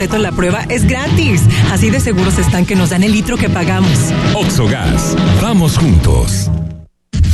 La 0.00 0.32
prueba 0.32 0.64
es 0.70 0.86
gratis. 0.86 1.42
Así 1.70 1.90
de 1.90 2.00
seguros 2.00 2.38
están 2.38 2.64
que 2.64 2.74
nos 2.74 2.88
dan 2.88 3.02
el 3.02 3.12
litro 3.12 3.36
que 3.36 3.50
pagamos. 3.50 3.98
Oxogas, 4.34 5.14
vamos 5.42 5.76
juntos. 5.76 6.50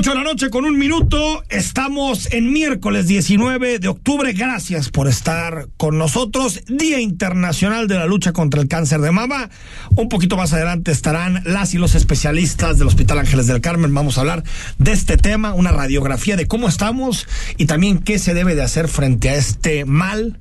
8 0.00 0.10
de 0.12 0.16
la 0.16 0.24
noche 0.24 0.48
con 0.48 0.64
un 0.64 0.78
minuto. 0.78 1.44
Estamos 1.50 2.32
en 2.32 2.50
miércoles 2.50 3.06
19 3.06 3.80
de 3.80 3.88
octubre. 3.88 4.32
Gracias 4.32 4.88
por 4.88 5.08
estar 5.08 5.68
con 5.76 5.98
nosotros. 5.98 6.62
Día 6.68 7.00
Internacional 7.00 7.86
de 7.86 7.96
la 7.96 8.06
Lucha 8.06 8.32
contra 8.32 8.62
el 8.62 8.68
Cáncer 8.68 9.02
de 9.02 9.10
Mama. 9.10 9.50
Un 9.96 10.08
poquito 10.08 10.38
más 10.38 10.54
adelante 10.54 10.90
estarán 10.90 11.42
las 11.44 11.74
y 11.74 11.78
los 11.78 11.94
especialistas 11.94 12.78
del 12.78 12.88
Hospital 12.88 13.18
Ángeles 13.18 13.46
del 13.46 13.60
Carmen. 13.60 13.92
Vamos 13.92 14.16
a 14.16 14.22
hablar 14.22 14.42
de 14.78 14.92
este 14.92 15.18
tema, 15.18 15.52
una 15.52 15.70
radiografía 15.70 16.34
de 16.36 16.46
cómo 16.46 16.66
estamos 16.66 17.28
y 17.58 17.66
también 17.66 17.98
qué 17.98 18.18
se 18.18 18.32
debe 18.32 18.54
de 18.54 18.62
hacer 18.62 18.88
frente 18.88 19.28
a 19.28 19.34
este 19.34 19.84
mal 19.84 20.40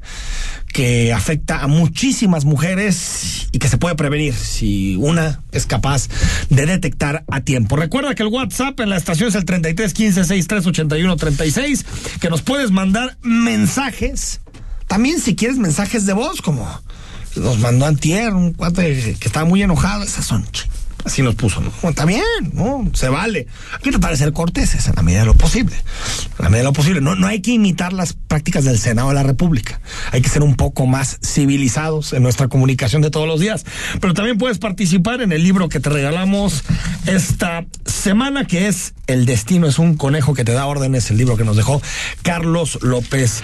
que 0.73 1.13
afecta 1.13 1.61
a 1.61 1.67
muchísimas 1.67 2.45
mujeres 2.45 3.47
y 3.51 3.59
que 3.59 3.67
se 3.67 3.77
puede 3.77 3.95
prevenir 3.95 4.33
si 4.33 4.95
una 4.95 5.41
es 5.51 5.65
capaz 5.65 6.07
de 6.49 6.65
detectar 6.65 7.25
a 7.29 7.41
tiempo. 7.41 7.75
Recuerda 7.75 8.15
que 8.15 8.23
el 8.23 8.29
WhatsApp 8.29 8.79
en 8.79 8.89
la 8.89 8.97
estación 8.97 9.29
es 9.29 9.35
el 9.35 9.45
33 9.45 9.93
15 9.93 10.23
63 10.23 10.67
81 10.67 11.15
36, 11.15 11.85
que 12.21 12.29
nos 12.29 12.41
puedes 12.41 12.71
mandar 12.71 13.17
mensajes. 13.21 14.41
También 14.87 15.19
si 15.19 15.35
quieres 15.35 15.57
mensajes 15.57 16.05
de 16.05 16.13
voz, 16.13 16.41
como 16.41 16.67
nos 17.35 17.59
mandó 17.59 17.85
Antier, 17.85 18.33
un 18.33 18.53
cuate 18.53 19.15
que 19.19 19.27
estaba 19.27 19.45
muy 19.45 19.61
enojado, 19.61 20.03
esas 20.03 20.25
son 20.25 20.45
Así 21.05 21.21
nos 21.21 21.35
puso, 21.35 21.61
¿no? 21.61 21.71
Está 21.89 22.05
bien, 22.05 22.23
¿no? 22.53 22.89
Se 22.93 23.09
vale. 23.09 23.47
Hay 23.73 23.79
que 23.81 23.91
tratar 23.91 24.11
de 24.11 24.17
ser 24.17 24.33
corteses 24.33 24.87
en 24.87 24.93
la 24.95 25.01
medida 25.01 25.21
de 25.21 25.27
lo 25.27 25.33
posible. 25.33 25.75
En 25.75 26.43
la 26.43 26.49
medida 26.49 26.59
de 26.59 26.69
lo 26.69 26.73
posible. 26.73 27.01
No, 27.01 27.15
no 27.15 27.27
hay 27.27 27.41
que 27.41 27.51
imitar 27.51 27.93
las 27.93 28.13
prácticas 28.13 28.65
del 28.65 28.77
Senado 28.77 29.09
de 29.09 29.15
la 29.15 29.23
República. 29.23 29.79
Hay 30.11 30.21
que 30.21 30.29
ser 30.29 30.43
un 30.43 30.55
poco 30.55 30.85
más 30.85 31.19
civilizados 31.25 32.13
en 32.13 32.23
nuestra 32.23 32.47
comunicación 32.47 33.01
de 33.01 33.11
todos 33.11 33.27
los 33.27 33.39
días. 33.39 33.65
Pero 33.99 34.13
también 34.13 34.37
puedes 34.37 34.59
participar 34.59 35.21
en 35.21 35.31
el 35.31 35.43
libro 35.43 35.69
que 35.69 35.79
te 35.79 35.89
regalamos 35.89 36.63
esta 37.05 37.65
semana, 37.85 38.45
que 38.45 38.67
es 38.67 38.93
El 39.07 39.25
destino 39.25 39.67
es 39.67 39.79
un 39.79 39.95
conejo 39.95 40.33
que 40.33 40.43
te 40.43 40.51
da 40.51 40.65
órdenes, 40.65 41.09
el 41.09 41.17
libro 41.17 41.35
que 41.37 41.43
nos 41.43 41.57
dejó 41.57 41.81
Carlos 42.21 42.77
López 42.81 43.43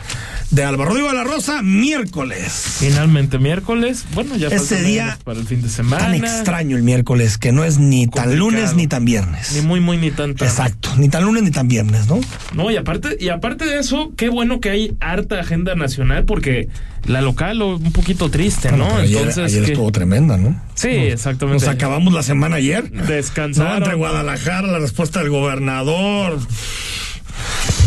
de 0.52 0.64
Alba. 0.64 0.86
Rodrigo 0.86 1.08
de 1.08 1.16
la 1.16 1.24
Rosa, 1.24 1.62
miércoles. 1.62 2.78
Finalmente 2.80 3.40
miércoles. 3.40 4.06
Bueno, 4.14 4.36
ya 4.36 4.48
Ese 4.48 4.82
día 4.84 5.18
para 5.24 5.40
el 5.40 5.48
fin 5.48 5.62
de 5.62 5.70
semana. 5.70 6.04
Tan 6.04 6.16
extraño 6.16 6.78
el 6.78 6.84
miércoles, 6.84 7.38
que 7.46 7.52
no 7.52 7.64
es 7.64 7.78
ni 7.78 8.08
tan 8.08 8.40
lunes 8.40 8.74
ni 8.74 8.88
tan 8.88 9.06
viernes. 9.06 9.54
Ni 9.54 9.62
muy, 9.62 9.80
muy, 9.80 9.98
ni 9.98 10.10
tan 10.10 10.32
Exacto, 10.32 10.90
ni 10.98 11.10
tan 11.10 11.24
lunes 11.26 11.44
ni 11.44 11.52
tan 11.52 11.68
viernes, 11.68 12.08
¿no? 12.08 12.20
No, 12.56 12.72
y 12.72 12.76
aparte, 12.76 13.18
y 13.20 13.30
aparte 13.30 13.66
de 13.66 13.78
eso, 13.78 14.14
qué 14.18 14.30
bueno 14.30 14.60
que 14.60 14.72
hay 14.72 14.96
harta 15.00 15.40
agenda 15.40 15.76
nacional, 15.76 16.26
porque 16.26 16.70
la 17.06 17.22
local 17.22 17.62
un 17.62 17.92
poquito 17.92 18.32
triste, 18.32 18.72
¿no? 18.72 19.00
Entonces. 19.00 19.54
Ayer, 19.54 19.64
estuvo 19.64 19.92
tremenda, 19.92 20.38
¿no? 20.38 20.60
Sí, 20.74 20.88
exactamente. 20.88 21.64
Nos 21.64 21.72
acabamos 21.72 22.16
la 22.16 22.24
semana 22.24 22.56
ayer. 22.56 22.90
Descansar. 22.90 23.78
entre 23.78 23.94
Guadalajara, 23.94 24.68
la 24.68 24.80
respuesta 24.80 25.20
del 25.20 25.30
gobernador. 25.30 26.40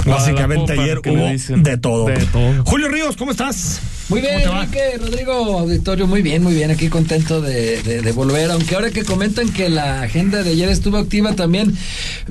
Básicamente 0.06 0.75
ayer 0.75 1.00
hubo 1.04 1.62
de 1.62 1.78
todo. 1.78 2.06
de 2.06 2.26
todo. 2.26 2.64
Julio 2.64 2.88
Ríos, 2.90 3.16
¿cómo 3.16 3.32
estás? 3.32 3.80
Muy 4.08 4.22
bien, 4.22 4.41
Enrique, 4.41 4.96
Rodrigo, 4.98 5.58
auditorio, 5.58 6.06
muy 6.06 6.22
bien, 6.22 6.42
muy 6.42 6.54
bien, 6.54 6.70
aquí 6.70 6.88
contento 6.88 7.42
de, 7.42 7.82
de, 7.82 8.12
volver, 8.12 8.50
aunque 8.50 8.74
ahora 8.74 8.91
que 8.91 9.04
comentan 9.04 9.50
que 9.52 9.69
la 9.69 10.00
agenda 10.00 10.42
de 10.42 10.50
ayer 10.50 10.70
estuvo 10.70 10.96
activa 10.96 11.34
también, 11.34 11.76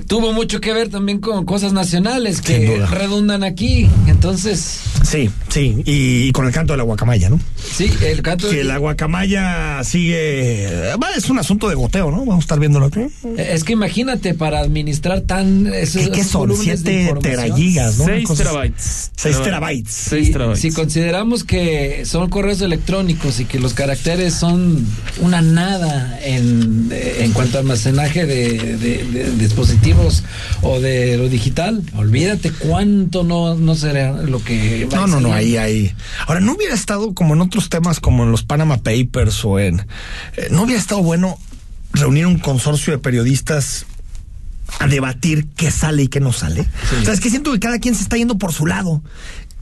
tuvo 0.08 0.32
mucho 0.32 0.60
que 0.60 0.72
ver 0.72 0.88
también 0.88 1.20
con 1.20 1.44
cosas 1.44 1.72
nacionales 1.72 2.40
que 2.40 2.84
redundan 2.90 3.44
aquí, 3.44 3.88
entonces... 4.08 4.80
Sí, 5.04 5.30
sí, 5.48 5.82
y, 5.86 6.32
con 6.32 6.46
el 6.46 6.52
canto 6.52 6.72
de 6.72 6.78
la 6.78 6.82
guacamaya, 6.82 7.30
¿no? 7.30 7.38
Sí, 7.56 7.88
el 8.04 8.22
canto... 8.22 8.50
Que 8.50 8.64
la 8.64 8.78
guacamaya 8.78 9.84
sigue... 9.84 10.66
Es 11.16 11.30
un 11.30 11.38
asunto 11.38 11.68
de 11.68 11.76
goteo, 11.76 12.10
¿no? 12.10 12.18
Vamos 12.18 12.38
a 12.38 12.40
estar 12.40 12.58
viéndolo 12.58 12.86
aquí. 12.86 13.06
Es 13.36 13.62
que 13.62 13.72
imagínate, 13.72 14.34
para 14.34 14.58
administrar 14.58 15.20
tan... 15.20 15.72
Esos, 15.72 16.10
¿Qué, 16.10 16.24
son? 16.24 16.56
Siete 16.56 17.14
teragigas, 17.22 17.98
¿no? 17.98 18.04
Seis 18.04 18.28
terabytes. 18.36 19.10
Seis 19.16 19.42
terabytes. 19.42 19.92
Seis 19.92 20.32
terabytes. 20.32 20.60
si 20.60 20.72
consideramos 20.72 21.44
que 21.44 21.67
son 22.04 22.28
correos 22.30 22.60
electrónicos 22.60 23.40
y 23.40 23.44
que 23.44 23.58
los 23.58 23.74
caracteres 23.74 24.34
son 24.34 24.86
una 25.20 25.42
nada 25.42 26.18
en, 26.22 26.88
en 26.92 27.32
cuanto 27.32 27.58
a 27.58 27.60
almacenaje 27.60 28.26
de, 28.26 29.32
dispositivos 29.38 30.24
o 30.62 30.80
de 30.80 31.16
lo 31.16 31.28
digital, 31.28 31.82
olvídate 31.96 32.52
cuánto 32.52 33.24
no, 33.24 33.54
no 33.54 33.74
será 33.74 34.22
lo 34.22 34.42
que... 34.42 34.88
no, 34.92 35.06
no, 35.06 35.20
no, 35.20 35.32
ahí, 35.32 35.56
ahí. 35.56 35.94
Ahora, 36.26 36.40
no 36.40 36.52
hubiera 36.52 36.74
estado 36.74 37.14
como 37.14 37.34
en 37.34 37.40
otros 37.40 37.68
temas 37.68 38.00
como 38.00 38.24
en 38.24 38.30
los 38.30 38.42
Panama 38.42 38.78
Papers 38.78 39.44
o 39.44 39.58
en... 39.58 39.80
Eh, 40.36 40.48
no 40.50 40.62
hubiera 40.62 40.80
estado 40.80 41.02
bueno 41.02 41.38
reunir 41.92 42.26
un 42.26 42.38
consorcio 42.38 42.92
de 42.92 42.98
periodistas 42.98 43.86
a 44.78 44.86
debatir 44.86 45.48
qué 45.56 45.70
sale 45.70 46.04
y 46.04 46.08
qué 46.08 46.20
no 46.20 46.32
sale. 46.32 46.66
O 47.00 47.04
sea, 47.04 47.14
es 47.14 47.20
que 47.20 47.30
siento 47.30 47.52
que 47.52 47.60
cada 47.60 47.78
quien 47.78 47.94
se 47.94 48.02
está 48.02 48.16
yendo 48.16 48.38
por 48.38 48.52
su 48.52 48.66
lado. 48.66 49.02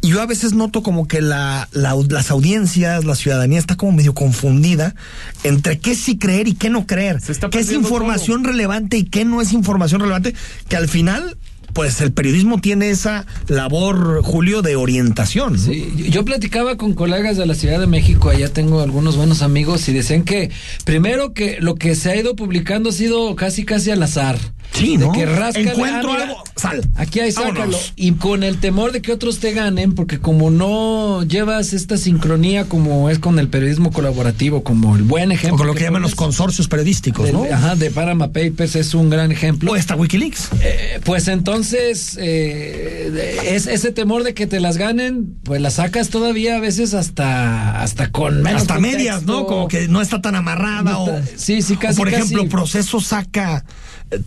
Y 0.06 0.10
yo 0.10 0.22
a 0.22 0.26
veces 0.26 0.52
noto 0.52 0.84
como 0.84 1.08
que 1.08 1.20
la, 1.20 1.68
las 1.72 2.30
audiencias, 2.30 3.04
la 3.04 3.16
ciudadanía 3.16 3.58
está 3.58 3.74
como 3.74 3.90
medio 3.90 4.14
confundida 4.14 4.94
entre 5.42 5.80
qué 5.80 5.96
sí 5.96 6.16
creer 6.16 6.46
y 6.46 6.54
qué 6.54 6.70
no 6.70 6.86
creer. 6.86 7.20
qué 7.50 7.58
es 7.58 7.72
información 7.72 8.44
relevante 8.44 8.98
y 8.98 9.02
qué 9.02 9.24
no 9.24 9.42
es 9.42 9.52
información 9.52 10.00
relevante, 10.00 10.32
que 10.68 10.76
al 10.76 10.86
final 10.86 11.36
pues 11.72 12.00
el 12.00 12.12
periodismo 12.12 12.58
tiene 12.60 12.88
esa 12.88 13.26
labor, 13.48 14.22
Julio, 14.22 14.62
de 14.62 14.76
orientación. 14.76 15.58
Sí, 15.58 15.92
yo 16.08 16.24
platicaba 16.24 16.76
con 16.76 16.94
colegas 16.94 17.36
de 17.36 17.44
la 17.44 17.54
Ciudad 17.54 17.80
de 17.80 17.88
México, 17.88 18.30
allá 18.30 18.50
tengo 18.50 18.80
algunos 18.80 19.16
buenos 19.16 19.42
amigos 19.42 19.88
y 19.88 19.92
decían 19.92 20.22
que 20.22 20.50
primero 20.84 21.34
que 21.34 21.58
lo 21.60 21.74
que 21.74 21.96
se 21.96 22.10
ha 22.10 22.16
ido 22.16 22.36
publicando 22.36 22.90
ha 22.90 22.92
sido 22.92 23.34
casi 23.34 23.64
casi 23.64 23.90
al 23.90 24.02
azar. 24.04 24.38
Sí, 24.72 24.96
¿no? 24.98 25.12
que 25.12 25.22
Encuentro 25.22 26.12
algo 26.12 26.44
sal. 26.56 26.86
Aquí 26.96 27.20
hay 27.20 27.32
sácalo. 27.32 27.54
Vámonos. 27.54 27.92
Y 27.96 28.12
con 28.12 28.42
el 28.42 28.58
temor 28.58 28.92
de 28.92 29.00
que 29.02 29.12
otros 29.12 29.38
te 29.38 29.52
ganen, 29.52 29.94
porque 29.94 30.18
como 30.18 30.50
no 30.50 31.22
llevas 31.22 31.72
esta 31.72 31.96
sincronía 31.96 32.64
como 32.66 33.08
es 33.10 33.18
con 33.18 33.38
el 33.38 33.48
periodismo 33.48 33.90
colaborativo, 33.92 34.62
como 34.62 34.96
el 34.96 35.02
buen 35.02 35.32
ejemplo. 35.32 35.54
O 35.54 35.58
con 35.58 35.66
lo 35.66 35.74
que 35.74 35.84
llaman 35.84 36.02
los 36.02 36.14
consorcios 36.14 36.68
periodísticos, 36.68 37.32
¿no? 37.32 37.44
Ajá, 37.50 37.74
de 37.76 37.90
Panama 37.90 38.28
Papers 38.32 38.76
es 38.76 38.94
un 38.94 39.08
gran 39.10 39.32
ejemplo. 39.32 39.72
O 39.72 39.76
esta 39.76 39.96
Wikileaks. 39.96 40.48
Eh, 40.62 41.00
pues 41.04 41.28
entonces, 41.28 42.16
eh, 42.20 43.10
de- 43.12 43.56
es, 43.56 43.66
ese 43.66 43.92
temor 43.92 44.24
de 44.24 44.34
que 44.34 44.46
te 44.46 44.60
las 44.60 44.76
ganen, 44.76 45.36
pues 45.42 45.60
las 45.60 45.74
sacas 45.74 46.08
todavía 46.10 46.56
a 46.56 46.60
veces 46.60 46.92
hasta, 46.94 47.80
hasta 47.80 48.10
con 48.10 48.42
menos 48.42 48.62
Hasta 48.62 48.74
contexto. 48.74 48.98
medias, 48.98 49.22
¿no? 49.24 49.46
Como 49.46 49.68
que 49.68 49.88
no 49.88 50.00
está 50.02 50.20
tan 50.20 50.34
amarrada. 50.34 50.92
No 50.92 51.04
o, 51.04 51.20
sí, 51.36 51.62
sí, 51.62 51.76
casi, 51.76 51.94
o 51.94 52.04
por 52.04 52.10
casi. 52.10 52.22
ejemplo, 52.22 52.48
proceso 52.48 53.00
saca 53.00 53.64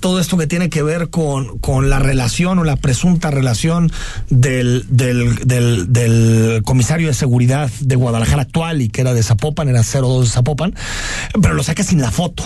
todo 0.01 0.19
esto 0.19 0.28
que 0.37 0.47
tiene 0.47 0.69
que 0.69 0.83
ver 0.83 1.09
con, 1.09 1.59
con 1.59 1.89
la 1.89 1.99
relación 1.99 2.59
o 2.59 2.63
la 2.63 2.75
presunta 2.75 3.31
relación 3.31 3.91
del, 4.29 4.85
del, 4.89 5.35
del, 5.45 5.91
del 5.91 6.61
comisario 6.63 7.07
de 7.07 7.13
seguridad 7.13 7.69
de 7.79 7.95
Guadalajara 7.95 8.43
actual 8.43 8.81
y 8.81 8.89
que 8.89 9.01
era 9.01 9.13
de 9.13 9.23
Zapopan, 9.23 9.69
era 9.69 9.81
02 9.83 10.25
de 10.25 10.31
Zapopan, 10.31 10.75
pero 11.41 11.53
lo 11.53 11.63
saca 11.63 11.83
sin 11.83 12.01
la 12.01 12.11
foto. 12.11 12.43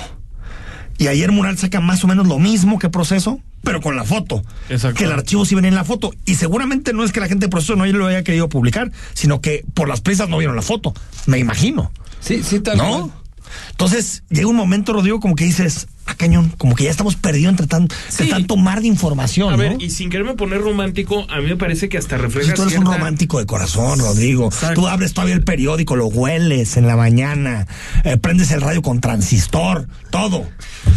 Y 0.97 1.07
ayer 1.07 1.31
Mural 1.31 1.57
saca 1.57 1.80
más 1.80 2.03
o 2.03 2.07
menos 2.07 2.27
lo 2.27 2.39
mismo 2.39 2.77
que 2.80 2.89
proceso, 2.89 3.39
pero 3.63 3.81
con 3.81 3.95
la 3.95 4.03
foto. 4.03 4.44
Exacto. 4.69 4.97
Que 4.97 5.06
el 5.06 5.12
archivo 5.12 5.44
sí 5.45 5.56
venía 5.56 5.69
en 5.69 5.75
la 5.75 5.83
foto. 5.83 6.12
Y 6.25 6.35
seguramente 6.35 6.94
no 6.94 7.03
es 7.03 7.12
que 7.12 7.19
la 7.19 7.27
gente 7.27 7.47
de 7.47 7.50
proceso 7.50 7.75
no 7.75 7.85
lo 7.85 8.07
haya 8.07 8.24
querido 8.24 8.47
publicar, 8.47 8.91
sino 9.13 9.41
que 9.41 9.65
por 9.74 9.88
las 9.88 10.01
prisas 10.01 10.30
no 10.30 10.38
vieron 10.38 10.56
la 10.56 10.62
foto. 10.62 10.94
Me 11.25 11.39
imagino. 11.39 11.91
Sí, 12.19 12.44
sí, 12.44 12.59
tal 12.59 12.77
¿No? 12.77 12.83
cual. 13.09 13.23
Entonces 13.72 14.24
llega 14.30 14.48
un 14.48 14.56
momento, 14.56 14.94
Rodrigo, 14.94 15.20
como 15.20 15.36
que 15.36 15.46
dices, 15.46 15.88
ah, 16.06 16.16
cañón, 16.16 16.54
como 16.58 16.76
que 16.76 16.86
ya 16.86 16.92
estamos 16.92 17.16
perdidos 17.16 17.52
entre, 17.52 17.68
tan, 17.68 17.88
Sí. 18.10 18.26
de 18.26 18.30
tanto 18.30 18.56
mar 18.58 18.82
de 18.82 18.88
información. 18.88 19.54
A 19.54 19.56
ver, 19.58 19.74
¿no? 19.74 19.80
y 19.80 19.90
sin 19.90 20.10
quererme 20.10 20.36
poner 20.36 20.62
romántico, 20.62 21.26
a 21.30 21.40
mí 21.40 21.48
me 21.48 21.56
parece 21.58 21.90
que 21.90 21.98
hasta 21.98 22.18
refleja 22.18 22.54
tú 22.54 22.64
eres 22.64 22.78
un 22.78 22.86
romántico 22.86 23.40
de 23.40 23.46
corazón, 23.46 24.00
Rodrigo. 24.00 24.46
Exacto. 24.48 24.82
Tú 24.82 24.88
abres 24.88 25.14
todavía 25.14 25.36
el 25.36 25.44
periódico, 25.44 25.96
lo 25.96 26.08
hueles 26.08 26.78
en 26.78 26.88
la 26.88 26.96
mañana, 26.96 27.68
eh, 28.04 28.18
prendes 28.18 28.52
el 28.52 28.62
radio 28.62 28.82
con 28.82 29.02
transistor, 29.02 29.88
todo. 30.10 30.48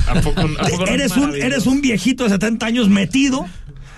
¿A 0.08 0.20
poco, 0.20 0.41
a 0.41 0.91
eres, 0.91 1.17
un, 1.17 1.35
eres 1.35 1.67
un 1.67 1.81
viejito 1.81 2.25
de 2.25 2.31
70 2.31 2.67
años 2.67 2.88
metido, 2.88 3.47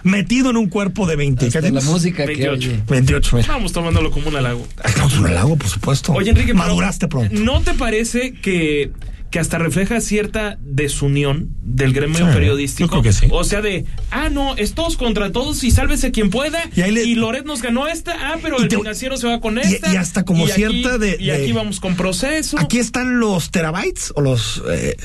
metido 0.02 0.50
en 0.50 0.56
un 0.56 0.68
cuerpo 0.68 1.06
de 1.06 1.16
20. 1.16 1.46
Hasta 1.46 1.60
¿qué 1.60 1.70
la 1.70 1.80
música 1.80 2.22
que 2.26 2.34
28. 2.36 2.68
oye. 2.70 2.82
28, 2.88 3.36
mira. 3.36 3.48
Vamos 3.48 3.72
tomándolo 3.72 4.10
como 4.10 4.28
un 4.28 4.36
halago. 4.36 4.66
Ay, 4.82 4.90
Estamos 4.90 5.14
en 5.14 5.26
el 5.26 5.34
lago, 5.34 5.56
por 5.56 5.68
supuesto. 5.68 6.12
Oye, 6.12 6.30
Enrique, 6.30 6.48
pero 6.52 6.58
maduraste 6.58 7.08
pronto. 7.08 7.34
¿No 7.38 7.60
te 7.62 7.74
parece 7.74 8.32
que, 8.32 8.90
que 9.30 9.38
hasta 9.38 9.58
refleja 9.58 10.00
cierta 10.00 10.58
desunión 10.62 11.50
del 11.62 11.92
gremio 11.92 12.18
Sí, 12.26 12.32
periodístico? 12.32 12.86
yo 12.86 12.90
creo 12.90 13.02
que 13.02 13.12
sí. 13.12 13.26
O 13.30 13.44
sea, 13.44 13.60
de, 13.60 13.84
ah, 14.10 14.28
no, 14.30 14.56
es 14.56 14.72
todos 14.74 14.96
contra 14.96 15.32
todos 15.32 15.62
y 15.64 15.70
sálvese 15.70 16.10
quien 16.12 16.30
pueda. 16.30 16.58
Y 16.74 16.82
le- 16.90 17.14
Loret 17.14 17.44
nos 17.44 17.60
ganó 17.62 17.86
esta, 17.86 18.14
ah, 18.18 18.36
pero 18.42 18.58
Y 18.58 18.62
el 18.62 18.68
te- 18.68 18.76
financiero 18.76 19.16
se 19.16 19.26
va 19.26 19.40
con 19.40 19.58
esta. 19.58 19.92
y 19.92 19.96
hasta 19.96 20.24
como 20.24 20.46
cierta 20.48 20.96
de- 20.98 21.16
Y 21.20 21.30
aquí 21.30 21.48
de- 21.48 21.52
vamos 21.52 21.80
con 21.80 21.94
proceso. 21.96 22.58
Aquí 22.58 22.78
están 22.78 23.20
los 23.20 23.50
terabytes 23.50 24.12
o 24.14 24.20
los. 24.22 24.62
eh, 24.70 24.96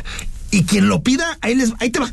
y 0.51 0.63
quien 0.63 0.87
lo 0.87 1.01
pida, 1.01 1.37
ahí, 1.41 1.55
les, 1.55 1.73
ahí 1.79 1.89
te 1.89 1.99
va. 1.99 2.11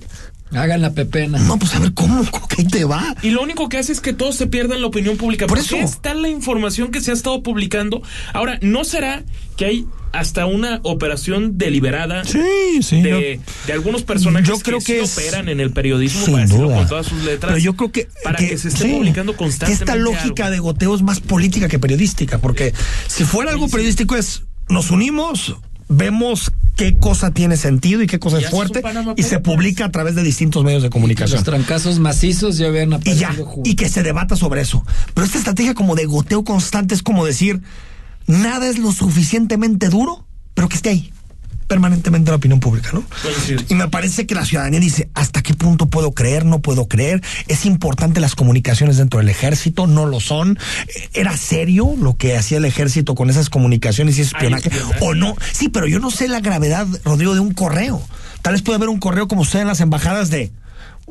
Hagan 0.52 0.82
la 0.82 0.92
pepena. 0.92 1.38
No, 1.38 1.58
pues 1.58 1.74
a 1.74 1.78
ver 1.78 1.94
cómo, 1.94 2.24
cómo 2.30 2.48
que 2.48 2.62
ahí 2.62 2.66
te 2.68 2.84
va. 2.84 3.14
Y 3.22 3.30
lo 3.30 3.42
único 3.42 3.68
que 3.68 3.78
hace 3.78 3.92
es 3.92 4.00
que 4.00 4.12
todos 4.12 4.34
se 4.36 4.46
pierdan 4.48 4.80
la 4.80 4.88
opinión 4.88 5.16
pública. 5.16 5.46
Por 5.46 5.58
porque 5.58 5.76
eso. 5.80 5.84
está 5.84 6.12
la 6.14 6.28
información 6.28 6.90
que 6.90 7.00
se 7.00 7.12
ha 7.12 7.14
estado 7.14 7.42
publicando. 7.42 8.02
Ahora, 8.32 8.58
¿no 8.60 8.84
será 8.84 9.22
que 9.56 9.64
hay 9.66 9.86
hasta 10.12 10.46
una 10.46 10.80
operación 10.82 11.56
deliberada 11.56 12.24
Sí, 12.24 12.40
sí. 12.82 13.00
de, 13.00 13.38
de 13.68 13.72
algunos 13.72 14.02
personajes 14.02 14.48
Yo 14.48 14.58
creo 14.58 14.80
que, 14.80 14.84
que 15.00 15.06
sí 15.06 15.20
es- 15.20 15.28
operan 15.28 15.48
en 15.48 15.60
el 15.60 15.70
periodismo, 15.72 16.24
Sin 16.24 16.34
para 16.34 16.46
duda. 16.46 16.76
con 16.78 16.88
todas 16.88 17.06
sus 17.06 17.22
letras? 17.22 17.52
Pero 17.52 17.58
yo 17.64 17.74
creo 17.76 17.92
que. 17.92 18.08
Para 18.24 18.36
que, 18.38 18.58
se 18.58 18.68
esté 18.68 18.84
sí, 18.86 18.92
publicando 18.92 19.36
constantemente. 19.36 19.84
esta 19.84 19.94
lógica 19.94 20.46
algo. 20.46 20.54
de 20.54 20.58
goteo 20.58 20.94
es 20.96 21.02
más 21.02 21.20
política 21.20 21.68
que 21.68 21.78
periodística. 21.78 22.38
Porque 22.38 22.74
si 23.06 23.22
fuera 23.24 23.52
algo 23.52 23.68
periodístico 23.68 24.16
es. 24.16 24.42
Nos 24.68 24.90
unimos, 24.90 25.56
vemos 25.88 26.52
qué 26.80 26.96
cosa 26.96 27.30
tiene 27.30 27.58
sentido 27.58 28.02
y 28.02 28.06
qué 28.06 28.18
cosa 28.18 28.40
Y 28.40 28.44
es 28.44 28.50
fuerte 28.50 28.82
y 29.16 29.22
se 29.22 29.38
publica 29.38 29.84
a 29.84 29.90
través 29.90 30.14
de 30.14 30.22
distintos 30.22 30.64
medios 30.64 30.82
de 30.82 30.88
comunicación. 30.88 31.36
Los 31.36 31.44
trancazos 31.44 31.98
macizos 31.98 32.56
ya 32.56 32.68
habían 32.68 32.92
y 32.92 32.94
aparecido 32.94 33.20
ya, 33.20 33.32
juntos. 33.34 33.70
y 33.70 33.76
que 33.76 33.88
se 33.88 34.02
debata 34.02 34.34
sobre 34.34 34.62
eso. 34.62 34.84
Pero 35.12 35.26
esta 35.26 35.36
estrategia 35.36 35.74
como 35.74 35.94
de 35.94 36.06
goteo 36.06 36.42
constante 36.42 36.94
es 36.94 37.02
como 37.02 37.26
decir, 37.26 37.60
nada 38.26 38.66
es 38.66 38.78
lo 38.78 38.92
suficientemente 38.92 39.90
duro, 39.90 40.26
pero 40.54 40.68
que 40.70 40.76
esté 40.76 40.90
ahí 40.90 41.12
permanentemente 41.70 42.30
en 42.30 42.32
la 42.32 42.36
opinión 42.36 42.58
pública, 42.58 42.90
¿no? 42.92 43.04
Coincido. 43.22 43.62
Y 43.68 43.76
me 43.76 43.86
parece 43.86 44.26
que 44.26 44.34
la 44.34 44.44
ciudadanía 44.44 44.80
dice, 44.80 45.08
¿hasta 45.14 45.40
qué 45.40 45.54
punto 45.54 45.86
puedo 45.86 46.10
creer? 46.10 46.44
No 46.44 46.58
puedo 46.58 46.88
creer. 46.88 47.22
Es 47.46 47.64
importante 47.64 48.18
las 48.18 48.34
comunicaciones 48.34 48.96
dentro 48.96 49.20
del 49.20 49.28
ejército, 49.28 49.86
no 49.86 50.04
lo 50.04 50.18
son. 50.18 50.58
¿Era 51.14 51.36
serio 51.36 51.94
lo 51.96 52.16
que 52.16 52.36
hacía 52.36 52.58
el 52.58 52.64
ejército 52.64 53.14
con 53.14 53.30
esas 53.30 53.50
comunicaciones 53.50 54.18
y 54.18 54.22
espionaje. 54.22 54.68
¿O 55.00 55.14
no? 55.14 55.36
Sí, 55.52 55.68
pero 55.68 55.86
yo 55.86 56.00
no 56.00 56.10
sé 56.10 56.26
la 56.26 56.40
gravedad, 56.40 56.88
Rodrigo, 57.04 57.34
de 57.34 57.40
un 57.40 57.54
correo. 57.54 58.02
Tal 58.42 58.54
vez 58.54 58.62
puede 58.62 58.76
haber 58.76 58.88
un 58.88 58.98
correo 58.98 59.28
como 59.28 59.42
usted 59.42 59.60
en 59.60 59.68
las 59.68 59.80
embajadas 59.80 60.28
de 60.28 60.50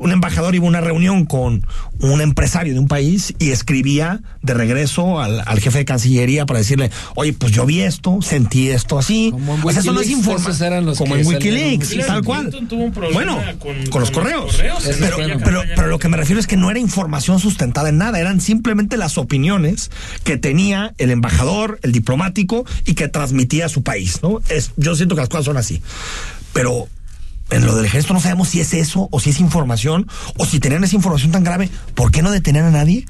un 0.00 0.10
embajador 0.12 0.54
iba 0.54 0.64
a 0.64 0.68
una 0.68 0.80
reunión 0.80 1.26
con 1.26 1.64
un 2.00 2.20
empresario 2.20 2.72
de 2.72 2.78
un 2.80 2.88
país 2.88 3.34
y 3.38 3.50
escribía 3.50 4.20
de 4.42 4.54
regreso 4.54 5.20
al, 5.20 5.42
al 5.46 5.60
jefe 5.60 5.78
de 5.78 5.84
Cancillería 5.84 6.46
para 6.46 6.58
decirle, 6.58 6.90
oye, 7.14 7.32
pues 7.34 7.52
yo 7.52 7.66
vi 7.66 7.82
esto, 7.82 8.20
sentí 8.22 8.70
esto 8.70 8.98
así. 8.98 9.28
Como 9.30 9.54
en 9.56 9.60
o 9.62 9.70
sea, 9.70 9.80
eso 9.82 9.92
no 9.92 10.00
es 10.00 10.08
Wikileaks, 10.08 10.26
informa- 10.26 10.48
esos 10.50 10.60
eran 10.62 10.86
los 10.86 10.98
Como 10.98 11.14
en 11.16 11.26
Wikileaks, 11.26 12.06
tal 12.06 12.24
cual. 12.24 12.40
Clinton 12.48 12.68
tuvo 12.68 12.84
un 12.84 12.92
problema 12.92 13.14
bueno, 13.14 13.36
con- 13.58 13.74
con, 13.76 13.86
con 13.88 14.00
los 14.00 14.10
correos. 14.10 14.56
correos, 14.56 14.88
pero, 14.98 15.16
pero, 15.44 15.62
pero 15.76 15.86
lo 15.88 15.98
que 15.98 16.08
me 16.08 16.16
refiero 16.16 16.40
es 16.40 16.46
que 16.46 16.56
no 16.56 16.70
era 16.70 16.80
información 16.80 17.38
sustentada 17.38 17.90
en 17.90 17.98
nada, 17.98 18.18
eran 18.18 18.40
simplemente 18.40 18.96
las 18.96 19.18
opiniones 19.18 19.90
que 20.24 20.38
tenía 20.38 20.94
el 20.98 21.10
embajador, 21.10 21.78
el 21.82 21.92
diplomático 21.92 22.64
y 22.86 22.94
que 22.94 23.08
transmitía 23.08 23.66
a 23.66 23.68
su 23.68 23.82
país, 23.82 24.20
¿no? 24.22 24.40
Es, 24.48 24.72
yo 24.76 24.94
siento 24.96 25.14
que 25.14 25.20
las 25.20 25.28
cosas 25.28 25.44
son 25.44 25.58
así. 25.58 25.82
Pero 26.54 26.88
en 27.50 27.66
lo 27.66 27.74
del 27.76 27.84
ejército 27.86 28.14
no 28.14 28.20
sabemos 28.20 28.48
si 28.48 28.60
es 28.60 28.72
eso 28.74 29.08
o 29.10 29.20
si 29.20 29.30
es 29.30 29.40
información 29.40 30.06
o 30.38 30.44
si 30.46 30.60
tenían 30.60 30.84
esa 30.84 30.96
información 30.96 31.32
tan 31.32 31.44
grave, 31.44 31.68
¿por 31.94 32.10
qué 32.10 32.22
no 32.22 32.30
detenían 32.30 32.64
a 32.66 32.70
nadie? 32.70 33.06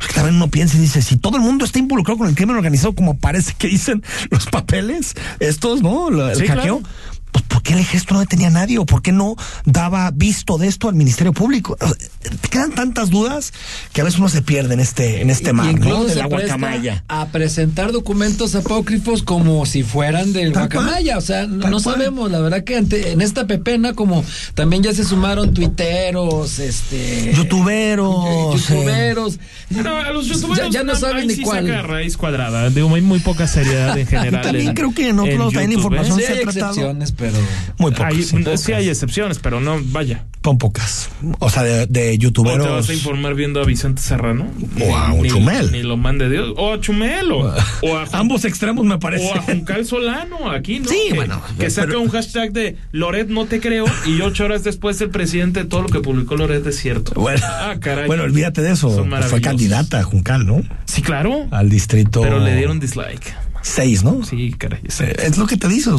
Es 0.00 0.08
que 0.08 0.14
también 0.14 0.34
uno 0.36 0.48
piensa 0.48 0.76
y 0.76 0.80
dice, 0.80 1.00
si 1.00 1.16
todo 1.16 1.36
el 1.36 1.42
mundo 1.44 1.64
está 1.64 1.78
involucrado 1.78 2.18
con 2.18 2.28
el 2.28 2.34
crimen 2.34 2.56
organizado, 2.56 2.92
como 2.94 3.16
parece 3.18 3.54
que 3.56 3.68
dicen 3.68 4.02
los 4.30 4.46
papeles, 4.46 5.14
estos, 5.38 5.80
¿no? 5.80 6.08
El 6.08 6.34
Sí, 6.36 6.46
hackeo. 6.48 6.80
claro. 6.80 6.82
Pues, 7.32 7.44
¿por 7.48 7.62
qué 7.62 7.72
el 7.72 7.78
ejército 7.80 8.14
no 8.14 8.20
detenía 8.20 8.48
a 8.48 8.50
nadie? 8.50 8.78
¿O 8.78 8.84
por 8.86 9.00
qué 9.02 9.10
no 9.12 9.36
daba 9.64 10.10
visto 10.12 10.58
de 10.58 10.68
esto 10.68 10.88
al 10.88 10.94
Ministerio 10.94 11.32
Público? 11.32 11.76
O 11.80 11.86
sea, 11.86 11.96
Te 12.40 12.48
quedan 12.48 12.72
tantas 12.72 13.08
dudas 13.10 13.52
que 13.92 14.00
a 14.00 14.04
veces 14.04 14.20
uno 14.20 14.28
se 14.28 14.42
pierde 14.42 14.74
en 14.74 14.80
este, 14.80 15.22
en 15.22 15.30
este 15.30 15.50
Y- 15.50 15.52
mar, 15.54 15.70
incluso 15.70 15.98
¿no? 15.98 16.04
De 16.04 16.12
se 16.12 16.18
la 16.18 16.28
presta 16.28 16.56
guacamaya. 16.58 17.04
A 17.08 17.26
presentar 17.28 17.90
documentos 17.92 18.54
apócrifos 18.54 19.22
como 19.22 19.64
si 19.66 19.82
fueran 19.82 20.32
del 20.32 20.52
Tal 20.52 20.68
cual. 20.68 20.84
guacamaya. 20.84 21.18
O 21.18 21.20
sea, 21.22 21.46
no 21.46 21.70
cual. 21.70 21.80
sabemos. 21.80 22.30
La 22.30 22.38
verdad 22.40 22.64
que 22.64 22.76
ante- 22.76 23.12
en 23.12 23.20
esta 23.22 23.46
pepena, 23.46 23.94
como 23.94 24.24
también 24.54 24.82
ya 24.82 24.92
se 24.94 25.04
sumaron 25.04 25.54
tuiteros, 25.54 26.58
este. 26.58 27.32
Youtuberos, 27.34 28.68
Youtuberos. 28.68 29.38
Pero 29.74 29.96
a 29.96 30.10
los 30.12 30.26
youtuberos 30.26 30.70
ya, 30.70 30.80
ya 30.80 30.84
no 30.84 30.94
saben 30.94 31.26
ni 31.28 31.34
sí 31.34 31.42
cuál. 31.42 31.66
saca 31.66 31.82
raíz 31.82 32.16
cuadrada. 32.16 32.68
Digo, 32.70 32.94
hay 32.94 33.00
muy 33.02 33.20
poca 33.20 33.46
seriedad 33.46 33.96
en 33.98 34.06
general. 34.06 34.42
También 34.42 34.68
en- 34.68 34.74
creo 34.74 34.92
que 34.94 35.08
en 35.08 35.18
otros 35.18 35.52
también 35.52 35.70
¿eh? 35.72 35.74
información 35.74 36.18
Sí 36.18 36.24
se 36.26 36.32
ha 36.38 36.40
tratado. 36.42 36.74
Pero. 37.22 37.38
Muy 37.78 37.92
pocas. 37.92 38.12
Hay- 38.12 38.22
sí. 38.22 38.36
sí 38.56 38.72
hay 38.72 38.88
excepciones, 38.88 39.38
pero 39.38 39.60
no, 39.60 39.78
vaya. 39.86 40.24
Son 40.44 40.58
pocas. 40.58 41.08
O 41.38 41.48
sea, 41.48 41.62
de, 41.62 41.70
de 41.72 41.84
¿O 41.84 41.86
te 41.86 42.08
vas 42.10 42.18
youtuberos. 42.18 42.88
a 42.90 42.92
informar 42.94 43.34
viendo 43.36 43.60
a 43.60 43.64
Vicente 43.64 44.02
Serrano? 44.02 44.50
O 44.84 44.96
a 44.96 45.10
Ni- 45.12 45.28
Chumel. 45.28 45.70
Ni 45.70 45.82
lo 45.84 45.96
mande 45.96 46.28
Dios. 46.28 46.52
O 46.56 46.72
a 46.72 46.80
Chumel. 46.80 47.30
O, 47.30 47.54
o 47.82 47.96
a 47.96 48.06
Jun- 48.06 48.14
Ambos 48.16 48.44
extremos 48.44 48.84
me 48.84 48.98
parece. 48.98 49.24
O 49.28 49.34
a 49.36 49.40
Juncal 49.42 49.86
Solano, 49.86 50.50
aquí, 50.50 50.80
¿no? 50.80 50.88
Sí, 50.88 50.98
que, 51.10 51.14
bueno, 51.14 51.40
Que 51.60 51.70
saca 51.70 51.86
pero- 51.88 52.00
un 52.00 52.08
hashtag 52.08 52.52
de 52.52 52.76
Loret 52.90 53.28
no 53.28 53.46
te 53.46 53.60
creo 53.60 53.84
y 54.04 54.20
ocho 54.20 54.44
horas 54.44 54.64
después 54.64 55.00
el 55.00 55.10
presidente 55.10 55.64
todo 55.64 55.82
lo 55.82 55.88
que 55.88 56.00
publicó 56.00 56.34
Loret 56.36 56.66
es 56.66 56.76
cierto. 56.76 57.12
Bueno, 57.14 57.40
Ah, 57.44 57.76
caray. 57.80 58.06
bueno, 58.08 58.24
olvídate 58.24 58.62
de 58.62 58.72
eso. 58.72 59.06
Fue 59.28 59.40
candidata 59.40 60.02
Juncal, 60.02 60.44
¿no? 60.44 60.62
Sí, 60.86 61.02
claro. 61.02 61.46
Al 61.52 61.70
distrito. 61.70 62.20
Pero 62.20 62.40
le 62.40 62.56
dieron 62.56 62.80
dislike. 62.80 63.32
Seis, 63.62 64.02
¿no? 64.04 64.22
Sí, 64.24 64.54
caray. 64.58 64.80
Eh, 65.00 65.16
Es 65.24 65.38
lo 65.38 65.46
que 65.46 65.56
te 65.56 65.68
dices. 65.68 65.94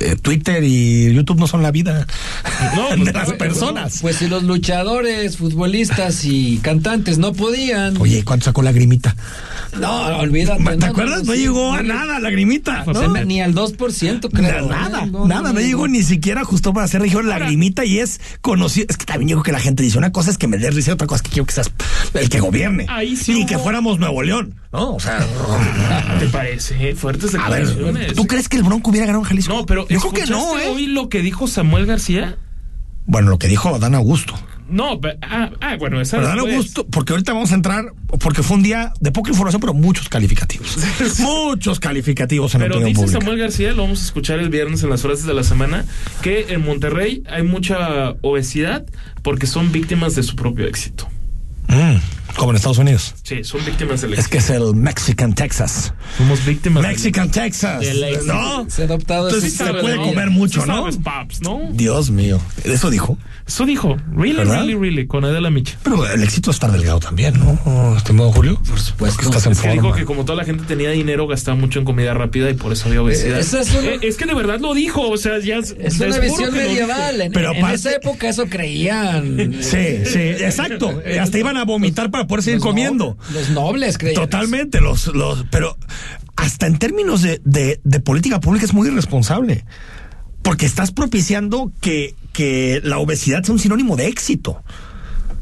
eh, 0.00 0.16
Twitter 0.20 0.62
y 0.64 1.12
YouTube 1.14 1.38
no 1.38 1.46
son 1.46 1.62
la 1.62 1.70
vida 1.70 2.06
No, 2.76 2.90
de 2.90 2.96
pues, 2.98 3.14
las 3.14 3.28
no, 3.28 3.38
personas. 3.38 3.98
Pues 4.02 4.16
si 4.16 4.28
los 4.28 4.42
luchadores, 4.42 5.36
futbolistas 5.38 6.24
y 6.24 6.58
cantantes 6.58 7.18
no 7.18 7.32
podían. 7.32 7.96
Oye, 7.98 8.24
¿cuánto 8.24 8.44
sacó 8.46 8.62
la 8.62 8.72
grimita? 8.72 9.14
No, 9.80 10.18
olvídate. 10.18 10.62
¿Te 10.64 10.76
no, 10.76 10.86
acuerdas? 10.86 11.24
No, 11.24 11.32
sí, 11.32 11.38
llegó 11.40 11.72
a 11.72 11.82
nada 11.82 12.18
la 12.18 12.30
grimita. 12.30 12.82
o 12.86 12.92
¿no? 12.92 12.98
sea, 13.14 13.24
Ni 13.24 13.40
al 13.40 13.54
2%, 13.54 14.30
creo. 14.32 14.68
nada, 14.68 15.04
¿eh? 15.04 15.06
No, 15.06 15.26
nada, 15.26 15.52
no, 15.52 15.60
llegó 15.60 15.86
ni 15.88 16.02
siquiera 16.02 16.44
justo 16.44 16.72
para 16.72 16.84
hacer 16.86 17.00
región 17.02 17.28
la 17.28 17.38
grimita 17.38 17.84
y 17.84 17.98
es 18.00 18.20
conocido. 18.40 18.86
Es 18.88 18.96
que 18.96 19.04
también 19.04 19.28
digo 19.28 19.42
que 19.42 19.52
la 19.52 19.60
gente 19.60 19.82
dice: 19.82 19.98
una 19.98 20.12
cosa 20.12 20.30
es 20.30 20.38
que 20.38 20.48
me 20.48 20.58
des 20.58 20.74
risa, 20.74 20.92
otra 20.94 21.06
cosa 21.06 21.16
es 21.16 21.22
que 21.22 21.30
quiero 21.30 21.46
que 21.46 21.52
seas 21.54 21.70
el 22.14 22.28
que 22.28 22.40
gobierne. 22.40 22.86
Ahí 22.88 23.16
sí 23.16 23.34
hubo- 23.34 23.46
que 23.46 23.58
fuéramos 23.58 23.98
Nuevo 23.98 24.22
León, 24.22 24.54
¿no? 24.72 24.94
O 24.94 25.00
sea, 25.00 25.18
¿Te 26.18 26.26
parece? 26.28 26.95
Fuertes 26.96 27.34
a 27.34 27.48
ver, 27.48 27.66
declaraciones. 27.66 28.14
¿tú 28.14 28.26
crees 28.26 28.48
que 28.48 28.56
el 28.56 28.62
Bronco 28.64 28.90
hubiera 28.90 29.06
ganado 29.06 29.22
en 29.22 29.28
Jalisco? 29.28 29.52
No, 29.54 29.66
pero 29.66 29.86
yo 29.88 30.00
creo 30.00 30.12
que 30.12 30.26
no, 30.30 30.38
¿escuchaste 30.38 30.66
¿eh? 30.68 30.72
hoy 30.74 30.86
lo 30.86 31.08
que 31.08 31.22
dijo 31.22 31.46
Samuel 31.46 31.86
García? 31.86 32.36
Bueno, 33.06 33.30
lo 33.30 33.38
que 33.38 33.46
dijo 33.48 33.78
Dan 33.78 33.94
Augusto. 33.94 34.34
No, 34.68 35.00
pe- 35.00 35.16
ah, 35.22 35.50
ah, 35.60 35.76
bueno, 35.78 36.00
esa 36.00 36.16
Pero 36.16 36.26
dan 36.28 36.36
después. 36.38 36.56
gusto, 36.56 36.86
porque 36.88 37.12
ahorita 37.12 37.32
vamos 37.32 37.52
a 37.52 37.54
entrar, 37.54 37.84
porque 38.18 38.42
fue 38.42 38.56
un 38.56 38.64
día 38.64 38.92
de 38.98 39.12
poca 39.12 39.30
información, 39.30 39.60
pero 39.60 39.72
muchos 39.74 40.08
calificativos. 40.08 40.76
muchos 41.20 41.78
calificativos 41.78 42.52
en 42.56 42.62
la 42.62 42.64
Pero 42.66 42.78
opinión 42.78 42.94
dice 42.94 43.02
pública. 43.04 43.20
Samuel 43.20 43.38
García, 43.38 43.72
lo 43.74 43.82
vamos 43.82 44.00
a 44.02 44.04
escuchar 44.06 44.40
el 44.40 44.48
viernes 44.48 44.82
en 44.82 44.90
las 44.90 45.04
horas 45.04 45.24
de 45.24 45.32
la 45.34 45.44
semana, 45.44 45.84
que 46.20 46.46
en 46.48 46.64
Monterrey 46.64 47.22
hay 47.30 47.44
mucha 47.44 48.10
obesidad 48.22 48.84
porque 49.22 49.46
son 49.46 49.70
víctimas 49.70 50.16
de 50.16 50.24
su 50.24 50.34
propio 50.34 50.66
éxito. 50.66 51.06
Mm, 51.68 51.96
como 52.36 52.50
en 52.52 52.56
Estados 52.56 52.78
Unidos. 52.78 53.14
Sí, 53.22 53.42
son 53.44 53.64
víctimas 53.64 54.00
del 54.02 54.14
Es 54.14 54.28
que 54.28 54.38
es 54.38 54.50
el 54.50 54.74
Mexican 54.74 55.34
Texas. 55.34 55.92
Somos 56.18 56.44
víctimas 56.44 56.82
del 56.82 56.92
Mexican 56.92 57.30
Texas. 57.30 57.80
del. 57.80 58.04
¿No? 58.26 58.66
Se 58.68 58.82
ha 58.82 58.84
adoptado 58.86 59.28
Entonces 59.28 59.54
se 59.54 59.64
puede 59.74 59.96
comer 59.96 60.30
mucho, 60.30 60.62
Sí 60.62 60.68
¿no? 60.68 60.76
sabes, 60.78 60.96
paps, 60.98 61.40
¿no? 61.42 61.60
Dios 61.72 62.10
mío. 62.10 62.40
Eso 62.64 62.90
dijo. 62.90 63.18
Eso 63.46 63.64
dijo. 63.64 63.96
Really, 64.12 64.34
¿Verdad? 64.38 64.60
really, 64.60 64.74
really. 64.74 65.06
Con 65.06 65.24
Adela 65.24 65.50
Micha. 65.50 65.78
Pero 65.82 66.04
el 66.10 66.22
éxito 66.22 66.50
es 66.50 66.56
estar 66.56 66.72
delgado 66.72 66.98
también, 67.00 67.34
¿no? 67.38 67.96
Estimado 67.96 68.32
Julio. 68.32 68.60
Por 68.68 68.78
supuesto. 68.80 69.22
estás 69.22 69.46
en 69.46 69.52
Es 69.52 69.60
que 69.60 69.68
dijo 69.70 69.82
forma. 69.82 69.96
que 69.96 70.04
como 70.04 70.24
toda 70.24 70.36
la 70.36 70.44
gente 70.44 70.64
tenía 70.64 70.90
dinero, 70.90 71.26
gastaba 71.26 71.56
mucho 71.56 71.78
en 71.78 71.84
comida 71.84 72.12
rápida 72.14 72.50
y 72.50 72.54
por 72.54 72.72
eso 72.72 72.88
había 72.88 73.02
obesidad. 73.02 73.38
Eh, 73.38 73.40
esa 73.40 73.60
es 73.60 73.70
una- 73.72 73.86
Eh, 73.88 73.98
es 74.02 74.16
que 74.16 74.26
de 74.26 74.34
verdad 74.34 74.60
lo 74.60 74.74
dijo. 74.74 75.08
O 75.08 75.16
sea, 75.16 75.38
ya 75.38 75.58
Es 75.58 76.00
una 76.00 76.18
visión 76.18 76.52
medieval. 76.52 77.20
En, 77.20 77.32
Pero 77.32 77.52
en 77.52 77.58
aparte- 77.58 77.76
esa 77.76 77.92
época 77.92 78.28
eso 78.28 78.46
creían. 78.46 79.54
Sí, 79.62 80.04
sí, 80.04 80.18
exacto. 80.18 81.00
Hasta 81.20 81.38
iban 81.38 81.56
a 81.56 81.64
vomitar 81.64 82.10
para 82.10 82.25
poder 82.26 82.42
seguir 82.44 82.56
Los 82.58 82.64
no- 82.64 82.70
comiendo. 82.70 83.18
los 83.32 83.50
nobles 83.50 83.98
creían. 83.98 84.22
Totalmente, 84.22 84.80
los, 84.80 85.06
los, 85.08 85.44
pero 85.50 85.76
hasta 86.36 86.66
en 86.66 86.78
términos 86.78 87.22
de, 87.22 87.40
de, 87.44 87.80
de 87.84 88.00
política 88.00 88.40
pública 88.40 88.64
es 88.66 88.74
muy 88.74 88.88
irresponsable. 88.88 89.64
Porque 90.42 90.64
estás 90.66 90.92
propiciando 90.92 91.72
que, 91.80 92.14
que 92.32 92.80
la 92.84 92.98
obesidad 92.98 93.42
sea 93.42 93.52
un 93.52 93.58
sinónimo 93.58 93.96
de 93.96 94.06
éxito. 94.06 94.62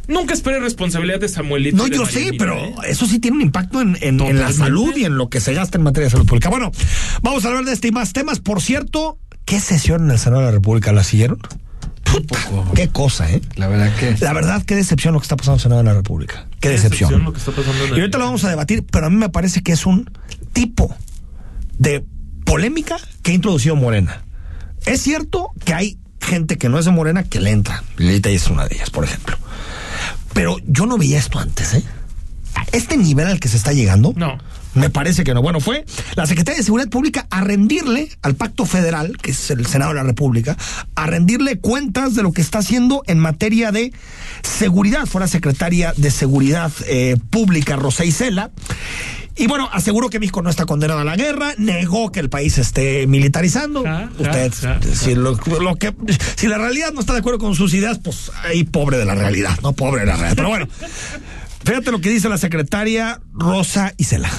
Nunca 0.09 0.35
esperé 0.35 0.61
responsabilidad 0.61 1.21
de 1.21 1.29
Samuelito. 1.29 1.77
No, 1.77 1.85
de 1.85 1.97
yo 1.97 2.07
sé, 2.07 2.17
Marianita, 2.21 2.45
pero 2.45 2.57
¿eh? 2.59 2.75
eso 2.89 3.07
sí 3.07 3.19
tiene 3.19 3.37
un 3.39 3.43
impacto 3.43 3.81
en, 3.81 3.97
en- 4.01 4.21
en 4.21 4.39
la 4.41 4.53
salud 4.53 4.95
y 4.97 5.05
en 5.05 5.17
lo 5.17 5.29
que 5.29 5.41
se 5.41 5.53
gasta 5.55 5.79
en 5.79 5.85
materia 5.85 6.07
de 6.07 6.11
salud 6.11 6.27
pública. 6.27 6.49
Bueno, 6.51 6.71
vamos 7.23 7.45
a 7.45 7.49
hablar 7.49 7.65
de 7.65 7.73
este 7.73 7.89
y 7.89 7.91
más 7.91 8.13
temas. 8.13 8.41
Por 8.41 8.61
cierto, 8.63 9.19
¿qué 9.45 9.61
sesión 9.61 10.05
en 10.05 10.11
el 10.13 10.19
Senado 10.19 10.41
de 10.41 10.47
la 10.47 10.53
República 10.53 10.93
la 10.93 11.05
siguieron? 11.05 11.39
Puta, 12.05 12.39
qué 12.75 12.89
cosa, 12.89 13.31
¿eh? 13.31 13.41
La 13.57 13.67
verdad 13.69 13.95
que. 13.97 14.17
La 14.21 14.33
verdad, 14.33 14.63
qué 14.65 14.75
decepción 14.77 15.15
lo 15.15 15.21
que 15.21 15.25
está 15.25 15.37
pasando 15.37 15.55
en 15.55 15.59
el 15.59 15.63
Senado 15.63 15.79
de 15.83 15.85
la 15.89 15.95
República. 15.95 16.47
Qué, 16.61 16.69
decepción. 16.71 17.25
lo 17.25 17.33
que 17.33 17.39
está 17.39 17.51
pasando 17.53 17.85
en 17.85 17.91
Y 17.91 17.95
el- 17.95 18.01
ahorita 18.01 18.19
lo 18.19 18.25
vamos 18.27 18.45
a 18.45 18.51
debatir, 18.51 18.85
pero 18.91 19.07
a 19.07 19.11
mí 19.11 19.17
me 19.17 19.29
parece 19.31 19.63
que 19.63 19.73
es 19.73 19.85
un 19.87 20.11
tipo 20.53 20.95
de 21.79 22.05
polémica 22.45 22.97
que 23.23 23.33
ha 23.33 23.35
introducido 23.35 23.75
Morena. 23.77 24.23
Es 24.87 25.01
cierto 25.03 25.51
que 25.65 25.75
hay 25.75 25.99
gente 26.21 26.57
que 26.59 26.69
no 26.69 26.79
es 26.79 26.85
de 26.85 26.91
Morena 26.93 27.25
que 27.25 27.41
le 27.41 27.51
entra. 27.51 27.83
Lilita 27.97 28.29
es 28.31 28.49
una 28.49 28.67
de 28.67 28.77
ellas, 28.77 28.91
por 28.91 29.05
ejemplo. 29.05 29.37
Pero 30.33 30.57
yo 30.67 30.87
no 30.87 30.99
veía 30.99 31.19
esto 31.19 31.39
antes, 31.39 31.75
¿eh? 31.75 31.83
Este 32.73 32.97
nivel 32.97 33.27
al 33.27 33.41
que 33.41 33.49
se 33.49 33.57
está 33.57 33.73
llegando. 33.73 34.13
No. 34.17 34.39
Me 34.75 34.91
parece 34.91 35.25
que 35.25 35.35
no. 35.35 35.43
Bueno, 35.43 35.61
fue 35.61 35.85
la 36.17 36.27
Secretaría 36.27 36.59
de 36.59 36.65
Seguridad 36.65 36.89
Pública 36.89 37.27
a 37.31 37.43
rendirle 37.43 38.09
al 38.23 38.35
Pacto 38.35 38.67
Federal, 38.67 39.17
que 39.19 39.31
es 39.31 39.51
el 39.51 39.67
Senado 39.67 39.93
de 39.93 39.97
la 39.97 40.03
República, 40.03 40.57
a 40.95 41.07
rendirle 41.07 41.59
cuentas 41.59 42.15
de 42.15 42.23
lo 42.23 42.33
que 42.33 42.43
está 42.43 42.59
haciendo 42.59 43.03
en 43.07 43.19
materia 43.19 43.73
de 43.73 43.93
seguridad. 44.43 45.07
Fue 45.07 45.21
la 45.21 45.29
secretaria 45.29 45.93
de 45.97 46.11
Seguridad 46.11 46.73
eh, 46.87 47.17
Pública, 47.31 47.77
Rosa 47.77 48.05
Isela. 48.05 48.51
Y 49.37 49.49
bueno, 49.49 49.69
aseguró 49.73 50.11
que 50.11 50.21
México 50.21 50.43
no 50.43 50.51
está 50.51 50.65
condenado 50.65 51.01
a 51.01 51.05
la 51.05 51.17
guerra, 51.17 51.55
negó 51.59 52.13
que 52.13 52.21
el 52.21 52.31
país 52.31 52.57
esté 52.59 53.09
militarizando. 53.09 53.83
Ja, 53.83 54.09
ja, 54.09 54.11
Usted, 54.19 54.53
ja, 54.53 54.81
si, 54.95 55.17
lo, 55.17 55.37
lo 55.61 55.75
que, 55.77 55.93
si 56.37 56.47
la 56.47 56.57
realidad 56.57 56.93
no 56.93 57.01
está 57.01 57.15
de 57.15 57.19
acuerdo 57.19 57.41
con 57.41 57.57
sus 57.57 57.75
ideas, 57.75 57.99
pues 57.99 58.31
ahí 58.45 58.63
pobre 58.63 58.97
de 58.97 59.05
la 59.05 59.17
realidad, 59.17 59.59
no 59.63 59.73
pobre 59.73 60.03
de 60.03 60.07
la 60.07 60.15
realidad. 60.15 60.37
Pero 60.37 60.49
bueno, 60.49 60.69
fíjate 61.65 61.91
lo 61.91 62.01
que 62.01 62.11
dice 62.11 62.29
la 62.29 62.39
secretaria 62.39 63.21
Rosa 63.33 63.93
Isela. 63.97 64.31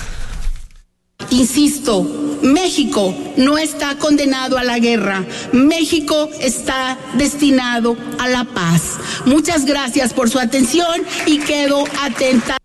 Insisto, 1.32 2.04
México 2.44 3.16
no 3.38 3.58
está 3.58 3.98
condenado 3.98 4.58
a 4.58 4.64
la 4.64 4.80
guerra. 4.80 5.26
México 5.52 6.30
está 6.40 6.98
destinado 7.18 7.98
a 8.20 8.28
la 8.28 8.46
paz. 8.46 8.98
Muchas 9.26 9.66
gracias 9.66 10.14
por 10.14 10.30
su 10.30 10.40
atención 10.40 11.02
y 11.26 11.40
quedo 11.40 11.84
atenta. 12.02 12.58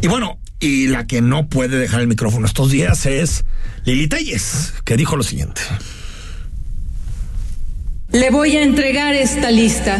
Y 0.00 0.08
bueno, 0.08 0.38
y 0.60 0.86
la 0.86 1.06
que 1.06 1.20
no 1.20 1.48
puede 1.48 1.78
dejar 1.78 2.00
el 2.00 2.06
micrófono 2.06 2.46
estos 2.46 2.70
días 2.70 3.06
es 3.06 3.44
Lili 3.84 4.08
Telles, 4.08 4.74
que 4.84 4.96
dijo 4.96 5.16
lo 5.16 5.22
siguiente. 5.22 5.60
Le 8.12 8.30
voy 8.30 8.56
a 8.56 8.62
entregar 8.62 9.14
esta 9.14 9.50
lista. 9.50 9.98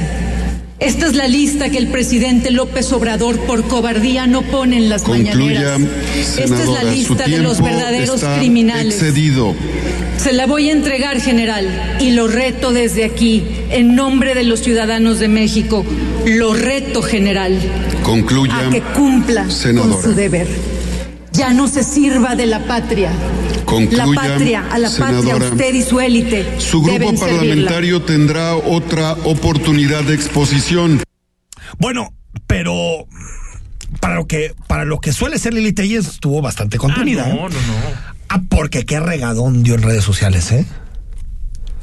Esta 0.81 1.07
es 1.07 1.15
la 1.15 1.29
lista 1.29 1.69
que 1.69 1.77
el 1.77 1.89
presidente 1.89 2.51
López 2.51 2.91
Obrador 2.93 3.39
por 3.41 3.65
cobardía 3.69 4.27
no 4.27 4.41
pone 4.43 4.79
en 4.79 4.89
las 4.89 5.03
Concluya, 5.03 5.35
mañaneras. 5.37 5.81
Esta 6.39 6.63
es 6.63 6.69
la 6.69 6.85
lista 6.85 7.27
de 7.27 7.39
los 7.39 7.61
verdaderos 7.61 8.15
está 8.17 8.39
criminales. 8.39 8.95
excedido. 8.95 9.55
Se 10.17 10.33
la 10.33 10.47
voy 10.47 10.71
a 10.71 10.73
entregar, 10.73 11.21
general, 11.21 11.97
y 12.01 12.13
lo 12.13 12.29
reto 12.29 12.73
desde 12.73 13.05
aquí, 13.05 13.45
en 13.71 13.95
nombre 13.95 14.35
de 14.35 14.45
los 14.45 14.61
ciudadanos 14.61 15.19
de 15.19 15.29
México. 15.29 15.85
Lo 16.27 16.55
reto, 16.55 17.03
general, 17.03 17.59
Concluya, 18.03 18.69
a 18.69 18.71
que 18.71 18.81
cumpla 18.81 19.51
senadora. 19.51 19.95
con 19.95 20.03
su 20.03 20.15
deber. 20.15 20.49
Ya 21.33 21.53
no 21.53 21.69
se 21.69 21.85
sirva 21.85 22.37
de 22.37 22.47
la 22.47 22.61
patria. 22.67 23.11
Concluya, 23.71 24.07
la 24.07 24.15
patria, 24.15 24.67
a 24.71 24.79
la 24.79 24.91
patria, 24.91 25.21
senadora. 25.21 25.49
usted 25.50 25.75
y 25.75 25.83
su 25.83 26.00
élite. 26.00 26.61
Su 26.61 26.83
grupo 26.83 26.93
deben 26.99 27.17
servirla. 27.19 27.39
parlamentario 27.41 28.03
tendrá 28.03 28.55
otra 28.57 29.12
oportunidad 29.25 30.03
de 30.05 30.15
exposición. 30.15 31.00
Bueno, 31.79 32.12
pero 32.47 33.07
para 34.00 34.17
lo 34.17 34.27
que 34.27 34.55
para 34.67 34.85
lo 34.85 34.99
que 35.00 35.12
suele 35.12 35.39
ser 35.39 35.55
Lili 35.55 35.73
Telles 35.73 36.07
estuvo 36.07 36.43
bastante 36.43 36.77
Ah, 36.77 36.81
contenida. 36.81 37.27
no, 37.29 37.35
¿eh? 37.35 37.37
no, 37.39 37.49
no. 37.49 38.11
Ah, 38.29 38.41
porque 38.49 38.85
qué 38.85 39.00
regadón 39.00 39.62
dio 39.62 39.75
en 39.77 39.83
redes 39.83 40.05
sociales, 40.05 40.50
¿eh? 40.53 40.67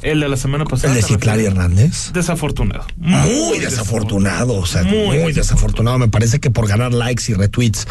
El 0.02 0.20
de 0.20 0.28
la 0.28 0.36
semana 0.36 0.64
pasada. 0.64 0.92
El 0.94 1.00
de 1.00 1.06
¿te 1.06 1.14
Citlali 1.14 1.42
refieres? 1.44 1.58
Hernández. 1.58 2.12
Desafortunado. 2.12 2.84
Muy 2.96 3.58
desafortunado, 3.58 4.54
o 4.54 4.66
sea, 4.66 4.82
muy, 4.84 5.18
Muy 5.18 5.32
desafortunado. 5.32 5.98
Me 5.98 6.08
parece 6.08 6.38
que 6.40 6.50
por 6.50 6.68
ganar 6.68 6.92
likes 6.92 7.24
y 7.28 7.34
retweets, 7.34 7.86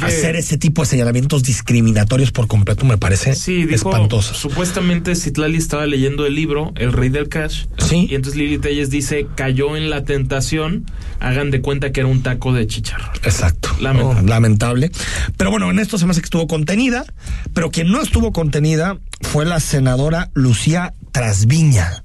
hacer 0.00 0.36
ese 0.36 0.58
tipo 0.58 0.82
de 0.82 0.86
señalamientos 0.88 1.42
discriminatorios 1.42 2.30
por 2.32 2.46
completo 2.46 2.84
me 2.84 2.98
parece 2.98 3.34
Sí, 3.34 3.64
dijo, 3.64 3.90
espantoso. 3.90 4.34
supuestamente 4.34 5.14
Citlali 5.14 5.56
estaba 5.56 5.86
leyendo 5.86 6.26
el 6.26 6.34
libro 6.34 6.72
El 6.76 6.92
Rey 6.92 7.08
del 7.08 7.28
Cash. 7.28 7.66
Sí. 7.78 8.06
Y 8.10 8.14
entonces 8.14 8.38
Lili 8.38 8.58
Telles 8.58 8.90
dice, 8.90 9.26
cayó 9.34 9.76
en 9.76 9.90
la 9.90 10.04
tentación, 10.04 10.86
hagan 11.20 11.50
de 11.50 11.60
cuenta 11.60 11.92
que 11.92 12.00
era 12.00 12.08
un 12.08 12.22
taco 12.22 12.52
de 12.52 12.66
chicharrón. 12.66 13.10
Exacto. 13.22 13.70
Lamentable. 13.80 14.22
No, 14.22 14.28
lamentable. 14.28 14.90
Pero 15.36 15.50
bueno, 15.50 15.70
en 15.70 15.78
esto 15.78 15.98
se 15.98 16.06
me 16.06 16.12
hace 16.12 16.20
que 16.20 16.26
estuvo 16.26 16.46
contenida, 16.46 17.04
pero 17.52 17.70
quien 17.70 17.90
no 17.90 18.00
estuvo 18.02 18.32
contenida 18.32 18.98
fue 19.20 19.44
la 19.44 19.60
senadora 19.60 20.30
Lucía 20.34 20.94
Trasviña. 21.14 22.02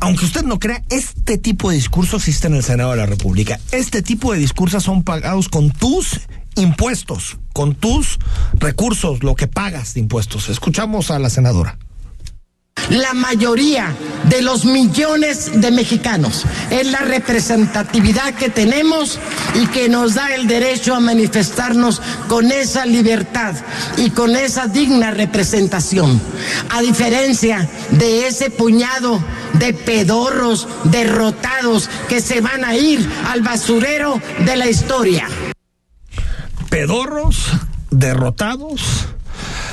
Aunque 0.00 0.26
usted 0.26 0.42
no 0.42 0.60
crea, 0.60 0.84
este 0.90 1.38
tipo 1.38 1.70
de 1.70 1.76
discurso 1.76 2.18
existe 2.18 2.46
en 2.46 2.54
el 2.54 2.62
Senado 2.62 2.90
de 2.90 2.98
la 2.98 3.06
República. 3.06 3.58
Este 3.72 4.02
tipo 4.02 4.34
de 4.34 4.38
discursos 4.38 4.84
son 4.84 5.02
pagados 5.02 5.48
con 5.48 5.70
tus 5.70 6.20
impuestos, 6.54 7.38
con 7.54 7.74
tus 7.74 8.18
recursos, 8.52 9.24
lo 9.24 9.34
que 9.34 9.48
pagas 9.48 9.94
de 9.94 10.00
impuestos. 10.00 10.50
Escuchamos 10.50 11.10
a 11.10 11.18
la 11.18 11.30
senadora. 11.30 11.78
La 12.90 13.14
mayoría 13.14 13.94
de 14.28 14.42
los 14.42 14.64
millones 14.64 15.60
de 15.60 15.70
mexicanos. 15.70 16.44
Es 16.70 16.90
la 16.90 17.00
representatividad 17.00 18.34
que 18.34 18.50
tenemos 18.50 19.18
y 19.54 19.66
que 19.68 19.88
nos 19.88 20.14
da 20.14 20.34
el 20.34 20.46
derecho 20.46 20.94
a 20.94 21.00
manifestarnos 21.00 22.00
con 22.28 22.50
esa 22.50 22.86
libertad 22.86 23.54
y 23.96 24.10
con 24.10 24.36
esa 24.36 24.66
digna 24.66 25.10
representación. 25.10 26.20
A 26.70 26.80
diferencia 26.80 27.68
de 27.90 28.26
ese 28.26 28.50
puñado 28.50 29.22
de 29.54 29.74
pedorros 29.74 30.68
derrotados 30.84 31.88
que 32.08 32.20
se 32.20 32.40
van 32.40 32.64
a 32.64 32.76
ir 32.76 33.08
al 33.28 33.42
basurero 33.42 34.20
de 34.44 34.56
la 34.56 34.68
historia. 34.68 35.28
Pedorros, 36.70 37.46
derrotados, 37.90 39.08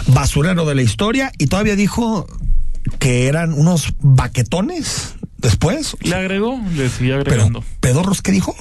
basurero 0.08 0.66
de 0.66 0.76
la 0.76 0.82
historia, 0.82 1.32
y 1.38 1.48
todavía 1.48 1.76
dijo 1.76 2.28
que 3.00 3.28
eran 3.28 3.54
unos 3.54 3.94
baquetones 4.02 5.16
después. 5.38 5.96
Le 6.02 6.16
agregó, 6.16 6.60
le 6.76 6.90
siguió 6.90 7.16
Pero, 7.20 7.32
agregando. 7.32 7.64
¿pedorros 7.80 8.22
qué 8.22 8.32
dijo? 8.32 8.56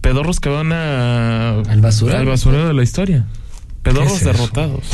Pedorros 0.00 0.38
que 0.40 0.50
van 0.50 0.72
a, 0.72 1.60
Al 1.60 1.80
basurero. 1.80 2.18
al 2.18 2.26
basurero 2.26 2.68
de 2.68 2.74
la 2.74 2.82
historia. 2.82 3.26
Pedorros 3.82 4.20
derrotados. 4.24 4.80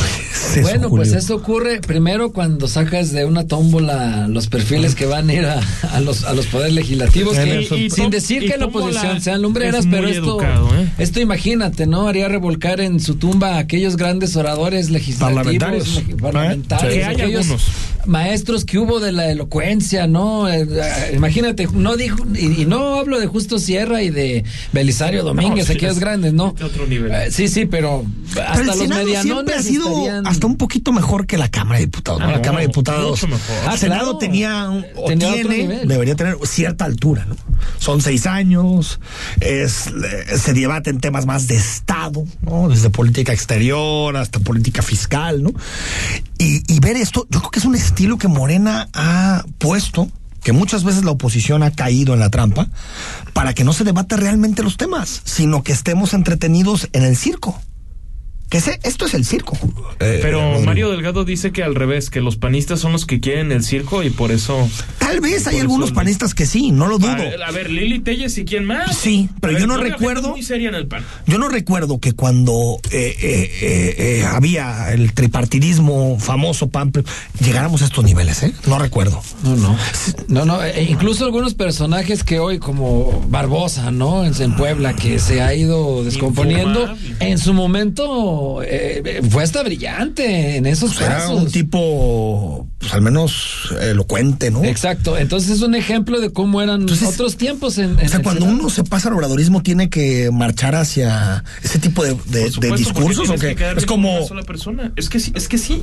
Es 0.51 0.57
eso, 0.57 0.63
bueno, 0.69 0.89
pues 0.89 1.13
eso 1.13 1.37
ocurre 1.37 1.81
primero 1.81 2.33
cuando 2.33 2.67
sacas 2.67 3.13
de 3.13 3.25
una 3.25 3.47
tómbola 3.47 4.27
los 4.27 4.49
perfiles 4.49 4.97
que 4.97 5.07
van 5.07 5.29
a 5.31 5.33
ir 5.35 5.45
a, 5.45 5.61
a 5.93 6.01
los, 6.01 6.25
a 6.25 6.33
los 6.35 6.47
poderes 6.47 6.75
legislativos, 6.75 7.37
que, 7.39 7.69
Y- 7.71 7.75
y 7.85 7.91
sin 7.91 8.11
decir 8.11 8.43
y 8.43 8.49
que 8.51 8.57
la 8.57 8.67
oposición 8.67 9.21
sean 9.21 9.43
lumbreras, 9.43 9.87
pero 9.89 10.09
esto, 10.09 10.41
educado, 10.41 10.75
¿eh? 10.77 10.89
esto 10.99 11.21
imagínate, 11.21 11.87
¿no? 11.87 12.09
Haría 12.09 12.27
revolcar 12.27 12.81
en 12.81 12.99
su 12.99 13.15
tumba 13.15 13.57
a 13.57 13.59
aquellos 13.59 13.97
grandes 13.97 14.35
oradores 14.35 14.91
legislativos, 14.91 15.45
Parlamentarios. 15.45 16.03
legi- 16.03 16.21
parlamentarios, 16.21 16.93
Sí. 16.95 16.99
Que 16.99 17.05
hay 17.05 17.15
aquellos 17.15 17.41
algunos. 17.47 17.67
Maestros 18.07 18.65
que 18.65 18.79
hubo 18.79 19.01
de 19.01 19.13
la 19.13 19.31
elocuencia, 19.31 20.07
¿no? 20.07 20.49
Eh, 20.49 20.67
eh, 20.71 21.13
imagínate, 21.15 21.69
no 21.73 21.97
dijo, 21.97 22.25
y, 22.35 22.63
y 22.63 22.67
no 22.67 22.95
hablo 22.95 23.19
de 23.21 23.27
Justo 23.27 23.59
Sierra 23.59 24.03
y 24.03 24.11
de 24.11 24.45
Belisario 24.73 25.23
Domínguez, 25.25 25.67
sí, 25.67 25.73
aquellos 25.75 25.95
es 25.97 26.01
grandes, 26.01 26.33
¿no? 26.33 26.53
de 26.59 26.65
otro 26.65 26.87
nivel. 26.87 27.13
Eh, 27.13 27.31
sí, 27.31 27.49
sí, 27.49 27.67
pero 27.67 28.05
hasta 28.31 28.45
Pero 28.53 28.61
el 28.61 28.67
los 28.67 28.77
Senado 28.79 29.23
siempre 29.23 29.55
ha 29.55 29.63
sido 29.63 29.89
estarían- 29.89 30.27
hasta 30.27 30.47
un 30.47 30.57
poquito 30.57 30.93
mejor 30.93 31.27
que 31.27 31.37
la 31.39 31.49
Cámara 31.49 31.79
de 31.79 31.87
Diputados. 31.87 32.21
¿no? 32.21 32.27
Ah, 32.27 32.31
la 32.33 32.37
no, 32.39 32.43
Cámara 32.43 32.61
de 32.63 32.67
Diputados. 32.69 33.11
mucho 33.23 33.29
mejor. 33.29 33.57
El 33.65 33.69
Ah, 33.69 33.77
Senado 33.77 34.03
claro. 34.05 34.19
tenía, 34.19 34.69
un- 34.71 34.87
o 34.97 35.07
Tenía 35.07 35.29
otro 35.29 35.49
tiene, 35.49 35.57
nivel. 35.59 35.89
debería 35.89 36.17
tener 36.17 36.37
cierta 36.45 36.85
altura, 36.85 37.25
¿no? 37.27 37.37
Son 37.79 38.01
seis 38.01 38.27
años, 38.27 39.01
es, 39.41 39.91
se 40.37 40.53
debaten 40.55 41.01
temas 41.01 41.27
más 41.27 41.47
de 41.47 41.57
Estado, 41.57 42.25
¿no? 42.43 42.69
Desde 42.69 42.91
política 42.91 43.33
exterior 43.33 44.17
hasta 44.17 44.39
política 44.41 44.83
fiscal, 44.83 45.43
¿no? 45.43 45.53
Y, 46.41 46.63
y 46.73 46.81
ver 46.81 46.97
esto, 46.97 47.27
yo 47.29 47.41
creo 47.41 47.51
que 47.51 47.59
es 47.59 47.67
un 47.67 47.75
estilo 47.75 48.17
que 48.17 48.27
Morena 48.27 48.89
ha 48.95 49.45
puesto 49.59 50.09
que 50.43 50.53
muchas 50.53 50.85
veces 50.85 51.05
la 51.05 51.11
oposición 51.11 51.63
ha 51.63 51.71
caído 51.71 52.15
en 52.15 52.21
la 52.21 52.31
trampa 52.31 52.69
para 53.35 53.53
que 53.53 53.63
no 53.63 53.75
se 53.75 53.85
debate 53.85 54.17
realmente 54.17 54.63
los 54.63 54.79
temas, 54.79 55.21
sino 55.25 55.63
que 55.63 55.73
estemos 55.73 56.15
entretenidos 56.15 56.89
en 56.95 57.03
el 57.03 57.15
circo. 57.17 57.61
Que 58.51 58.59
ese- 58.59 58.79
esto 58.83 59.07
es 59.07 59.15
el 59.15 59.25
circo. 59.25 59.57
eh, 60.01 60.19
Pero 60.23 60.41
Rodrigo. 60.41 60.67
Mario 60.67 60.91
Delgado 60.91 61.25
dice 61.25 61.53
que 61.53 61.63
al 61.63 61.75
revés, 61.77 62.11
que 62.11 62.21
los 62.21 62.37
panistas 62.37 62.81
son 62.81 62.91
los 62.93 63.07
que 63.07 63.21
quieren 63.21 63.53
el 63.53 63.63
circo 63.65 64.03
y 64.03 64.11
por 64.11 64.33
eso. 64.33 64.69
Tal 64.99 65.21
vez 65.21 65.47
hay 65.47 65.59
algunos 65.61 65.93
panistas 65.93 66.35
que 66.35 66.47
sí, 66.47 66.73
no 66.73 66.87
lo 66.89 66.99
dudo. 66.99 67.13
A 67.13 67.17
ver, 67.17 67.43
a 67.43 67.51
ver, 67.53 67.71
Lili 67.71 68.01
Telles 68.01 68.37
y 68.39 68.45
quién 68.45 68.65
más. 68.65 68.97
Sí, 68.99 69.29
pero 69.41 69.53
ver, 69.53 69.63
yo 69.63 69.67
no 69.69 69.75
gente 69.77 69.91
recuerdo- 69.93 70.31
Muy 70.31 70.43
seria 70.43 70.69
en 70.69 70.75
el 70.75 70.87
pan. 70.89 71.05
Yo 71.27 71.39
no 71.39 71.49
recuerdo 71.49 72.01
que 72.01 72.13
cuando 72.13 72.81
eh, 72.91 73.15
eh, 73.21 73.51
eh, 73.63 73.95
eh, 73.99 74.25
había 74.27 74.93
el 74.93 75.13
tripartidismo 75.13 76.19
famoso 76.19 76.69
PAN, 76.71 76.91
llegáramos 77.45 77.83
a 77.83 77.85
estos 77.85 78.05
niveles, 78.05 78.43
¿eh? 78.43 78.53
No 78.67 78.79
recuerdo. 78.81 79.23
No, 79.45 79.55
no. 79.57 79.77
No, 80.29 80.45
no. 80.45 80.63
e 80.63 80.83
incluso 80.91 81.25
algunos 81.25 81.55
personajes 81.55 82.25
que 82.25 82.41
hoy, 82.41 82.59
como 82.59 83.25
Barbosa, 83.29 83.93
¿no? 83.93 84.25
En, 84.25 84.35
en 84.43 84.57
Puebla, 84.57 84.95
que 84.97 85.19
se 85.21 85.41
ha 85.41 85.55
ido 85.55 86.03
descomponiendo. 86.03 86.93
En 87.21 87.39
su 87.39 87.53
momento 87.55 88.40
eh, 88.63 89.03
eh, 89.05 89.21
fue 89.29 89.43
hasta 89.43 89.63
brillante 89.63 90.57
en 90.57 90.67
esos 90.67 90.95
Pues 90.95 91.07
era 91.07 91.19
casos. 91.19 91.43
un 91.43 91.51
tipo, 91.51 92.67
pues 92.79 92.93
al 92.93 93.03
menos 93.03 93.75
elocuente, 93.81 94.51
¿no? 94.51 94.65
Exacto. 94.65 95.17
Entonces 95.19 95.51
es 95.51 95.63
un 95.63 95.75
ejemplo 95.75 96.21
de 96.21 96.31
cómo 96.33 96.61
eran 96.63 96.83
Entonces, 96.83 97.09
otros 97.09 97.37
tiempos 97.37 97.79
en, 97.79 97.99
en 97.99 98.07
O 98.07 98.09
sea, 98.09 98.19
el 98.19 98.23
cuando 98.23 98.45
uno 98.47 98.71
se 98.71 98.85
pasa 98.85 99.09
al 99.09 99.15
obradorismo, 99.15 99.63
tiene 99.63 99.89
que 99.91 100.31
marchar 100.33 100.75
hacia 100.75 101.45
ese 101.63 101.79
tipo 101.79 102.05
de, 102.05 102.17
de- 102.27 102.51
discursos, 102.77 103.29
¿o 103.31 103.35
que 103.35 103.57
Es 103.77 103.87
como. 103.87 104.17
una 104.19 104.27
sola 104.27 104.43
persona. 104.43 104.93
Es 104.97 105.09
que 105.09 105.21
sí, 105.21 105.33
es 105.35 105.49
que 105.49 105.59
sí. 105.59 105.83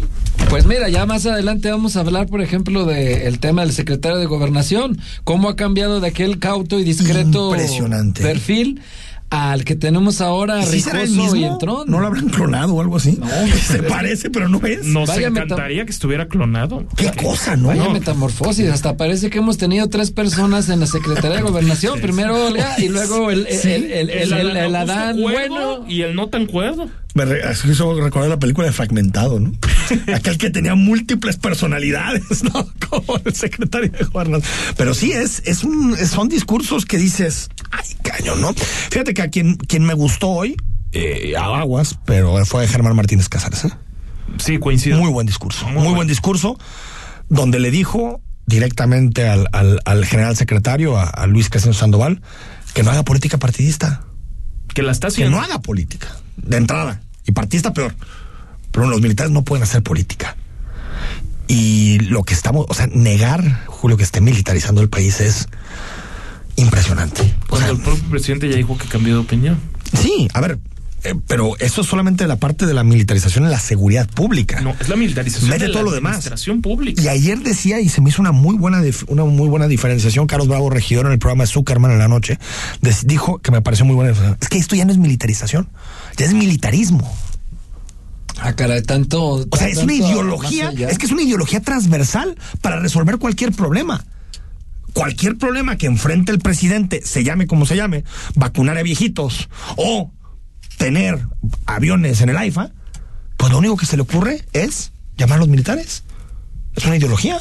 Pues 0.49 0.65
mira, 0.65 0.89
ya 0.89 1.05
más 1.05 1.25
adelante 1.25 1.69
vamos 1.69 1.95
a 1.97 2.01
hablar, 2.01 2.27
por 2.27 2.41
ejemplo, 2.41 2.85
del 2.85 3.39
tema 3.39 3.61
del 3.63 3.73
secretario 3.73 4.17
de 4.17 4.25
Gobernación, 4.25 4.99
cómo 5.23 5.49
ha 5.49 5.55
cambiado 5.55 5.99
de 5.99 6.07
aquel 6.07 6.39
cauto 6.39 6.79
y 6.79 6.83
discreto 6.83 7.49
Impresionante. 7.51 8.21
perfil 8.21 8.81
al 9.29 9.65
que 9.65 9.75
tenemos 9.75 10.21
ahora, 10.21 10.61
¿Y 10.63 10.65
si 10.67 10.79
será 10.81 11.01
el 11.03 11.09
Ricoso 11.09 11.35
y 11.35 11.39
mismo? 11.39 11.53
Entrón. 11.53 11.83
¿No 11.91 11.99
lo 11.99 12.07
habrán 12.07 12.29
clonado 12.29 12.75
o 12.75 12.81
algo 12.81 12.95
así? 12.97 13.19
Se 13.67 13.83
parece, 13.83 14.29
pero 14.29 14.47
no 14.47 14.65
es. 14.65 14.85
Nos 14.85 15.09
Vaya 15.09 15.27
encantaría 15.27 15.83
que 15.85 15.91
estuviera 15.91 16.27
clonado. 16.27 16.85
Qué 16.95 17.11
cosa, 17.11 17.57
¿no? 17.57 17.67
Vaya 17.67 17.83
No. 17.83 17.91
metamorfosis, 17.91 18.69
hasta 18.69 18.95
parece 18.95 19.29
que 19.29 19.39
hemos 19.39 19.57
tenido 19.57 19.89
tres 19.89 20.11
personas 20.11 20.69
en 20.69 20.79
la 20.79 20.87
Secretaría 20.87 21.37
de 21.37 21.43
Gobernación, 21.43 21.99
primero 21.99 22.47
Olga 22.47 22.75
y 22.77 22.87
luego 22.89 23.29
el, 23.31 23.47
el, 23.47 23.57
Sí. 23.57 23.71
el, 23.71 23.83
el- 23.91 24.09
el- 24.09 24.33
el- 24.33 24.57
el 24.57 24.75
Augusto 24.75 24.93
Adán 24.93 25.21
bueno. 25.21 25.85
y 25.87 26.01
el 26.03 26.15
no 26.15 26.27
tan 26.29 26.45
cuerdo. 26.45 26.87
Me 27.25 27.71
hizo 27.71 27.99
recordar 28.01 28.29
la 28.29 28.39
película 28.39 28.67
de 28.67 28.73
Fragmentado, 28.73 29.39
¿no? 29.39 29.53
Aquel 30.15 30.37
que 30.37 30.49
tenía 30.49 30.75
múltiples 30.75 31.37
personalidades, 31.37 32.43
¿no? 32.43 32.67
Como 32.89 33.19
el 33.23 33.33
secretario 33.33 33.89
de 33.89 34.03
Gobernación. 34.05 34.51
Pero 34.77 34.93
sí, 34.93 35.11
es, 35.11 35.41
es 35.45 35.63
un, 35.63 35.97
son 35.97 36.29
discursos 36.29 36.85
que 36.85 36.97
dices, 36.97 37.49
ay, 37.71 37.85
caño, 38.03 38.35
¿no? 38.35 38.53
Fíjate 38.53 39.13
que 39.13 39.21
a 39.21 39.29
quien, 39.29 39.55
quien 39.55 39.83
me 39.83 39.93
gustó 39.93 40.29
hoy, 40.29 40.55
eh, 40.91 41.33
a 41.37 41.45
aguas, 41.45 41.97
pero 42.05 42.43
fue 42.45 42.67
Germán 42.67 42.95
Martínez 42.95 43.29
Casares, 43.29 43.65
¿eh? 43.65 43.71
Sí, 44.37 44.59
coincido. 44.59 44.97
Muy 44.99 45.11
buen 45.11 45.25
discurso, 45.25 45.67
muy, 45.67 45.83
Muy 45.83 45.93
buen 45.93 46.07
discurso, 46.07 46.57
donde 47.29 47.59
le 47.59 47.71
dijo 47.71 48.21
directamente 48.45 49.27
al, 49.27 49.47
al, 49.51 49.79
al 49.85 50.05
general 50.05 50.35
secretario, 50.35 50.97
a, 50.97 51.03
a 51.03 51.27
Luis 51.27 51.49
Crescencio 51.49 51.79
Sandoval, 51.79 52.21
que 52.73 52.83
no 52.83 52.91
haga 52.91 53.03
política 53.03 53.37
partidista. 53.37 54.03
Que 54.73 54.83
la 54.83 54.91
está 54.91 55.07
que 55.07 55.13
haciendo. 55.13 55.37
no 55.37 55.43
haga 55.43 55.59
política, 55.59 56.07
de 56.37 56.57
entrada. 56.57 57.01
Y 57.27 57.33
partista 57.33 57.73
peor. 57.73 57.93
Pero 58.71 58.87
los 58.89 59.01
militares 59.01 59.31
no 59.31 59.43
pueden 59.43 59.61
hacer 59.63 59.83
política. 59.83 60.35
Y 61.47 61.99
lo 61.99 62.23
que 62.23 62.33
estamos, 62.33 62.65
o 62.67 62.73
sea, 62.73 62.87
negar, 62.87 63.65
Julio, 63.67 63.95
que 63.97 64.03
esté 64.03 64.19
militarizando 64.19 64.81
el 64.81 64.89
país 64.89 65.21
es 65.21 65.47
impresionante. 66.55 67.21
O 67.45 67.49
Cuando 67.49 67.67
sea, 67.67 67.75
el 67.77 67.81
propio 67.83 68.09
presidente 68.09 68.49
ya 68.49 68.57
dijo 68.57 68.77
que 68.77 68.87
cambió 68.87 69.13
de 69.13 69.19
opinión. 69.21 69.59
sí, 69.93 70.27
a 70.33 70.41
ver, 70.41 70.57
eh, 71.07 71.15
pero 71.27 71.57
eso 71.59 71.81
es 71.81 71.87
solamente 71.87 72.27
la 72.27 72.35
parte 72.35 72.65
de 72.65 72.73
la 72.73 72.83
militarización 72.83 73.45
en 73.45 73.51
la 73.51 73.59
seguridad 73.59 74.07
pública. 74.09 74.61
No, 74.61 74.75
es 74.79 74.89
la 74.89 74.95
militarización 74.95 75.49
Mete 75.49 75.67
de 75.67 75.71
todo 75.71 75.83
la 75.83 75.89
lo 75.89 75.95
demás. 75.95 76.29
pública. 76.61 77.01
Y 77.01 77.07
ayer 77.07 77.39
decía, 77.39 77.79
y 77.79 77.89
se 77.89 78.01
me 78.01 78.09
hizo 78.09 78.21
una 78.21 78.31
muy 78.31 78.57
buena 78.57 78.81
una 79.07 79.23
muy 79.25 79.47
buena 79.47 79.67
diferenciación, 79.67 80.27
Carlos 80.27 80.47
Bravo 80.47 80.69
Regidor 80.69 81.05
en 81.05 81.13
el 81.13 81.19
programa 81.19 81.43
de 81.43 81.47
Zuckerman 81.47 81.91
en 81.91 81.99
la 81.99 82.07
noche, 82.07 82.39
dijo 83.05 83.39
que 83.39 83.51
me 83.51 83.61
pareció 83.61 83.85
muy 83.85 83.95
buena 83.95 84.09
diferenciación. 84.09 84.39
Es 84.41 84.49
que 84.49 84.57
esto 84.57 84.75
ya 84.75 84.85
no 84.85 84.91
es 84.91 84.97
militarización, 84.97 85.69
ya 86.17 86.25
es 86.25 86.33
militarismo. 86.33 87.09
Ah, 88.39 88.53
caray, 88.53 88.81
tanto. 88.83 89.45
O 89.49 89.57
sea, 89.57 89.67
es 89.67 89.77
una 89.77 89.93
ideología, 89.93 90.71
es 90.71 90.97
que 90.97 91.05
es 91.05 91.11
una 91.11 91.23
ideología 91.23 91.61
transversal 91.61 92.37
para 92.61 92.79
resolver 92.79 93.17
cualquier 93.17 93.51
problema. 93.51 94.03
Cualquier 94.93 95.37
problema 95.37 95.77
que 95.77 95.85
enfrente 95.85 96.31
el 96.31 96.39
presidente, 96.39 97.01
se 97.03 97.23
llame 97.23 97.45
como 97.45 97.65
se 97.65 97.75
llame, 97.75 98.03
vacunar 98.35 98.77
a 98.77 98.83
viejitos 98.83 99.47
o 99.75 100.11
tener 100.77 101.19
aviones 101.65 102.21
en 102.21 102.29
el 102.29 102.37
AIFA, 102.37 102.71
pues 103.37 103.51
lo 103.51 103.57
único 103.57 103.77
que 103.77 103.85
se 103.85 103.97
le 103.97 104.03
ocurre 104.03 104.45
es 104.53 104.91
llamar 105.17 105.37
a 105.37 105.39
los 105.39 105.49
militares. 105.49 106.03
Es 106.75 106.85
una 106.85 106.97
ideología. 106.97 107.39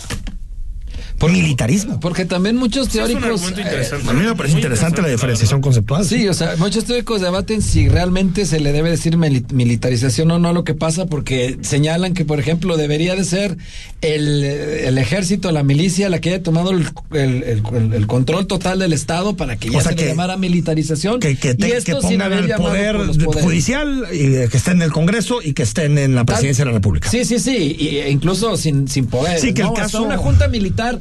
Por 1.18 1.32
militarismo. 1.32 1.98
Porque 1.98 2.24
también 2.26 2.56
muchos 2.56 2.88
Sí, 2.88 2.98
es 2.98 3.10
un 3.14 3.20
teóricos. 3.20 3.50
eh. 3.58 3.90
A 4.08 4.12
mí 4.12 4.22
me 4.24 4.34
parece 4.34 4.56
interesante 4.56 5.00
la 5.00 5.08
diferenciación 5.08 5.60
conceptual. 5.62 6.04
Sí, 6.04 6.28
o 6.28 6.34
sea, 6.34 6.56
muchos 6.58 6.84
teóricos 6.84 7.20
debaten 7.22 7.62
si 7.62 7.88
realmente 7.88 8.44
se 8.44 8.60
le 8.60 8.72
debe 8.72 8.90
decir 8.90 9.16
mili- 9.16 9.50
militarización 9.52 10.30
o 10.30 10.38
no 10.38 10.48
a 10.50 10.52
lo 10.52 10.64
que 10.64 10.74
pasa, 10.74 11.06
porque 11.06 11.56
señalan 11.62 12.12
que, 12.12 12.24
por 12.26 12.38
ejemplo, 12.38 12.76
debería 12.76 13.14
de 13.16 13.24
ser 13.24 13.56
el, 14.02 14.44
el 14.44 14.98
ejército, 14.98 15.52
la 15.52 15.62
milicia, 15.62 16.08
la 16.10 16.20
que 16.20 16.30
haya 16.34 16.42
tomado 16.42 16.70
el, 16.70 16.86
el- 17.12 17.42
el- 17.44 17.92
el 17.94 18.06
control 18.06 18.46
total 18.46 18.78
del 18.78 18.92
Estado 18.92 19.36
para 19.36 19.56
que 19.56 19.70
ya 19.70 19.78
O 19.78 19.80
sea, 19.80 19.92
se 19.92 19.96
que- 19.96 20.02
le 20.04 20.08
llamara 20.10 20.36
militarización. 20.36 21.18
Que, 21.20 21.36
que, 21.36 21.54
te- 21.54 21.66
y 21.66 21.70
que 21.70 21.76
esto 21.78 22.00
pongan 22.00 22.32
el 22.34 22.50
poder 22.50 22.96
judicial 22.96 24.06
y 24.12 24.48
que 24.48 24.56
estén 24.56 24.74
en 24.76 24.82
el 24.82 24.92
Congreso 24.92 25.40
y 25.42 25.52
que 25.54 25.62
estén 25.62 25.96
en 25.98 26.14
la 26.14 26.24
presidencia 26.24 26.64
de 26.64 26.70
la 26.72 26.76
República. 26.76 27.10
Sí, 27.10 27.24
sí, 27.24 27.38
sí, 27.38 27.76
y- 27.78 27.96
e 27.98 28.10
incluso 28.10 28.56
sin, 28.56 28.86
sin 28.88 29.06
poder. 29.06 29.40
Sí, 29.40 29.54
que 29.54 29.62
el 29.62 29.68
¿no? 29.68 29.72
Hasta 29.72 29.82
caso- 29.84 30.02
una 30.02 30.16
junta 30.18 30.48
militar 30.48 31.00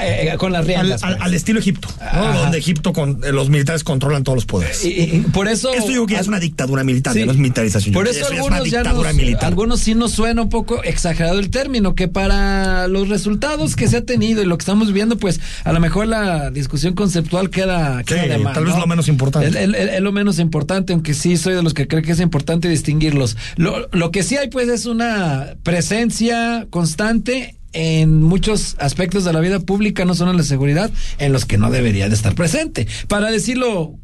eh, 0.00 0.34
con 0.38 0.52
las 0.52 0.66
riendas. 0.66 1.02
al- 1.02 1.14
pues. 1.16 1.24
al 1.26 1.34
estilo 1.34 1.60
Egipto, 1.60 1.88
donde 2.34 2.58
Egipto 2.58 2.92
con 2.92 3.20
eh, 3.24 3.32
los 3.32 3.48
militares 3.50 3.84
controlan 3.84 4.24
todos 4.24 4.36
los 4.36 4.46
poderes. 4.46 4.84
Y- 4.84 4.88
y- 4.88 5.02
y 5.16 5.20
por 5.32 5.48
eso. 5.48 5.72
Esto 5.72 5.86
creo 5.86 6.06
que 6.06 6.14
ya 6.14 6.20
es 6.20 6.28
una 6.28 6.40
dictadura 6.40 6.84
militar, 6.84 7.14
Sí. 7.14 7.24
no 7.24 7.32
es 7.32 7.38
militarización. 7.38 7.92
Por 7.94 8.06
eso 8.08 8.20
es 8.20 8.30
algunos 8.32 8.58
ya 8.70 8.78
dictadura 8.78 9.08
nos, 9.10 9.16
militar. 9.16 9.44
algunos 9.46 9.80
sí 9.80 9.94
nos 9.94 10.12
suena 10.12 10.42
un 10.42 10.48
poco 10.48 10.82
exagerado 10.84 11.38
el 11.38 11.50
término, 11.50 11.94
que 11.94 12.08
para 12.08 12.88
los 12.88 13.08
resultados 13.08 13.76
que 13.76 13.88
se 13.88 13.96
ha 13.98 14.04
tenido 14.04 14.42
y 14.42 14.46
lo 14.46 14.56
que 14.58 14.62
estamos 14.62 14.92
viendo, 14.92 15.16
pues 15.18 15.40
a 15.64 15.72
lo 15.72 15.80
mejor 15.80 16.06
la 16.06 16.50
discusión 16.50 16.94
conceptual 16.94 17.50
queda, 17.50 18.02
queda 18.04 18.22
Sí, 18.22 18.28
de 18.28 18.38
más, 18.38 18.54
tal 18.54 18.64
vez 18.64 18.74
¿no? 18.74 18.80
lo 18.80 18.86
menos 18.86 19.08
importante. 19.08 19.48
Es 19.96 20.00
lo 20.02 20.12
menos 20.12 20.38
importante, 20.38 20.92
aunque 20.92 21.14
sí 21.14 21.36
soy 21.36 21.54
de 21.54 21.62
los 21.62 21.74
que 21.74 21.86
cree 21.88 22.02
que 22.02 22.12
es 22.12 22.20
importante 22.20 22.68
distinguirlos. 22.68 23.36
Lo, 23.56 23.88
lo 23.92 24.10
que 24.10 24.22
sí 24.22 24.36
hay, 24.36 24.48
pues, 24.48 24.68
es 24.68 24.86
una 24.86 25.54
presencia 25.62 26.66
constante 26.70 27.56
en 27.72 28.22
muchos 28.22 28.76
aspectos 28.78 29.24
de 29.24 29.32
la 29.32 29.40
vida 29.40 29.60
pública, 29.60 30.04
no 30.04 30.14
solo 30.14 30.30
en 30.30 30.36
la 30.36 30.42
seguridad, 30.42 30.90
en 31.18 31.32
los 31.32 31.44
que 31.44 31.58
no 31.58 31.70
debería 31.70 32.08
de 32.08 32.14
estar 32.14 32.34
presente. 32.34 32.86
Para 33.08 33.30
decirlo, 33.30 33.94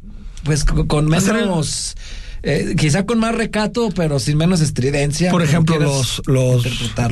pues, 0.43 0.63
co- 0.63 0.87
con 0.87 1.07
menos... 1.07 1.95
eh, 2.43 2.75
quizá 2.77 3.05
con 3.07 3.17
más 3.19 3.33
recato, 3.33 3.89
pero 3.95 4.19
sin 4.19 4.37
menos 4.37 4.61
estridencia. 4.61 5.31
Por 5.31 5.41
ejemplo, 5.41 5.75
los, 5.79 6.21
los, 6.27 6.63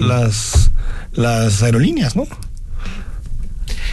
las, 0.07 0.71
las 1.13 1.63
aerolíneas, 1.63 2.15
¿no? 2.15 2.27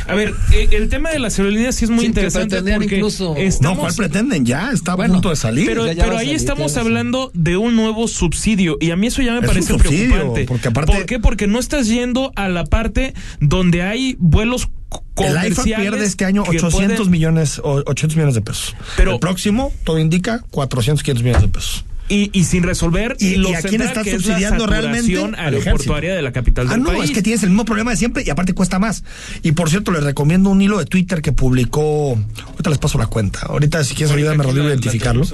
A 0.07 0.15
ver, 0.15 0.35
eh, 0.53 0.69
el 0.73 0.89
tema 0.89 1.11
de 1.11 1.19
las 1.19 1.39
aerolíneas 1.39 1.75
sí 1.75 1.85
es 1.85 1.91
muy 1.91 2.01
Sí, 2.01 2.07
interesante 2.07 2.63
porque 2.75 2.97
incluso- 2.97 3.35
estamos, 3.37 3.77
No, 3.77 3.81
¿cuál 3.83 3.95
pretenden? 3.95 4.45
Ya 4.45 4.71
está 4.73 4.95
Bueno, 4.95 5.15
a 5.15 5.17
punto 5.17 5.31
de 5.31 5.37
salir. 5.37 5.67
pero, 5.67 5.87
Ya- 5.87 5.93
ya 5.93 6.03
pero 6.03 6.15
va 6.15 6.19
a 6.19 6.21
ahí 6.23 6.27
salir, 6.29 6.41
estamos 6.41 6.77
hablando 6.77 7.31
de 7.35 7.57
un 7.57 7.77
nuevo 7.77 8.09
subsidio 8.09 8.77
y 8.81 8.91
a 8.91 8.97
mí 8.97 9.07
eso 9.07 9.23
ya 9.23 9.33
me 9.33 9.39
Es 9.39 9.43
un 9.45 9.47
parece 9.49 9.69
subsidio, 9.73 10.09
preocupante. 10.11 10.45
porque 10.47 10.69
aparte- 10.69 10.93
¿Por 10.93 11.07
qué? 11.07 11.19
Porque 11.21 11.47
no 11.47 11.59
estás 11.59 11.87
yendo 11.89 12.33
a 12.37 12.49
la 12.49 12.65
parte 12.65 13.15
donde 13.41 13.83
hay 13.83 14.17
vuelos 14.19 14.69
el 14.93 14.99
comerciales 15.15 15.65
pierde 15.65 16.05
este 16.05 16.25
año 16.25 16.43
que 16.45 16.51
800 16.59 16.73
pueden- 16.99 17.11
millones, 17.11 17.61
o 17.63 17.83
800 17.87 18.17
millones 18.17 18.35
de 18.35 18.41
pesos. 18.41 18.75
Pero- 18.97 19.13
el 19.15 19.21
próximo, 19.21 19.73
todo 19.85 19.99
indica, 19.99 20.43
400, 20.51 21.03
500 21.03 21.23
millones 21.23 21.43
de 21.43 21.49
pesos. 21.49 21.85
Y, 22.11 22.29
y 22.37 22.43
sin 22.45 22.65
resolver 22.65 23.17
¿Y, 23.21 23.37
lo 23.37 23.51
y 23.51 23.55
a 23.55 23.63
quién 23.63 23.81
está 23.83 24.03
que 24.03 24.11
es 24.11 24.17
la 24.17 24.35
subsidiando 24.35 24.67
realmente? 24.67 25.17
aeroportuaria 25.39 26.13
de 26.15 26.23
la 26.23 26.33
capital 26.33 26.67
Ah, 26.69 26.73
del 26.73 26.83
no, 26.83 26.89
país. 26.91 27.05
es 27.05 27.11
que 27.13 27.23
tienes 27.23 27.45
el 27.45 27.51
mismo 27.51 27.65
problema 27.65 27.93
de 27.93 27.97
siempre 27.97 28.25
y 28.27 28.31
aparte 28.31 28.53
cuesta 28.53 28.81
más. 28.81 29.05
Y 29.45 29.53
por 29.53 29.71
cierto, 29.71 29.93
les 29.93 30.03
recomiendo 30.03 30.51
un 30.51 30.61
hilo 30.61 30.79
de 30.81 30.87
Twitter 30.87 31.23
que 31.23 31.31
publicó. 31.33 32.19
Ahorita 32.49 32.69
les 32.69 32.79
paso 32.81 32.99
la 32.99 33.07
cuenta. 33.07 33.43
Ahorita, 33.43 33.85
si 33.85 33.95
quieres, 33.95 34.13
ayúdame, 34.15 34.43
Rodrigo, 34.43 34.67
a 34.67 34.71
identificarlo. 34.71 35.25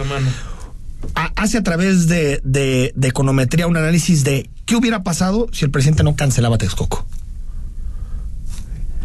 a 1.15 1.25
Hace 1.37 1.57
a 1.59 1.63
través 1.63 2.09
de, 2.09 2.41
de, 2.45 2.93
de 2.95 3.09
econometría 3.09 3.67
un 3.67 3.77
análisis 3.79 4.23
de 4.23 4.51
qué 4.67 4.77
hubiera 4.77 5.03
pasado 5.03 5.49
si 5.53 5.65
el 5.65 5.71
presidente 5.71 6.03
no 6.03 6.15
cancelaba 6.15 6.59
Texcoco. 6.59 7.07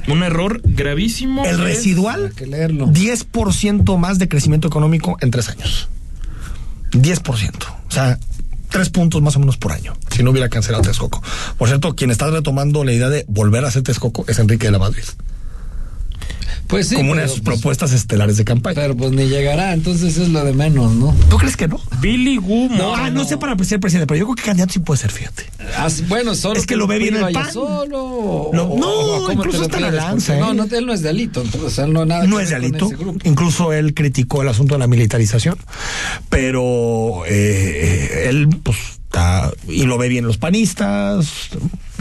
Un 0.08 0.24
error 0.24 0.62
gravísimo. 0.64 1.46
El 1.46 1.52
es- 1.52 1.60
residual, 1.60 2.34
que 2.36 2.48
leerlo. 2.48 2.88
10% 2.88 3.98
más 3.98 4.20
de 4.20 4.28
crecimiento 4.28 4.68
económico 4.68 5.18
en 5.22 5.32
tres 5.32 5.50
años. 5.50 5.90
10%. 6.92 7.52
O 7.88 7.92
sea, 7.92 8.18
tres 8.70 8.90
puntos 8.90 9.22
más 9.22 9.36
o 9.36 9.40
menos 9.40 9.58
por 9.58 9.72
año, 9.72 9.94
si 10.10 10.24
no 10.24 10.32
hubiera 10.32 10.50
cancelado 10.50 10.84
Texcoco. 10.84 11.22
Por 11.58 11.68
cierto, 11.68 11.96
quien 11.96 12.12
está 12.12 12.30
retomando 12.30 12.84
la 12.84 12.94
idea 12.94 13.10
de 13.10 13.26
volver 13.28 13.66
a 13.66 13.68
hacer 13.68 13.84
Texcoco 13.84 14.26
es 14.28 14.40
Enrique 14.40 14.68
de 14.68 14.72
la 14.72 14.80
Madrid. 14.80 15.04
Pues 16.68 16.88
sí. 16.90 16.96
como 16.96 17.12
una 17.12 17.22
de 17.22 17.28
pero, 17.28 17.36
sus 17.36 17.44
pues, 17.44 17.58
propuestas 17.58 17.92
estelares 17.92 18.38
de 18.38 18.46
campaña. 18.46 18.76
Pero 18.76 18.96
pues 18.96 19.12
ni 19.12 19.28
llegará, 19.28 19.74
entonces 19.74 20.18
es 20.18 20.30
lo 20.30 20.44
de 20.44 20.54
menos, 20.54 20.94
¿no? 20.94 21.16
¿Tú 21.30 21.38
crees 21.38 21.58
que 21.58 21.68
no? 21.68 21.80
Billy 22.00 22.38
Gu 22.38 22.70
No, 22.70 22.96
ah, 22.96 23.10
no 23.10 23.26
sé 23.26 23.38
para 23.38 23.58
ser 23.64 23.80
presidente, 23.80 24.08
pero 24.08 24.20
yo 24.20 24.26
creo 24.26 24.36
que 24.36 24.44
candidato 24.44 24.74
sí 24.74 24.80
puede 24.80 25.00
ser, 25.00 25.12
fíjate. 25.12 25.46
As- 25.78 26.08
bueno, 26.08 26.36
solo 26.36 26.60
Es 26.60 26.66
que 26.66 26.76
lo 26.76 26.88
ve 26.88 26.98
bien 26.98 27.16
el 27.16 27.32
PAN. 27.34 27.52
Solo, 27.52 28.04
o- 28.04 28.52
No, 28.54 28.64
o- 28.64 29.16
o 29.18 29.26
¿cómo 29.28 29.34
incluso 29.34 29.64
está 29.64 29.78
en 29.78 29.84
la 29.84 29.92
lanza, 29.92 30.38
¿eh? 30.38 30.40
No, 30.40 30.54
no, 30.54 30.64
él 30.66 30.86
no 30.86 30.94
es 30.94 31.02
delito, 31.02 31.42
entonces 31.42 31.78
él 31.80 31.94
no 31.94 32.06
nada 32.06 32.26
No 32.26 32.40
es 32.40 32.50
delito. 32.50 32.90
Incluso 33.24 33.74
él 33.74 33.94
criticó 33.94 34.42
el 34.42 34.48
asunto 34.48 34.76
de 34.76 34.80
la 34.80 34.88
militarización, 34.88 35.58
pero 36.30 37.24
eh, 37.28 38.26
él, 38.30 38.48
pues, 38.64 38.78
está, 39.06 39.52
y 39.68 39.84
lo 39.84 39.98
ve 39.98 40.08
bien 40.10 40.26
los 40.26 40.38
panistas. 40.38 41.50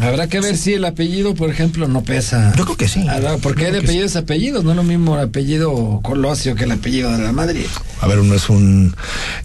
Habrá 0.00 0.28
que 0.28 0.40
ver 0.40 0.56
si 0.56 0.74
el 0.74 0.84
apellido, 0.84 1.34
por 1.34 1.50
ejemplo, 1.50 1.86
no 1.86 2.02
pesa. 2.02 2.52
Yo 2.56 2.64
creo 2.64 2.76
que 2.76 2.88
sí. 2.88 3.04
Ah, 3.08 3.36
Porque 3.42 3.66
hay 3.66 3.72
de 3.72 3.78
apellidos 3.78 4.16
a 4.16 4.20
apellidos, 4.20 4.64
no 4.64 4.70
es 4.70 4.76
lo 4.76 4.82
mismo 4.82 5.14
el 5.14 5.28
apellido 5.28 6.00
Colosio 6.02 6.54
que 6.54 6.64
el 6.64 6.72
apellido 6.72 7.12
de 7.12 7.22
la 7.22 7.32
Madrid. 7.32 7.66
A 8.00 8.06
ver, 8.06 8.18
uno 8.18 8.34
es 8.34 8.48
un 8.48 8.94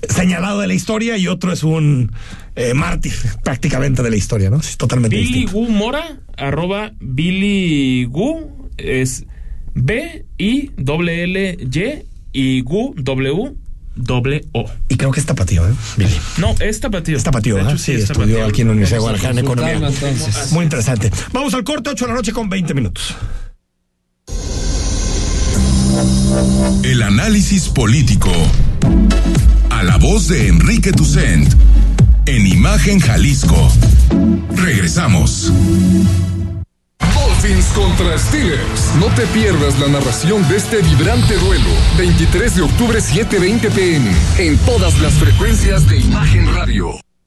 señalado 0.09 0.61
de 0.61 0.67
la 0.67 0.73
historia 0.73 1.17
y 1.17 1.27
otro 1.27 1.51
es 1.51 1.63
un 1.63 2.11
eh, 2.55 2.73
mártir 2.73 3.13
prácticamente 3.43 4.01
de 4.01 4.09
la 4.09 4.15
historia, 4.15 4.49
¿no? 4.49 4.57
Es 4.57 4.77
totalmente 4.77 5.15
Billy 5.15 5.27
distinto. 5.27 5.51
Gu 5.53 5.69
Mora, 5.69 6.19
arroba 6.37 6.93
Billy 6.99 8.05
Gu, 8.05 8.69
es 8.77 9.25
B 9.73 10.25
I 10.37 10.71
L 10.77 11.23
L 11.23 11.57
Y 11.61 12.05
y 12.31 12.61
Gu 12.61 12.95
W 12.97 13.55
doble 13.95 14.45
O. 14.53 14.65
Y 14.89 14.97
creo 14.97 15.11
que 15.11 15.19
es 15.19 15.25
tapatío, 15.25 15.67
¿eh? 15.67 15.73
Billy. 15.97 16.19
No, 16.37 16.55
es 16.59 16.79
tapatío. 16.79 17.17
Es 17.17 17.23
tapatío, 17.23 17.57
hecho, 17.59 17.77
Sí, 17.77 17.93
es 17.93 18.01
estudió 18.09 18.35
tapatío. 18.37 18.45
aquí 18.45 18.61
en 18.61 18.67
la 18.67 18.73
Universidad 18.73 18.97
de 18.99 19.03
Vamos 19.05 19.21
Guadalajara 19.21 19.39
en 19.39 19.45
Economía. 19.45 19.87
entonces. 20.13 20.51
Muy 20.51 20.63
interesante. 20.63 21.11
Vamos 21.33 21.53
al 21.53 21.63
corte, 21.63 21.89
8 21.89 22.05
de 22.05 22.09
la 22.11 22.15
noche 22.17 22.31
con 22.33 22.49
20 22.49 22.73
minutos. 22.73 23.15
El 26.83 27.01
análisis 27.01 27.69
político. 27.69 28.31
A 29.69 29.83
la 29.83 29.97
voz 29.97 30.27
de 30.27 30.47
Enrique 30.47 30.91
Tucent. 30.91 31.53
En 32.25 32.45
Imagen 32.47 32.99
Jalisco. 32.99 33.71
Regresamos. 34.55 35.51
Dolphins 37.45 37.67
contra 37.73 38.17
Steelers. 38.17 38.95
No 38.99 39.05
te 39.13 39.23
pierdas 39.27 39.77
la 39.79 39.87
narración 39.87 40.47
de 40.49 40.57
este 40.57 40.81
vibrante 40.81 41.35
duelo. 41.35 41.69
23 41.95 42.55
de 42.55 42.61
octubre 42.63 42.99
7:20 42.99 43.69
pm. 43.69 44.11
En 44.39 44.57
todas 44.59 44.99
las 44.99 45.13
frecuencias 45.13 45.87
de 45.87 45.99
Imagen 45.99 46.51
Radio. 46.55 46.99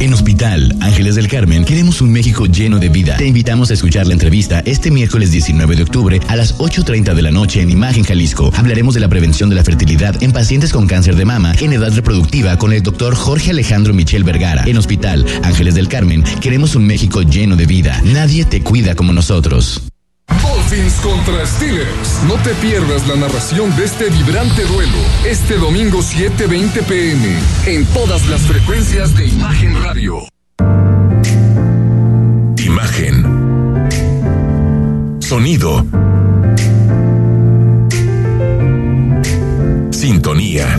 En 0.00 0.14
Hospital 0.14 0.76
Ángeles 0.80 1.16
del 1.16 1.26
Carmen 1.26 1.64
queremos 1.64 2.00
un 2.00 2.12
México 2.12 2.46
lleno 2.46 2.78
de 2.78 2.88
vida. 2.88 3.16
Te 3.16 3.26
invitamos 3.26 3.70
a 3.70 3.74
escuchar 3.74 4.06
la 4.06 4.12
entrevista 4.12 4.60
este 4.64 4.92
miércoles 4.92 5.32
19 5.32 5.74
de 5.74 5.82
octubre 5.82 6.20
a 6.28 6.36
las 6.36 6.56
8.30 6.58 7.14
de 7.14 7.22
la 7.22 7.32
noche 7.32 7.62
en 7.62 7.70
Imagen 7.70 8.04
Jalisco. 8.04 8.52
Hablaremos 8.54 8.94
de 8.94 9.00
la 9.00 9.08
prevención 9.08 9.48
de 9.48 9.56
la 9.56 9.64
fertilidad 9.64 10.22
en 10.22 10.30
pacientes 10.30 10.72
con 10.72 10.86
cáncer 10.86 11.16
de 11.16 11.24
mama 11.24 11.52
en 11.60 11.72
edad 11.72 11.92
reproductiva 11.92 12.56
con 12.58 12.72
el 12.72 12.82
doctor 12.84 13.16
Jorge 13.16 13.50
Alejandro 13.50 13.92
Michel 13.92 14.22
Vergara. 14.22 14.62
En 14.66 14.78
Hospital 14.78 15.26
Ángeles 15.42 15.74
del 15.74 15.88
Carmen 15.88 16.22
queremos 16.40 16.76
un 16.76 16.86
México 16.86 17.22
lleno 17.22 17.56
de 17.56 17.66
vida. 17.66 18.00
Nadie 18.04 18.44
te 18.44 18.62
cuida 18.62 18.94
como 18.94 19.12
nosotros. 19.12 19.87
Dolphins 20.42 20.94
contra 21.00 21.46
Steelers. 21.46 22.22
No 22.26 22.34
te 22.42 22.54
pierdas 22.54 23.06
la 23.08 23.16
narración 23.16 23.74
de 23.76 23.84
este 23.84 24.10
vibrante 24.10 24.64
duelo. 24.66 24.98
Este 25.26 25.56
domingo 25.56 26.00
7:20 26.02 26.82
pm. 26.82 27.38
En 27.66 27.86
todas 27.86 28.26
las 28.28 28.42
frecuencias 28.42 29.16
de 29.16 29.26
Imagen 29.28 29.82
Radio. 29.82 30.28
Imagen. 32.58 33.38
Sonido. 35.20 35.84
Sintonía. 39.90 40.78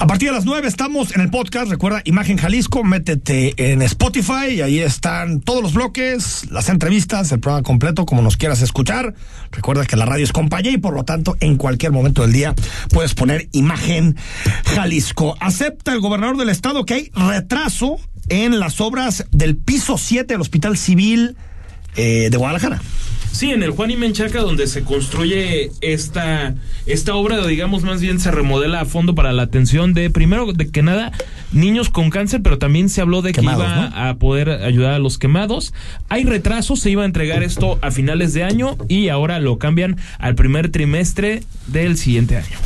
A 0.00 0.06
partir 0.06 0.28
de 0.28 0.34
las 0.34 0.44
9 0.44 0.68
estamos 0.68 1.12
en 1.16 1.22
el 1.22 1.28
podcast. 1.28 1.68
Recuerda, 1.68 2.02
Imagen 2.04 2.36
Jalisco, 2.36 2.84
métete 2.84 3.72
en 3.72 3.82
Spotify 3.82 4.54
y 4.54 4.60
ahí 4.60 4.78
están 4.78 5.40
todos 5.40 5.60
los 5.60 5.74
bloques, 5.74 6.48
las 6.52 6.68
entrevistas, 6.68 7.32
el 7.32 7.40
programa 7.40 7.64
completo, 7.64 8.06
como 8.06 8.22
nos 8.22 8.36
quieras 8.36 8.62
escuchar. 8.62 9.14
Recuerda 9.50 9.86
que 9.86 9.96
la 9.96 10.06
radio 10.06 10.22
es 10.22 10.32
compañía 10.32 10.70
y 10.70 10.78
por 10.78 10.94
lo 10.94 11.04
tanto 11.04 11.36
en 11.40 11.56
cualquier 11.56 11.90
momento 11.90 12.22
del 12.22 12.32
día 12.32 12.54
puedes 12.90 13.14
poner 13.14 13.48
Imagen 13.50 14.16
Jalisco. 14.66 15.36
Acepta 15.40 15.92
el 15.92 16.00
gobernador 16.00 16.36
del 16.36 16.50
estado 16.50 16.86
que 16.86 16.94
hay 16.94 17.10
retraso 17.16 17.98
en 18.28 18.60
las 18.60 18.80
obras 18.80 19.26
del 19.32 19.56
piso 19.56 19.98
7 19.98 20.32
del 20.32 20.40
Hospital 20.40 20.76
Civil 20.76 21.36
eh, 21.96 22.28
de 22.30 22.36
Guadalajara. 22.36 22.80
Sí, 23.32 23.50
en 23.50 23.62
el 23.62 23.70
Juan 23.70 23.90
y 23.90 23.96
Menchaca, 23.96 24.40
donde 24.40 24.66
se 24.66 24.82
construye 24.82 25.70
esta, 25.80 26.54
esta 26.86 27.14
obra, 27.14 27.46
digamos, 27.46 27.84
más 27.84 28.00
bien 28.00 28.18
se 28.18 28.30
remodela 28.30 28.80
a 28.80 28.84
fondo 28.84 29.14
para 29.14 29.32
la 29.32 29.42
atención 29.42 29.94
de, 29.94 30.10
primero 30.10 30.52
de 30.52 30.70
que 30.70 30.82
nada, 30.82 31.12
niños 31.52 31.88
con 31.88 32.10
cáncer, 32.10 32.40
pero 32.42 32.58
también 32.58 32.88
se 32.88 33.00
habló 33.00 33.22
de 33.22 33.32
Quemados, 33.32 33.64
que 33.64 33.70
iba 33.70 33.90
¿no? 33.90 33.96
a 33.96 34.14
poder 34.14 34.50
ayudar 34.50 34.94
a 34.94 34.98
los 34.98 35.18
quemados. 35.18 35.72
Hay 36.08 36.24
retraso, 36.24 36.74
se 36.74 36.90
iba 36.90 37.04
a 37.04 37.06
entregar 37.06 37.42
esto 37.42 37.78
a 37.80 37.90
finales 37.90 38.34
de 38.34 38.42
año 38.42 38.76
y 38.88 39.08
ahora 39.08 39.38
lo 39.38 39.58
cambian 39.58 39.98
al 40.18 40.34
primer 40.34 40.70
trimestre 40.70 41.42
del 41.68 41.96
siguiente 41.96 42.36
año. 42.38 42.56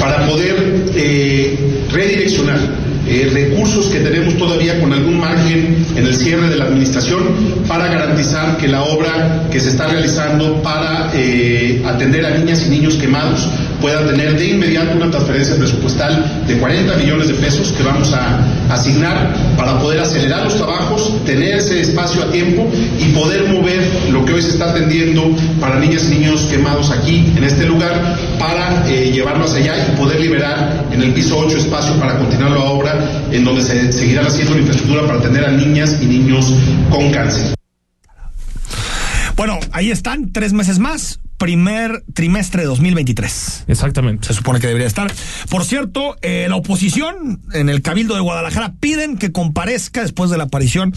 para 0.00 0.26
poder 0.26 0.86
eh, 0.96 1.86
redireccionar 1.92 2.89
eh, 3.10 3.28
recursos 3.32 3.86
que 3.86 3.98
tenemos 3.98 4.36
todavía 4.38 4.78
con 4.78 4.92
algún 4.92 5.18
margen 5.18 5.84
en 5.96 6.06
el 6.06 6.14
cierre 6.14 6.48
de 6.48 6.56
la 6.56 6.66
administración 6.66 7.24
para 7.66 7.88
garantizar 7.88 8.56
que 8.56 8.68
la 8.68 8.84
obra 8.84 9.48
que 9.50 9.58
se 9.58 9.70
está 9.70 9.88
realizando 9.88 10.62
para 10.62 11.10
eh, 11.12 11.82
atender 11.84 12.24
a 12.24 12.30
niñas 12.38 12.64
y 12.66 12.70
niños 12.70 12.94
quemados 12.94 13.48
pueda 13.80 14.06
tener 14.06 14.38
de 14.38 14.50
inmediato 14.50 14.96
una 14.96 15.10
transferencia 15.10 15.56
presupuestal 15.56 16.44
de 16.46 16.56
40 16.56 16.96
millones 16.98 17.26
de 17.26 17.34
pesos 17.34 17.72
que 17.72 17.82
vamos 17.82 18.12
a 18.12 18.46
asignar 18.70 19.34
para 19.56 19.78
poder 19.78 20.00
acelerar 20.00 20.44
los 20.44 20.56
trabajos, 20.56 21.12
tener 21.24 21.56
ese 21.56 21.80
espacio 21.80 22.22
a 22.22 22.30
tiempo 22.30 22.68
y 22.98 23.06
poder 23.12 23.48
mover 23.48 23.86
lo 24.10 24.24
que 24.24 24.34
hoy 24.34 24.42
se 24.42 24.50
está 24.50 24.70
atendiendo 24.70 25.34
para 25.60 25.78
niñas 25.78 26.06
y 26.10 26.18
niños 26.18 26.46
quemados 26.50 26.90
aquí 26.90 27.32
en 27.36 27.44
este 27.44 27.66
lugar 27.66 28.16
para 28.38 28.88
eh, 28.88 29.10
llevarlo 29.12 29.44
hacia 29.44 29.58
allá 29.58 29.88
y 29.88 29.96
poder 29.96 30.20
liberar 30.20 30.86
en 30.92 31.02
el 31.02 31.12
piso 31.12 31.38
8 31.38 31.58
espacio 31.58 31.94
para 31.96 32.18
continuar 32.18 32.52
la 32.52 32.64
obra 32.64 33.24
en 33.30 33.44
donde 33.44 33.62
se 33.62 33.92
seguirá 33.92 34.26
haciendo 34.26 34.54
la 34.54 34.60
infraestructura 34.60 35.06
para 35.06 35.18
atender 35.18 35.44
a 35.44 35.50
niñas 35.50 35.96
y 36.00 36.06
niños 36.06 36.52
con 36.90 37.10
cáncer. 37.10 37.54
Bueno, 39.36 39.58
ahí 39.72 39.90
están, 39.90 40.32
tres 40.32 40.52
meses 40.52 40.78
más 40.78 41.18
primer 41.40 42.04
trimestre 42.12 42.60
de 42.60 42.68
2023. 42.68 43.64
Exactamente. 43.66 44.28
Se 44.28 44.34
supone 44.34 44.60
que 44.60 44.66
debería 44.66 44.86
estar. 44.86 45.10
Por 45.48 45.64
cierto, 45.64 46.18
eh, 46.20 46.46
la 46.50 46.56
oposición 46.56 47.40
en 47.54 47.70
el 47.70 47.80
Cabildo 47.80 48.14
de 48.14 48.20
Guadalajara 48.20 48.74
piden 48.78 49.16
que 49.16 49.32
comparezca 49.32 50.02
después 50.02 50.28
de 50.28 50.36
la 50.36 50.44
aparición 50.44 50.94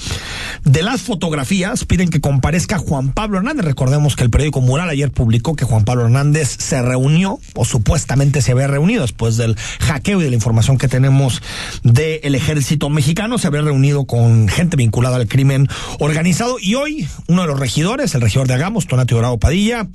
de 0.65 0.83
las 0.83 1.01
fotografías, 1.01 1.85
piden 1.85 2.09
que 2.09 2.19
comparezca 2.19 2.77
Juan 2.77 3.13
Pablo 3.13 3.37
Hernández. 3.37 3.63
Recordemos 3.63 4.17
que 4.17 4.25
el 4.25 4.29
periódico 4.29 4.59
Mural 4.59 4.89
ayer 4.89 5.11
publicó 5.11 5.55
que 5.55 5.63
Juan 5.63 5.85
Pablo 5.85 6.03
Hernández 6.03 6.57
se 6.59 6.81
reunió, 6.81 7.39
o 7.55 7.63
supuestamente 7.63 8.41
se 8.41 8.51
había 8.51 8.67
reunido 8.67 9.03
después 9.03 9.37
del 9.37 9.55
hackeo 9.79 10.19
y 10.19 10.25
de 10.25 10.29
la 10.29 10.35
información 10.35 10.77
que 10.77 10.89
tenemos 10.89 11.41
del 11.83 12.35
ejército 12.35 12.89
mexicano, 12.89 13.37
se 13.37 13.47
había 13.47 13.61
reunido 13.61 14.03
con 14.03 14.49
gente 14.49 14.75
vinculada 14.75 15.15
al 15.15 15.29
crimen 15.29 15.69
organizado 15.99 16.57
y 16.59 16.75
hoy 16.75 17.07
uno 17.27 17.43
de 17.43 17.47
los 17.47 17.59
regidores, 17.59 18.13
el 18.13 18.19
regidor 18.19 18.47
de 18.47 18.55
Agamos, 18.55 18.87
Tonatio 18.87 19.15
Dorado 19.15 19.39
Padilla, 19.39 19.87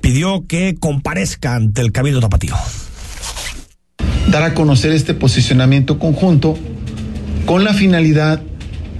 pidió 0.00 0.46
que 0.46 0.74
comparezca 0.78 1.54
ante 1.54 1.80
el 1.80 1.92
Cabildo 1.92 2.20
Tapatío. 2.20 2.54
Dar 4.30 4.42
a 4.42 4.54
conocer 4.54 4.92
este 4.92 5.14
posicionamiento 5.14 5.98
conjunto 5.98 6.56
con 7.46 7.64
la 7.64 7.72
finalidad 7.72 8.42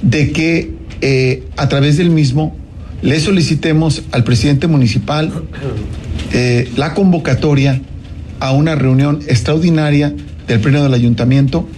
de 0.02 0.32
que 0.32 0.74
eh, 1.00 1.44
a 1.56 1.68
través 1.68 1.96
del 1.96 2.10
mismo 2.10 2.56
le 3.02 3.20
solicitemos 3.20 4.02
al 4.10 4.24
presidente 4.24 4.66
municipal 4.66 5.30
eh, 6.32 6.70
la 6.76 6.94
convocatoria 6.94 7.80
a 8.40 8.52
una 8.52 8.74
reunión 8.74 9.20
extraordinaria 9.28 10.14
del 10.46 10.60
pleno 10.60 10.82
del 10.82 10.94
ayuntamiento 10.94 11.68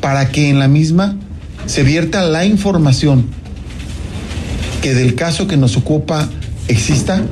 para 0.00 0.28
que 0.30 0.50
en 0.50 0.58
la 0.58 0.68
misma 0.68 1.16
se 1.66 1.82
vierta 1.82 2.22
la 2.22 2.44
información 2.44 3.26
que 4.82 4.94
del 4.94 5.14
caso 5.14 5.48
que 5.48 5.56
nos 5.56 5.76
ocupa 5.76 6.28
exista 6.68 7.22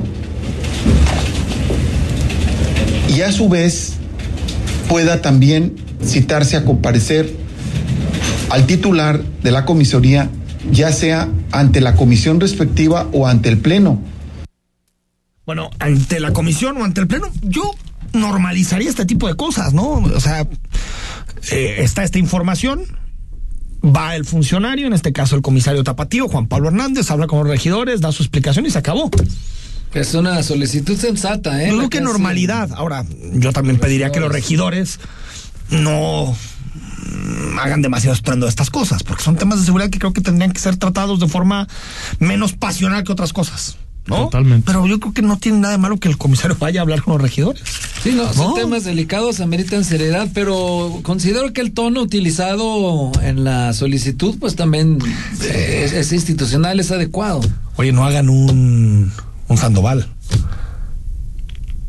y 3.17 3.23
a 3.23 3.33
su 3.33 3.49
vez 3.49 3.95
pueda 4.91 5.23
también 5.23 5.75
citarse 6.05 6.57
a 6.57 6.65
comparecer 6.67 7.35
al 8.51 8.67
titular 8.67 9.23
de 9.43 9.51
la 9.51 9.65
comisaría, 9.65 10.29
ya 10.71 10.93
sea 10.93 11.29
ante 11.51 11.81
la 11.81 11.95
comisión 11.95 12.41
respectiva 12.41 13.09
o 13.13 13.27
ante 13.27 13.49
el 13.49 13.59
pleno. 13.59 13.99
Bueno, 15.47 15.71
ante 15.79 16.21
la 16.21 16.33
comisión 16.33 16.77
o 16.77 16.85
ante 16.85 17.01
el 17.01 17.07
pleno, 17.07 17.29
yo 17.43 17.75
normalizaría 18.13 18.91
este 18.91 19.07
tipo 19.07 19.29
de 19.29 19.35
cosas, 19.35 19.73
¿no? 19.73 19.93
O 19.93 20.21
sea, 20.21 20.47
eh, 21.51 21.77
está 21.79 22.05
esta 22.05 22.19
información, 22.19 22.83
va 23.83 24.15
el 24.15 24.27
funcionario, 24.27 24.87
en 24.87 24.93
este 24.93 25.15
caso 25.15 25.37
el 25.37 25.43
comisario 25.43 25.85
Tapatío, 25.85 26.29
Juan 26.29 26.49
Pablo 26.49 26.69
Hernández, 26.69 27.11
habla 27.11 27.27
con 27.27 27.39
los 27.39 27.49
regidores, 27.49 28.03
da 28.03 28.13
su 28.13 28.23
explicación 28.23 28.67
y 28.67 28.71
se 28.71 28.79
acabó. 28.79 29.11
Es 29.97 30.13
una 30.13 30.43
solicitud 30.43 30.95
sensata, 30.99 31.63
¿eh? 31.63 31.71
Yo 31.71 31.79
creo 31.79 31.89
que 31.89 32.01
normalidad. 32.03 32.71
Ahora, 32.75 33.07
yo 33.33 33.51
también 33.55 33.79
pediría 33.79 34.13
que 34.13 34.21
los 34.21 34.31
regidores 34.31 35.01
no 35.71 36.37
hagan 37.59 37.81
demasiado 37.81 38.15
estruendo 38.15 38.45
de 38.45 38.51
estas 38.51 38.69
cosas, 38.69 39.03
porque 39.03 39.23
son 39.23 39.37
temas 39.37 39.59
de 39.61 39.65
seguridad 39.65 39.89
que 39.89 39.99
creo 39.99 40.13
que 40.13 40.21
tendrían 40.21 40.53
que 40.53 40.61
ser 40.61 40.77
tratados 40.77 41.19
de 41.19 41.29
forma 41.29 41.67
menos 42.19 42.53
pasional 42.53 43.05
que 43.05 43.13
otras 43.13 43.33
cosas. 43.33 43.79
¿no? 44.05 44.25
Totalmente. 44.25 44.65
Pero 44.67 44.87
yo 44.87 45.01
creo 45.01 45.15
que 45.15 45.23
no 45.23 45.39
tiene 45.39 45.61
nada 45.61 45.73
de 45.73 45.79
malo 45.79 45.97
que 45.97 46.09
el 46.09 46.19
comisario 46.19 46.57
vaya 46.61 46.81
a 46.81 46.83
hablar 46.83 47.01
con 47.01 47.15
los 47.15 47.23
regidores. 47.23 47.63
Sí, 48.03 48.13
no, 48.13 48.31
son 48.35 48.55
temas 48.55 48.85
delicados, 48.85 49.41
ameritan 49.41 49.83
seriedad, 49.83 50.29
pero 50.35 51.01
considero 51.05 51.55
que 51.55 51.63
el 51.63 51.73
tono 51.73 52.03
utilizado 52.03 53.13
en 53.23 53.45
la 53.45 53.73
solicitud, 53.73 54.37
pues 54.39 54.57
también 54.57 54.99
es, 55.41 55.95
es 55.95 56.13
institucional, 56.13 56.79
es 56.81 56.91
adecuado. 56.91 57.41
Oye, 57.77 57.93
no 57.93 58.05
hagan 58.05 58.29
un 58.29 59.11
un 59.49 59.57
Sandoval. 59.57 60.07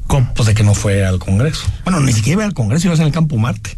¿Cómo? 0.07 0.33
Pues 0.35 0.47
de 0.47 0.53
que 0.55 0.63
no 0.63 0.73
fue 0.73 1.05
al 1.05 1.19
Congreso. 1.19 1.65
Bueno, 1.83 1.99
ni 1.99 2.13
siquiera 2.13 2.33
iba 2.41 2.45
al 2.45 2.53
Congreso, 2.53 2.87
iba 2.87 2.95
en 2.95 3.01
el 3.01 3.11
Campo 3.11 3.37
Marte. 3.37 3.77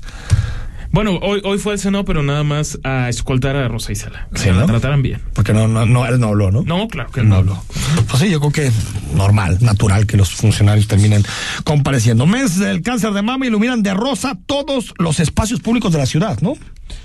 Bueno, 0.92 1.20
hoy, 1.22 1.40
hoy 1.44 1.60
fue 1.60 1.74
al 1.74 1.80
Senado, 1.80 2.04
pero 2.04 2.24
nada 2.24 2.44
más 2.44 2.80
a 2.84 3.10
escoltar 3.10 3.56
a 3.56 3.68
Rosa 3.68 3.92
Isela. 3.92 4.28
Que 4.34 4.40
Sí, 4.42 4.50
la 4.50 4.56
¿no? 4.62 4.66
trataran 4.66 5.04
bien. 5.04 5.22
Porque 5.34 5.54
no, 5.54 5.68
no, 5.68 5.86
no, 5.86 6.06
él 6.08 6.20
no 6.20 6.28
habló, 6.30 6.50
¿no? 6.52 6.64
No, 6.64 6.88
claro 6.88 7.12
que 7.12 7.20
Él 7.20 7.30
no 7.30 7.36
habló. 7.36 7.64
Pues 8.08 8.24
sí, 8.24 8.30
yo 8.32 8.40
creo 8.40 8.52
que 8.52 8.68
es 8.68 8.74
normal, 9.14 9.60
natural 9.62 10.08
que 10.08 10.18
los 10.18 10.32
funcionarios 10.32 10.88
terminen 10.88 11.24
compareciendo. 11.64 12.26
Mes 12.26 12.58
del 12.58 12.82
cáncer 12.82 13.12
de 13.14 13.22
mama 13.22 13.46
iluminan 13.46 13.84
de 13.84 13.94
rosa 13.94 14.38
todos 14.48 14.94
los 14.98 15.20
espacios 15.20 15.60
públicos 15.62 15.92
de 15.94 16.00
la 16.00 16.08
ciudad, 16.08 16.40
¿no? 16.42 16.54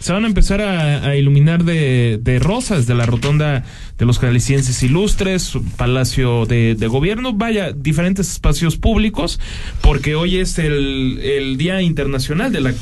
Se 0.01 0.15
van 0.15 0.25
a 0.25 0.29
empezar 0.29 0.63
a, 0.63 1.05
a 1.07 1.15
iluminar 1.17 1.65
de, 1.65 2.19
de 2.23 2.39
rosa 2.39 2.77
desde 2.77 2.95
la 2.95 3.05
rotonda 3.05 3.65
de 3.99 4.05
los 4.07 4.19
jaliscienses 4.19 4.83
ilustres, 4.83 5.53
Palacio 5.77 6.47
de, 6.47 6.75
Gobierno, 6.89 7.33
vaya, 7.33 7.73
diferentes 7.73 8.31
espacios 8.31 8.77
públicos, 8.77 9.39
porque 9.83 10.15
hoy 10.17 10.37
es 10.37 10.59
el, 10.59 11.21
el 11.23 11.57
Día 11.57 11.81
Internacional 11.81 12.53
de 12.53 12.61
la 12.61 12.73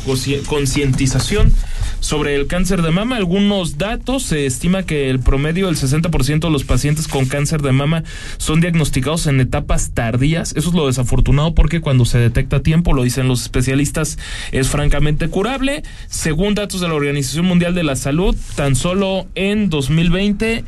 Concientización 0.47 1.53
sobre 2.01 2.35
el 2.35 2.47
cáncer 2.47 2.83
de 2.83 2.91
mama. 2.91 3.17
Algunos 3.17 3.79
datos, 3.79 4.23
se 4.25 4.47
estima 4.47 4.83
que 4.85 5.11
el 5.11 5.21
promedio 5.21 5.67
del 5.67 5.77
60% 5.77 6.41
de 6.41 6.51
los 6.51 6.65
pacientes 6.65 7.09
con 7.09 7.27
cáncer 7.27 7.63
de 7.63 7.73
mama 7.73 8.05
son 8.39 8.61
diagnosticados 8.61 9.27
en 9.27 9.41
etapas 9.41 9.93
tardías. 9.93 10.55
Eso 10.57 10.71
es 10.71 10.75
lo 10.75 10.87
desafortunado 10.87 11.55
porque 11.55 11.81
cuando 11.81 12.05
se 12.05 12.19
detecta 12.19 12.57
a 12.57 12.63
tiempo, 12.63 12.93
lo 12.93 13.05
dicen 13.05 13.29
los 13.29 13.43
especialistas, 13.43 14.19
es 14.51 14.69
francamente 14.69 15.29
curable. 15.29 15.83
Según 16.09 16.55
datos 16.55 16.81
de 16.81 16.89
la 16.89 16.95
Organización 16.95 17.47
Mundial 17.47 17.75
de 17.75 17.85
la 17.85 17.97
Salud, 17.97 18.35
tan 18.57 18.75
solo 18.75 19.27
en 19.35 19.71
2020 19.71 20.65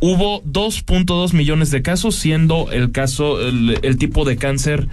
hubo 0.00 0.42
2.2 0.44 1.32
millones 1.32 1.70
de 1.70 1.82
casos, 1.82 2.14
siendo 2.16 2.70
el 2.70 2.92
caso, 2.92 3.40
el, 3.40 3.78
el 3.82 3.96
tipo 3.98 4.24
de 4.24 4.36
cáncer 4.36 4.88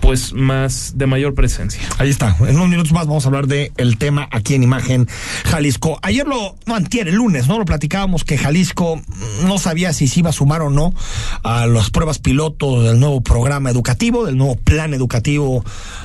pues 0.00 0.32
más 0.32 0.92
de 0.96 1.06
mayor 1.06 1.34
presencia. 1.34 1.80
Ahí 1.98 2.10
está. 2.10 2.36
En 2.40 2.56
unos 2.56 2.68
minutos 2.68 2.92
más 2.92 3.06
vamos 3.06 3.24
a 3.24 3.28
hablar 3.28 3.46
de 3.46 3.72
el 3.76 3.98
tema 3.98 4.28
aquí 4.32 4.54
en 4.54 4.62
Imagen 4.62 5.08
Jalisco. 5.44 5.98
Ayer 6.02 6.26
lo, 6.26 6.56
no, 6.66 6.74
antier, 6.74 7.08
el 7.08 7.16
lunes, 7.16 7.46
¿no? 7.48 7.58
Lo 7.58 7.64
platicábamos 7.64 8.24
que 8.24 8.38
Jalisco 8.38 9.00
no 9.44 9.58
sabía 9.58 9.92
si 9.92 10.08
se 10.08 10.20
iba 10.20 10.30
a 10.30 10.32
sumar 10.32 10.62
o 10.62 10.70
no 10.70 10.94
a 11.42 11.66
las 11.66 11.90
pruebas 11.90 12.18
piloto 12.18 12.82
del 12.82 12.98
nuevo 12.98 13.20
programa 13.20 13.70
educativo, 13.70 14.24
del 14.26 14.36
nuevo 14.36 14.56
plan 14.56 14.94
educativo 14.94 15.64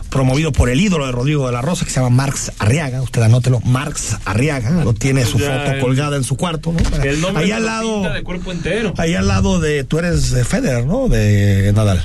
promovido 0.10 0.52
por 0.52 0.70
el 0.70 0.80
ídolo 0.82 1.06
de 1.06 1.12
Rodrigo 1.12 1.46
de 1.48 1.54
la 1.54 1.62
Rosa, 1.62 1.86
que 1.86 1.92
se 1.92 2.00
llama 2.00 2.16
Marx 2.16 2.52
Arriaga. 2.60 3.02
Usted 3.02 3.22
anótelo, 3.22 3.60
Marx 3.62 4.18
Arriaga. 4.26 4.70
Lo 4.84 4.94
tiene 4.94 5.26
su 5.26 5.38
Ya, 5.40 5.58
foto 5.60 5.72
el- 5.72 5.82
colgada 5.82 6.18
en 6.18 6.24
su 6.24 6.36
cuarto, 6.38 6.74
¿no? 6.74 6.80
El 7.04 7.22
nombre 7.22 7.44
Ahí 7.44 7.52
al 7.52 7.66
lado, 7.66 8.02
de 8.14 8.24
cuerpo 8.24 8.52
entero. 8.52 8.94
ahí 8.98 9.16
al 9.16 9.28
lado 9.28 9.60
de, 9.60 9.84
tú 9.84 10.00
eres 10.00 10.32
de 10.32 10.44
Federer, 10.46 10.86
¿no? 10.86 11.08
De 11.08 11.72
Nadal. 11.74 12.04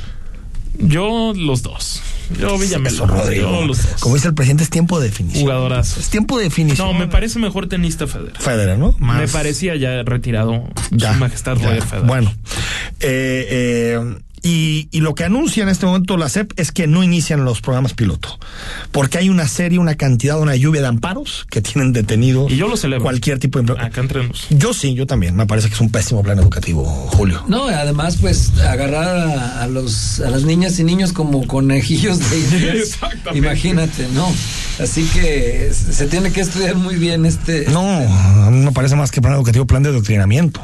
Yo 0.80 1.32
los 1.34 1.62
dos. 1.62 2.02
Yo 2.38 2.56
Rodrigo. 3.06 3.50
Yo 3.50 3.64
los 3.66 3.82
dos. 3.82 4.00
Como 4.00 4.14
dice 4.14 4.28
el 4.28 4.34
presidente, 4.34 4.62
es 4.64 4.70
tiempo 4.70 5.00
de 5.00 5.08
definición. 5.08 5.42
Jugadorazo. 5.42 6.00
Es 6.00 6.08
tiempo 6.10 6.38
de 6.38 6.44
definición. 6.44 6.92
No, 6.92 6.98
me 6.98 7.08
parece 7.08 7.38
mejor 7.38 7.68
tenista 7.68 8.06
Federer. 8.06 8.36
Federer, 8.38 8.78
¿no? 8.78 8.94
Me 8.98 9.26
parecía 9.28 9.76
ya 9.76 10.02
retirado 10.02 10.64
Ya, 10.90 11.12
su 11.12 11.18
majestad 11.18 11.56
ya. 11.56 11.66
Roger 11.68 11.82
Federer. 11.82 12.06
Bueno, 12.06 12.34
eh, 13.00 13.46
eh, 13.50 14.18
y, 14.42 14.88
y 14.90 15.00
lo 15.00 15.14
que 15.14 15.24
anuncia 15.24 15.62
en 15.62 15.68
este 15.68 15.86
momento 15.86 16.16
la 16.16 16.28
CEP 16.28 16.52
es 16.56 16.72
que 16.72 16.86
no 16.86 17.02
inician 17.02 17.44
los 17.44 17.60
programas 17.60 17.94
piloto, 17.94 18.38
porque 18.92 19.18
hay 19.18 19.28
una 19.28 19.46
serie, 19.48 19.78
una 19.78 19.94
cantidad, 19.96 20.38
una 20.40 20.56
lluvia 20.56 20.80
de 20.80 20.86
amparos 20.88 21.46
que 21.50 21.60
tienen 21.60 21.92
detenidos 21.92 22.50
Y 22.50 22.56
yo 22.56 22.68
lo 22.68 22.76
celebro. 22.76 23.02
cualquier 23.04 23.38
tipo 23.38 23.60
de... 23.60 23.72
Acá 23.80 24.00
entremos. 24.00 24.46
Yo 24.50 24.72
sí, 24.74 24.94
yo 24.94 25.06
también. 25.06 25.36
Me 25.36 25.46
parece 25.46 25.68
que 25.68 25.74
es 25.74 25.80
un 25.80 25.90
pésimo 25.90 26.22
plan 26.22 26.38
educativo, 26.38 26.84
Julio. 26.84 27.42
No, 27.48 27.66
además, 27.68 28.16
pues 28.20 28.58
agarrar 28.60 29.08
a, 29.08 29.62
a 29.62 29.66
los 29.66 30.20
a 30.20 30.30
las 30.30 30.42
niñas 30.44 30.78
y 30.78 30.84
niños 30.84 31.12
como 31.12 31.46
conejillos 31.46 32.18
de. 32.30 32.78
Exactamente. 32.80 33.38
Imagínate, 33.38 34.08
¿no? 34.14 34.26
Así 34.80 35.04
que 35.12 35.70
se 35.74 35.92
se 35.92 36.06
tiene 36.06 36.32
que 36.32 36.40
estudiar 36.40 36.76
muy 36.76 36.96
bien 36.96 37.26
este. 37.26 37.66
No, 37.70 37.80
a 37.82 38.50
mí 38.50 38.64
me 38.64 38.72
parece 38.72 38.96
más 38.96 39.10
que 39.10 39.20
plan 39.20 39.34
educativo, 39.34 39.66
plan 39.66 39.82
de 39.82 39.90
adoctrinamiento. 39.90 40.60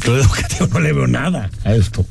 Plan 0.00 0.16
educativo 0.16 0.66
no 0.72 0.80
le 0.80 0.92
veo 0.92 1.06
nada 1.06 1.50
a 1.64 1.74
esto. 1.74 2.06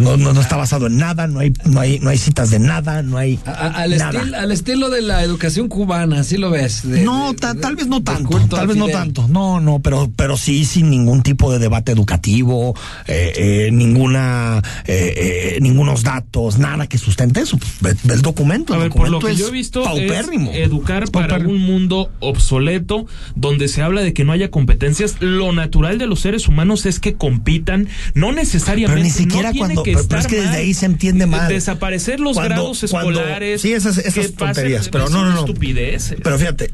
No, 0.00 0.16
no, 0.16 0.32
no 0.32 0.40
está 0.40 0.56
basado 0.56 0.86
en 0.86 0.96
nada, 0.96 1.26
no 1.26 1.40
hay, 1.40 1.52
no 1.64 1.80
hay, 1.80 1.98
no 2.00 2.10
hay 2.10 2.18
citas 2.18 2.50
de 2.50 2.58
nada, 2.58 3.02
no 3.02 3.16
hay 3.18 3.38
A- 3.46 3.68
al, 3.82 3.96
nada. 3.96 4.20
estil- 4.22 4.34
al 4.34 4.52
estilo 4.52 4.90
de 4.90 5.02
la 5.02 5.22
educación 5.22 5.68
cubana, 5.68 6.20
así 6.20 6.36
lo 6.36 6.50
ves. 6.50 6.82
de- 6.88 7.02
no, 7.02 7.32
de- 7.32 7.38
ta- 7.38 7.54
de- 7.54 7.60
tal 7.60 7.76
vez 7.76 7.86
no 7.86 8.02
tanto, 8.02 8.38
tal 8.48 8.66
vez 8.66 8.76
no 8.76 8.88
tanto. 8.88 9.28
No, 9.28 9.60
no, 9.60 9.80
pero, 9.80 10.10
pero 10.16 10.36
sí 10.36 10.64
sin 10.64 10.90
ningún 10.90 11.22
tipo 11.22 11.52
de 11.52 11.58
debate 11.58 11.92
educativo, 11.92 12.74
eh, 13.06 13.32
eh, 13.36 13.70
ninguna, 13.72 14.62
eh, 14.86 15.54
eh, 15.56 15.58
ningunos 15.60 16.02
datos, 16.02 16.58
nada 16.58 16.86
que 16.86 16.98
sustente 16.98 17.40
eso. 17.40 17.58
Pues, 17.58 17.94
ve, 17.94 18.00
ve 18.04 18.14
el 18.14 18.22
documento. 18.22 18.72
A 18.72 18.76
el 18.76 18.82
ver, 18.84 18.92
por 18.92 19.08
lo 19.08 19.18
documento 19.18 19.26
que 19.36 19.40
yo 19.42 19.48
he 19.48 19.52
visto 19.52 19.82
paupérrimo. 19.84 20.50
es 20.52 20.58
educar 20.66 21.10
para 21.10 21.28
Paupérrimo. 21.28 21.54
un 21.54 21.60
mundo 21.66 22.10
obsoleto 22.20 23.06
donde 23.34 23.68
se 23.68 23.82
habla 23.82 24.00
de 24.02 24.12
que 24.12 24.24
no 24.24 24.32
haya 24.32 24.50
competencias. 24.50 25.16
Lo 25.20 25.52
natural 25.52 25.98
de 25.98 26.06
los 26.06 26.20
seres 26.20 26.48
humanos 26.48 26.86
es 26.86 27.00
que 27.00 27.14
compitan, 27.14 27.88
no 28.14 28.32
necesariamente. 28.32 28.94
Pero 28.94 29.04
ni 29.04 29.10
siquiera 29.10 29.52
no 29.52 29.58
cuando. 29.58 29.82
Que 29.90 29.96
pero, 29.96 30.08
pero 30.08 30.20
es 30.20 30.26
que 30.26 30.40
desde 30.40 30.56
ahí 30.56 30.74
se 30.74 30.86
entiende 30.86 31.26
mal. 31.26 31.48
Desaparecer 31.48 32.20
los 32.20 32.34
Cuando- 32.34 32.54
grados 32.54 32.84
cuando- 32.90 33.10
escolares. 33.20 33.60
sí, 33.62 33.72
esas, 33.72 33.98
esas 33.98 34.14
pasen- 34.32 34.36
tonterías. 34.36 34.88
Pero 34.88 35.08
no, 35.08 35.24
no, 35.24 35.32
no. 35.32 35.40
Estupidez. 35.40 36.14
Pero 36.22 36.38
fíjate, 36.38 36.70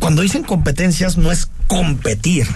cuando 0.00 0.22
dicen 0.22 0.42
competencias 0.42 1.16
no 1.16 1.30
es 1.32 1.48
competir. 1.66 2.46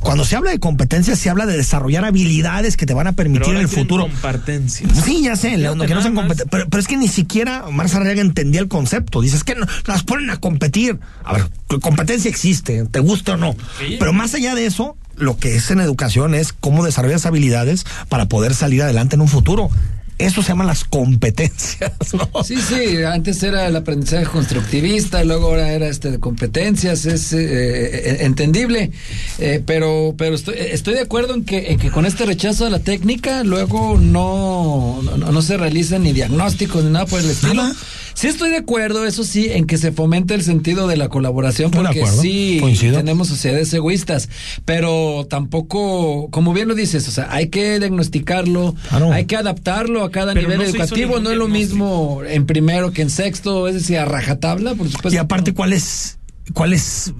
Cuando 0.00 0.24
se 0.24 0.36
habla 0.36 0.50
de 0.50 0.58
competencias 0.58 1.18
se 1.18 1.28
habla 1.30 1.46
de 1.46 1.56
desarrollar 1.56 2.04
habilidades 2.04 2.76
que 2.76 2.86
te 2.86 2.94
van 2.94 3.06
a 3.06 3.12
permitir 3.12 3.46
Pero 3.48 3.56
en 3.58 3.62
el 3.62 3.68
futuro. 3.68 4.04
compartencias. 4.04 4.90
Sí, 5.04 5.22
ya 5.22 5.36
sé, 5.36 5.56
León, 5.58 5.78
que 5.80 5.86
no 5.88 5.90
nada 5.90 6.02
sean 6.02 6.14
más. 6.14 6.26
competen- 6.26 6.48
pero, 6.50 6.68
pero 6.68 6.80
es 6.80 6.86
que 6.88 6.96
ni 6.96 7.08
siquiera 7.08 7.64
Marza 7.70 7.98
Arriaga 7.98 8.20
entendía 8.20 8.60
el 8.60 8.68
concepto. 8.68 9.20
Dices 9.20 9.44
que 9.44 9.54
no, 9.54 9.66
las 9.86 10.02
ponen 10.02 10.30
a 10.30 10.38
competir. 10.38 10.98
A 11.24 11.34
ver, 11.34 11.46
competencia 11.80 12.28
existe, 12.30 12.84
te 12.90 13.00
gusta 13.00 13.34
o 13.34 13.36
no. 13.36 13.54
Sí. 13.78 13.96
Pero 13.98 14.12
más 14.12 14.34
allá 14.34 14.54
de 14.54 14.66
eso, 14.66 14.96
lo 15.16 15.36
que 15.36 15.56
es 15.56 15.70
en 15.70 15.80
educación 15.80 16.34
es 16.34 16.52
cómo 16.52 16.84
desarrollas 16.84 17.26
habilidades 17.26 17.84
para 18.08 18.26
poder 18.26 18.54
salir 18.54 18.82
adelante 18.82 19.14
en 19.16 19.20
un 19.20 19.28
futuro. 19.28 19.70
Eso 20.18 20.42
se 20.42 20.48
llaman 20.48 20.68
las 20.68 20.84
competencias, 20.84 21.92
¿no? 22.14 22.44
Sí, 22.44 22.56
sí, 22.56 23.02
antes 23.02 23.42
era 23.42 23.66
el 23.66 23.74
aprendizaje 23.74 24.24
constructivista, 24.26 25.24
luego 25.24 25.48
ahora 25.48 25.72
era 25.72 25.88
este 25.88 26.12
de 26.12 26.20
competencias, 26.20 27.04
es 27.04 27.32
eh, 27.32 27.40
eh, 27.40 28.16
entendible, 28.20 28.92
eh, 29.38 29.60
pero 29.64 30.14
pero 30.16 30.36
estoy, 30.36 30.54
estoy 30.58 30.94
de 30.94 31.00
acuerdo 31.00 31.34
en 31.34 31.44
que, 31.44 31.72
en 31.72 31.78
que 31.78 31.90
con 31.90 32.06
este 32.06 32.26
rechazo 32.26 32.66
a 32.66 32.70
la 32.70 32.78
técnica 32.78 33.42
luego 33.42 33.98
no, 33.98 35.02
no, 35.02 35.16
no 35.16 35.42
se 35.42 35.56
realizan 35.56 36.04
ni 36.04 36.12
diagnósticos 36.12 36.84
ni 36.84 36.90
nada 36.90 37.06
por 37.06 37.20
el 37.20 37.30
estilo. 37.30 37.54
Nada. 37.54 37.74
Sí 38.14 38.28
estoy 38.28 38.50
de 38.50 38.58
acuerdo, 38.58 39.04
eso 39.06 39.24
sí, 39.24 39.48
en 39.50 39.66
que 39.66 39.76
se 39.76 39.90
fomente 39.92 40.34
el 40.34 40.42
sentido 40.42 40.86
de 40.86 40.96
la 40.96 41.08
colaboración, 41.08 41.70
porque 41.72 42.06
sí 42.06 42.58
coincido. 42.60 42.96
tenemos 42.96 43.28
sociedades 43.28 43.72
egoístas, 43.74 44.28
pero 44.64 45.26
tampoco, 45.28 46.28
como 46.30 46.52
bien 46.52 46.68
lo 46.68 46.74
dices, 46.74 47.06
o 47.08 47.10
sea, 47.10 47.28
hay 47.30 47.48
que 47.48 47.78
diagnosticarlo, 47.80 48.74
Claro. 48.88 49.12
hay 49.12 49.24
que 49.26 49.36
adaptarlo 49.36 50.04
a 50.04 50.10
cada 50.10 50.32
Pero 50.32 50.48
nivel 50.48 50.58
no 50.58 50.64
educativo, 50.64 51.18
no 51.20 51.30
es 51.30 51.36
lo 51.36 51.48
mismo 51.48 52.22
en 52.26 52.46
primero 52.46 52.92
que 52.92 53.02
en 53.02 53.10
sexto, 53.10 53.66
es 53.68 53.74
decir, 53.74 53.98
a 53.98 54.04
rajatabla, 54.04 54.74
por 54.74 54.88
supuesto. 54.88 55.14
Y 55.14 55.18
aparte, 55.18 55.52
¿cuál 55.52 55.72
es, 55.72 56.18
cuál 56.52 56.72
es 56.72 57.12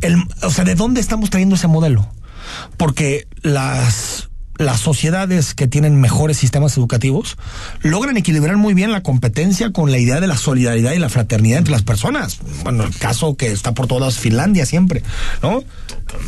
el, 0.00 0.14
o 0.42 0.50
sea, 0.50 0.64
de 0.64 0.74
dónde 0.76 1.00
estamos 1.00 1.28
trayendo 1.30 1.56
ese 1.56 1.66
modelo? 1.66 2.08
Porque 2.76 3.26
las, 3.42 4.28
las 4.58 4.80
sociedades 4.80 5.54
que 5.54 5.66
tienen 5.66 6.00
mejores 6.00 6.36
sistemas 6.38 6.76
educativos 6.76 7.36
logran 7.82 8.16
equilibrar 8.16 8.56
muy 8.56 8.74
bien 8.74 8.92
la 8.92 9.02
competencia 9.02 9.70
con 9.72 9.90
la 9.90 9.98
idea 9.98 10.20
de 10.20 10.26
la 10.26 10.36
solidaridad 10.36 10.92
y 10.92 10.98
la 10.98 11.08
fraternidad 11.08 11.58
entre 11.58 11.72
las 11.72 11.82
personas. 11.82 12.38
Bueno, 12.64 12.84
el 12.84 12.94
caso 12.96 13.36
que 13.36 13.52
está 13.52 13.72
por 13.74 13.86
todas 13.86 14.18
Finlandia 14.18 14.66
siempre, 14.66 15.02
¿no? 15.42 15.62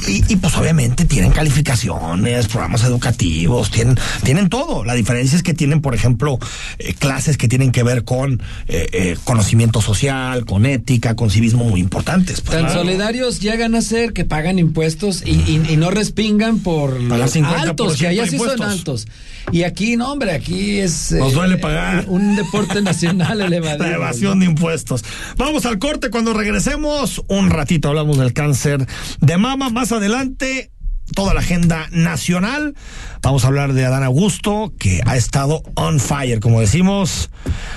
Y, 0.08 0.24
y, 0.32 0.36
pues 0.36 0.56
obviamente 0.56 1.04
tienen 1.04 1.30
calificaciones, 1.30 2.48
programas 2.48 2.82
educativos, 2.82 3.70
tienen, 3.70 3.96
tienen 4.24 4.48
todo. 4.48 4.84
La 4.84 4.94
diferencia 4.94 5.36
es 5.36 5.42
que 5.44 5.54
tienen, 5.54 5.80
por 5.80 5.94
ejemplo, 5.94 6.38
eh, 6.78 6.94
clases 6.94 7.36
que 7.36 7.46
tienen 7.48 7.70
que 7.70 7.84
ver 7.84 8.04
con 8.04 8.42
eh, 8.66 8.88
eh, 8.92 9.16
conocimiento 9.24 9.80
social, 9.80 10.44
con 10.46 10.66
ética, 10.66 11.14
con 11.14 11.30
civismo 11.30 11.64
muy 11.64 11.80
importantes. 11.80 12.40
Pues, 12.40 12.56
Tan 12.56 12.66
claro. 12.66 12.80
solidarios 12.80 13.40
llegan 13.40 13.74
a 13.76 13.80
ser 13.82 14.12
que 14.12 14.24
pagan 14.24 14.58
impuestos 14.58 15.22
y, 15.24 15.30
y- 15.30 15.62
y 15.70 15.76
no 15.76 15.90
respingan 15.90 16.58
por 16.58 17.00
los 17.00 17.36
50% 17.36 17.46
altos, 17.46 17.96
que 17.96 18.08
allá 18.20 18.30
sí 18.30 18.38
son 18.38 18.62
altos. 18.62 19.06
Y 19.52 19.62
aquí, 19.62 19.96
no, 19.96 20.12
hombre, 20.12 20.32
aquí 20.32 20.78
es... 20.78 21.12
Nos 21.12 21.32
eh, 21.32 21.34
duele 21.34 21.58
pagar. 21.58 22.04
Un 22.08 22.36
deporte 22.36 22.82
nacional 22.82 23.40
elevado. 23.40 23.78
La 23.78 23.94
evasión 23.94 24.40
de 24.40 24.46
impuestos. 24.46 25.04
Vamos 25.36 25.66
al 25.66 25.78
corte 25.78 26.10
cuando 26.10 26.34
regresemos. 26.34 27.22
Un 27.28 27.50
ratito 27.50 27.88
hablamos 27.88 28.18
del 28.18 28.32
cáncer 28.32 28.86
de 29.20 29.38
mama. 29.38 29.70
Más 29.70 29.92
adelante, 29.92 30.70
toda 31.14 31.34
la 31.34 31.40
agenda 31.40 31.88
nacional. 31.90 32.74
Vamos 33.22 33.44
a 33.44 33.48
hablar 33.48 33.72
de 33.72 33.84
Adán 33.84 34.02
Augusto, 34.04 34.72
que 34.78 35.00
ha 35.06 35.16
estado 35.16 35.62
on 35.74 36.00
fire, 36.00 36.40
como 36.40 36.60
decimos. 36.60 37.30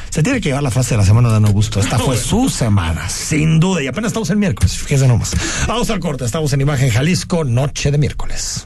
Se 0.09 0.23
tiene 0.23 0.41
que 0.41 0.49
llevar 0.49 0.63
la 0.63 0.71
frase 0.71 0.91
de 0.91 0.97
la 0.97 1.05
semana 1.05 1.29
de 1.29 1.35
Adán 1.35 1.45
Augusto. 1.45 1.79
Esta 1.79 1.99
fue 1.99 2.17
su 2.17 2.49
semana, 2.49 3.09
sin 3.09 3.59
duda. 3.59 3.81
Y 3.81 3.87
apenas 3.87 4.09
estamos 4.09 4.29
en 4.29 4.39
miércoles, 4.39 4.77
fíjese 4.77 5.07
nomás. 5.07 5.31
Vamos 5.67 5.89
al 5.89 5.99
corte. 5.99 6.25
Estamos 6.25 6.51
en 6.53 6.61
Imagen 6.61 6.89
Jalisco, 6.89 7.43
noche 7.43 7.91
de 7.91 7.97
miércoles. 7.97 8.65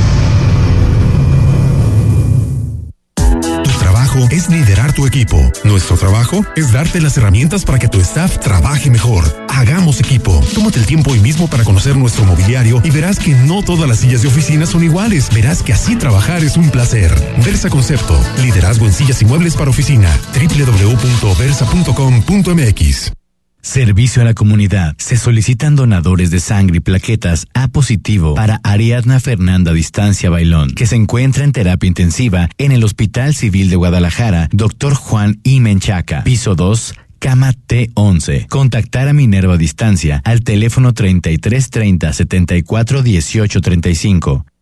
Es 4.29 4.49
liderar 4.49 4.93
tu 4.93 5.07
equipo. 5.07 5.51
Nuestro 5.63 5.97
trabajo 5.97 6.45
es 6.55 6.71
darte 6.71 7.01
las 7.01 7.17
herramientas 7.17 7.65
para 7.65 7.79
que 7.79 7.87
tu 7.87 7.99
staff 7.99 8.39
trabaje 8.39 8.89
mejor. 8.89 9.23
Hagamos 9.49 9.99
equipo. 9.99 10.43
Tómate 10.53 10.79
el 10.79 10.85
tiempo 10.85 11.11
hoy 11.11 11.19
mismo 11.19 11.47
para 11.47 11.63
conocer 11.63 11.95
nuestro 11.95 12.25
mobiliario 12.25 12.81
y 12.83 12.91
verás 12.91 13.19
que 13.19 13.33
no 13.33 13.63
todas 13.63 13.87
las 13.87 13.99
sillas 13.99 14.21
de 14.21 14.27
oficina 14.27 14.65
son 14.65 14.83
iguales. 14.83 15.29
Verás 15.33 15.63
que 15.63 15.73
así 15.73 15.95
trabajar 15.95 16.43
es 16.43 16.57
un 16.57 16.69
placer. 16.69 17.11
Versa 17.45 17.69
Concepto. 17.69 18.19
Liderazgo 18.41 18.85
en 18.85 18.93
sillas 18.93 19.21
y 19.21 19.25
muebles 19.25 19.55
para 19.55 19.69
oficina. 19.69 20.09
www.versa.com.mx. 20.33 23.20
Servicio 23.61 24.23
a 24.23 24.25
la 24.25 24.33
comunidad. 24.33 24.95
Se 24.97 25.17
solicitan 25.17 25.75
donadores 25.75 26.31
de 26.31 26.39
sangre 26.39 26.77
y 26.77 26.79
plaquetas 26.79 27.45
A 27.53 27.67
positivo 27.67 28.33
para 28.33 28.59
Ariadna 28.63 29.19
Fernanda 29.19 29.71
Distancia 29.71 30.29
Bailón, 30.29 30.71
que 30.71 30.87
se 30.87 30.95
encuentra 30.95 31.43
en 31.43 31.51
terapia 31.51 31.87
intensiva 31.87 32.49
en 32.57 32.71
el 32.71 32.83
Hospital 32.83 33.35
Civil 33.35 33.69
de 33.69 33.75
Guadalajara, 33.75 34.49
Dr. 34.51 34.95
Juan 34.95 35.39
I. 35.43 35.59
Menchaca, 35.59 36.23
piso 36.23 36.55
2, 36.55 36.95
cama 37.19 37.53
T11. 37.53 38.47
Contactar 38.47 39.07
a 39.07 39.13
Minerva 39.13 39.57
Distancia 39.57 40.21
al 40.25 40.41
teléfono 40.41 40.93
3330 40.93 42.13
74 42.13 43.03
18 43.03 43.61
35. 43.61 44.45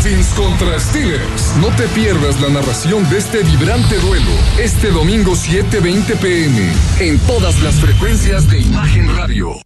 Contra 0.00 0.80
Steelers. 0.80 1.56
No 1.60 1.68
te 1.76 1.86
pierdas 1.88 2.40
la 2.40 2.48
narración 2.48 3.08
de 3.10 3.18
este 3.18 3.42
vibrante 3.42 3.98
duelo 3.98 4.30
este 4.58 4.90
domingo 4.90 5.36
7:20 5.36 6.16
pm 6.16 6.72
en 7.00 7.18
todas 7.26 7.60
las 7.60 7.74
frecuencias 7.74 8.48
de 8.48 8.60
Imagen 8.60 9.14
Radio. 9.14 9.60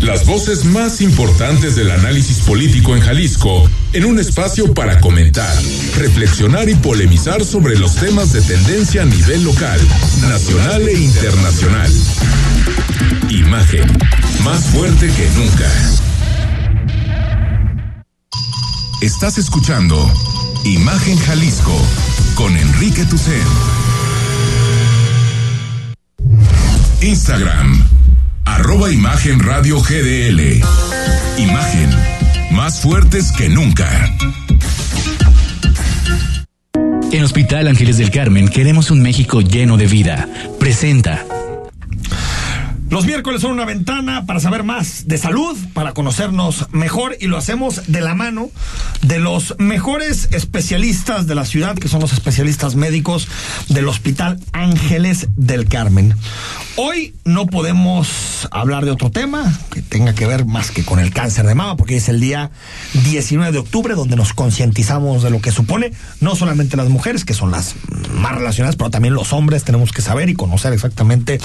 Las 0.00 0.26
voces 0.26 0.64
más 0.64 1.00
importantes 1.00 1.76
del 1.76 1.92
análisis 1.92 2.40
político 2.40 2.96
en 2.96 3.02
Jalisco, 3.02 3.70
en 3.92 4.04
un 4.04 4.18
espacio 4.18 4.74
para 4.74 4.98
comentar, 5.00 5.56
reflexionar 5.96 6.68
y 6.68 6.74
polemizar 6.74 7.44
sobre 7.44 7.78
los 7.78 7.94
temas 7.94 8.32
de 8.32 8.42
tendencia 8.42 9.02
a 9.02 9.06
nivel 9.06 9.44
local, 9.44 9.80
nacional 10.22 10.88
e 10.88 10.94
internacional. 10.94 11.92
Imagen, 13.28 13.86
más 14.42 14.64
fuerte 14.64 15.06
que 15.06 15.30
nunca. 15.36 16.09
Estás 19.00 19.38
escuchando 19.38 19.96
Imagen 20.62 21.16
Jalisco 21.16 21.74
con 22.34 22.54
Enrique 22.54 23.06
Tucen. 23.06 23.40
Instagram, 27.00 27.82
arroba 28.44 28.92
Imagen 28.92 29.40
Radio 29.40 29.80
GDL. 29.80 30.62
Imagen, 31.38 31.90
más 32.50 32.80
fuertes 32.80 33.32
que 33.32 33.48
nunca. 33.48 33.88
En 37.10 37.24
Hospital 37.24 37.68
Ángeles 37.68 37.96
del 37.96 38.10
Carmen 38.10 38.48
queremos 38.48 38.90
un 38.90 39.00
México 39.00 39.40
lleno 39.40 39.78
de 39.78 39.86
vida. 39.86 40.28
Presenta. 40.58 41.24
Los 42.90 43.06
miércoles 43.06 43.42
son 43.42 43.52
una 43.52 43.64
ventana 43.64 44.26
para 44.26 44.40
saber 44.40 44.64
más 44.64 45.06
de 45.06 45.16
salud, 45.16 45.56
para 45.74 45.92
conocernos 45.92 46.66
mejor 46.72 47.16
y 47.20 47.28
lo 47.28 47.36
hacemos 47.36 47.82
de 47.86 48.00
la 48.00 48.16
mano 48.16 48.50
de 49.02 49.20
los 49.20 49.54
mejores 49.58 50.28
especialistas 50.32 51.28
de 51.28 51.36
la 51.36 51.44
ciudad, 51.44 51.76
que 51.76 51.86
son 51.86 52.00
los 52.00 52.12
especialistas 52.12 52.74
médicos 52.74 53.28
del 53.68 53.86
Hospital 53.86 54.40
Ángeles 54.50 55.28
del 55.36 55.68
Carmen. 55.68 56.16
Hoy 56.74 57.14
no 57.24 57.46
podemos 57.46 58.48
hablar 58.50 58.84
de 58.84 58.90
otro 58.90 59.12
tema 59.12 59.56
que 59.72 59.82
tenga 59.82 60.12
que 60.12 60.26
ver 60.26 60.44
más 60.44 60.72
que 60.72 60.84
con 60.84 60.98
el 60.98 61.12
cáncer 61.12 61.46
de 61.46 61.54
mama, 61.54 61.76
porque 61.76 61.94
es 61.94 62.08
el 62.08 62.18
día 62.18 62.50
19 63.04 63.52
de 63.52 63.58
octubre 63.58 63.94
donde 63.94 64.16
nos 64.16 64.32
concientizamos 64.32 65.22
de 65.22 65.30
lo 65.30 65.40
que 65.40 65.52
supone, 65.52 65.92
no 66.20 66.34
solamente 66.34 66.76
las 66.76 66.88
mujeres, 66.88 67.24
que 67.24 67.34
son 67.34 67.52
las 67.52 67.76
más 68.14 68.34
relacionadas, 68.34 68.74
pero 68.74 68.90
también 68.90 69.14
los 69.14 69.32
hombres 69.32 69.62
tenemos 69.62 69.92
que 69.92 70.02
saber 70.02 70.28
y 70.28 70.34
conocer 70.34 70.72
exactamente 70.72 71.38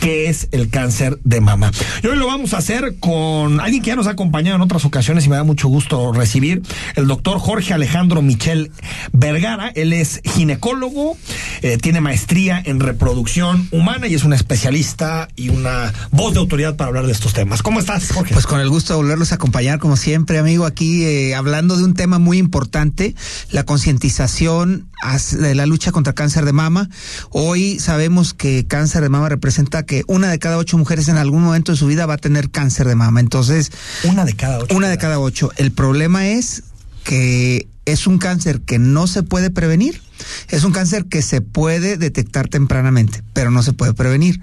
qué 0.00 0.28
es 0.28 0.46
el 0.52 0.70
cáncer 0.70 0.83
de 1.24 1.40
mama. 1.40 1.70
Y 2.02 2.06
hoy 2.06 2.16
lo 2.16 2.26
vamos 2.26 2.52
a 2.52 2.58
hacer 2.58 2.96
con 3.00 3.60
alguien 3.60 3.82
que 3.82 3.88
ya 3.88 3.96
nos 3.96 4.06
ha 4.06 4.10
acompañado 4.10 4.56
en 4.56 4.62
otras 4.62 4.84
ocasiones 4.84 5.24
y 5.24 5.28
me 5.30 5.36
da 5.36 5.44
mucho 5.44 5.68
gusto 5.68 6.12
recibir, 6.12 6.62
el 6.94 7.06
doctor 7.06 7.38
Jorge 7.38 7.72
Alejandro 7.72 8.20
Michel 8.20 8.70
Vergara. 9.12 9.68
Él 9.74 9.92
es 9.92 10.20
ginecólogo, 10.24 11.16
eh, 11.62 11.78
tiene 11.78 12.00
maestría 12.00 12.62
en 12.64 12.80
reproducción 12.80 13.66
humana 13.70 14.08
y 14.08 14.14
es 14.14 14.24
un 14.24 14.34
especialista 14.34 15.28
y 15.36 15.48
una 15.48 15.92
voz 16.10 16.34
de 16.34 16.40
autoridad 16.40 16.76
para 16.76 16.88
hablar 16.88 17.06
de 17.06 17.12
estos 17.12 17.32
temas. 17.32 17.62
¿Cómo 17.62 17.80
estás, 17.80 18.12
Jorge? 18.12 18.34
Pues 18.34 18.46
con 18.46 18.60
el 18.60 18.68
gusto 18.68 18.92
de 18.92 18.98
volverlos 18.98 19.32
a 19.32 19.36
acompañar, 19.36 19.78
como 19.78 19.96
siempre, 19.96 20.38
amigo, 20.38 20.66
aquí 20.66 21.04
eh, 21.04 21.34
hablando 21.34 21.76
de 21.76 21.84
un 21.84 21.94
tema 21.94 22.18
muy 22.18 22.38
importante, 22.38 23.14
la 23.50 23.64
concientización 23.64 24.88
de 25.32 25.54
la 25.54 25.66
lucha 25.66 25.92
contra 25.92 26.14
cáncer 26.14 26.44
de 26.44 26.52
mama. 26.52 26.88
Hoy 27.30 27.78
sabemos 27.78 28.34
que 28.34 28.66
cáncer 28.66 29.02
de 29.02 29.08
mama 29.08 29.28
representa 29.28 29.84
que 29.84 30.02
una 30.06 30.30
de 30.30 30.38
cada 30.38 30.56
ocho 30.56 30.78
mujeres 30.78 31.08
en 31.08 31.18
algún 31.18 31.42
momento 31.42 31.72
de 31.72 31.78
su 31.78 31.86
vida 31.86 32.06
va 32.06 32.14
a 32.14 32.18
tener 32.18 32.50
cáncer 32.50 32.88
de 32.88 32.94
mama. 32.94 33.20
Entonces, 33.20 33.70
una 34.04 34.24
de 34.24 34.34
cada 34.34 34.58
ocho. 34.58 34.74
Una 34.74 34.88
de 34.88 34.98
cada 34.98 35.18
ocho. 35.18 35.50
El 35.56 35.72
problema 35.72 36.28
es 36.28 36.62
que 37.04 37.68
es 37.86 38.06
un 38.06 38.18
cáncer 38.18 38.62
que 38.62 38.78
no 38.78 39.06
se 39.06 39.22
puede 39.22 39.50
prevenir. 39.50 40.00
Es 40.48 40.64
un 40.64 40.72
cáncer 40.72 41.06
que 41.06 41.22
se 41.22 41.40
puede 41.40 41.96
detectar 41.96 42.48
tempranamente, 42.48 43.22
pero 43.32 43.50
no 43.50 43.62
se 43.62 43.72
puede 43.72 43.94
prevenir. 43.94 44.40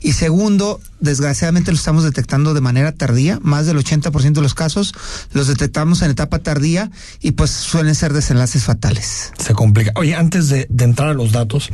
Y 0.00 0.12
segundo, 0.12 0.80
desgraciadamente 1.00 1.72
lo 1.72 1.76
estamos 1.76 2.04
detectando 2.04 2.54
de 2.54 2.60
manera 2.60 2.92
tardía. 2.92 3.38
Más 3.42 3.66
del 3.66 3.78
80% 3.78 4.32
de 4.32 4.42
los 4.42 4.54
casos 4.54 4.94
los 5.32 5.48
detectamos 5.48 6.02
en 6.02 6.10
etapa 6.10 6.40
tardía 6.40 6.90
y 7.20 7.32
pues 7.32 7.50
suelen 7.50 7.94
ser 7.94 8.12
desenlaces 8.12 8.64
fatales. 8.64 9.32
Se 9.38 9.54
complica. 9.54 9.92
Oye, 9.96 10.14
antes 10.14 10.48
de, 10.48 10.66
de 10.68 10.84
entrar 10.84 11.08
a 11.08 11.14
los 11.14 11.32
datos, 11.32 11.70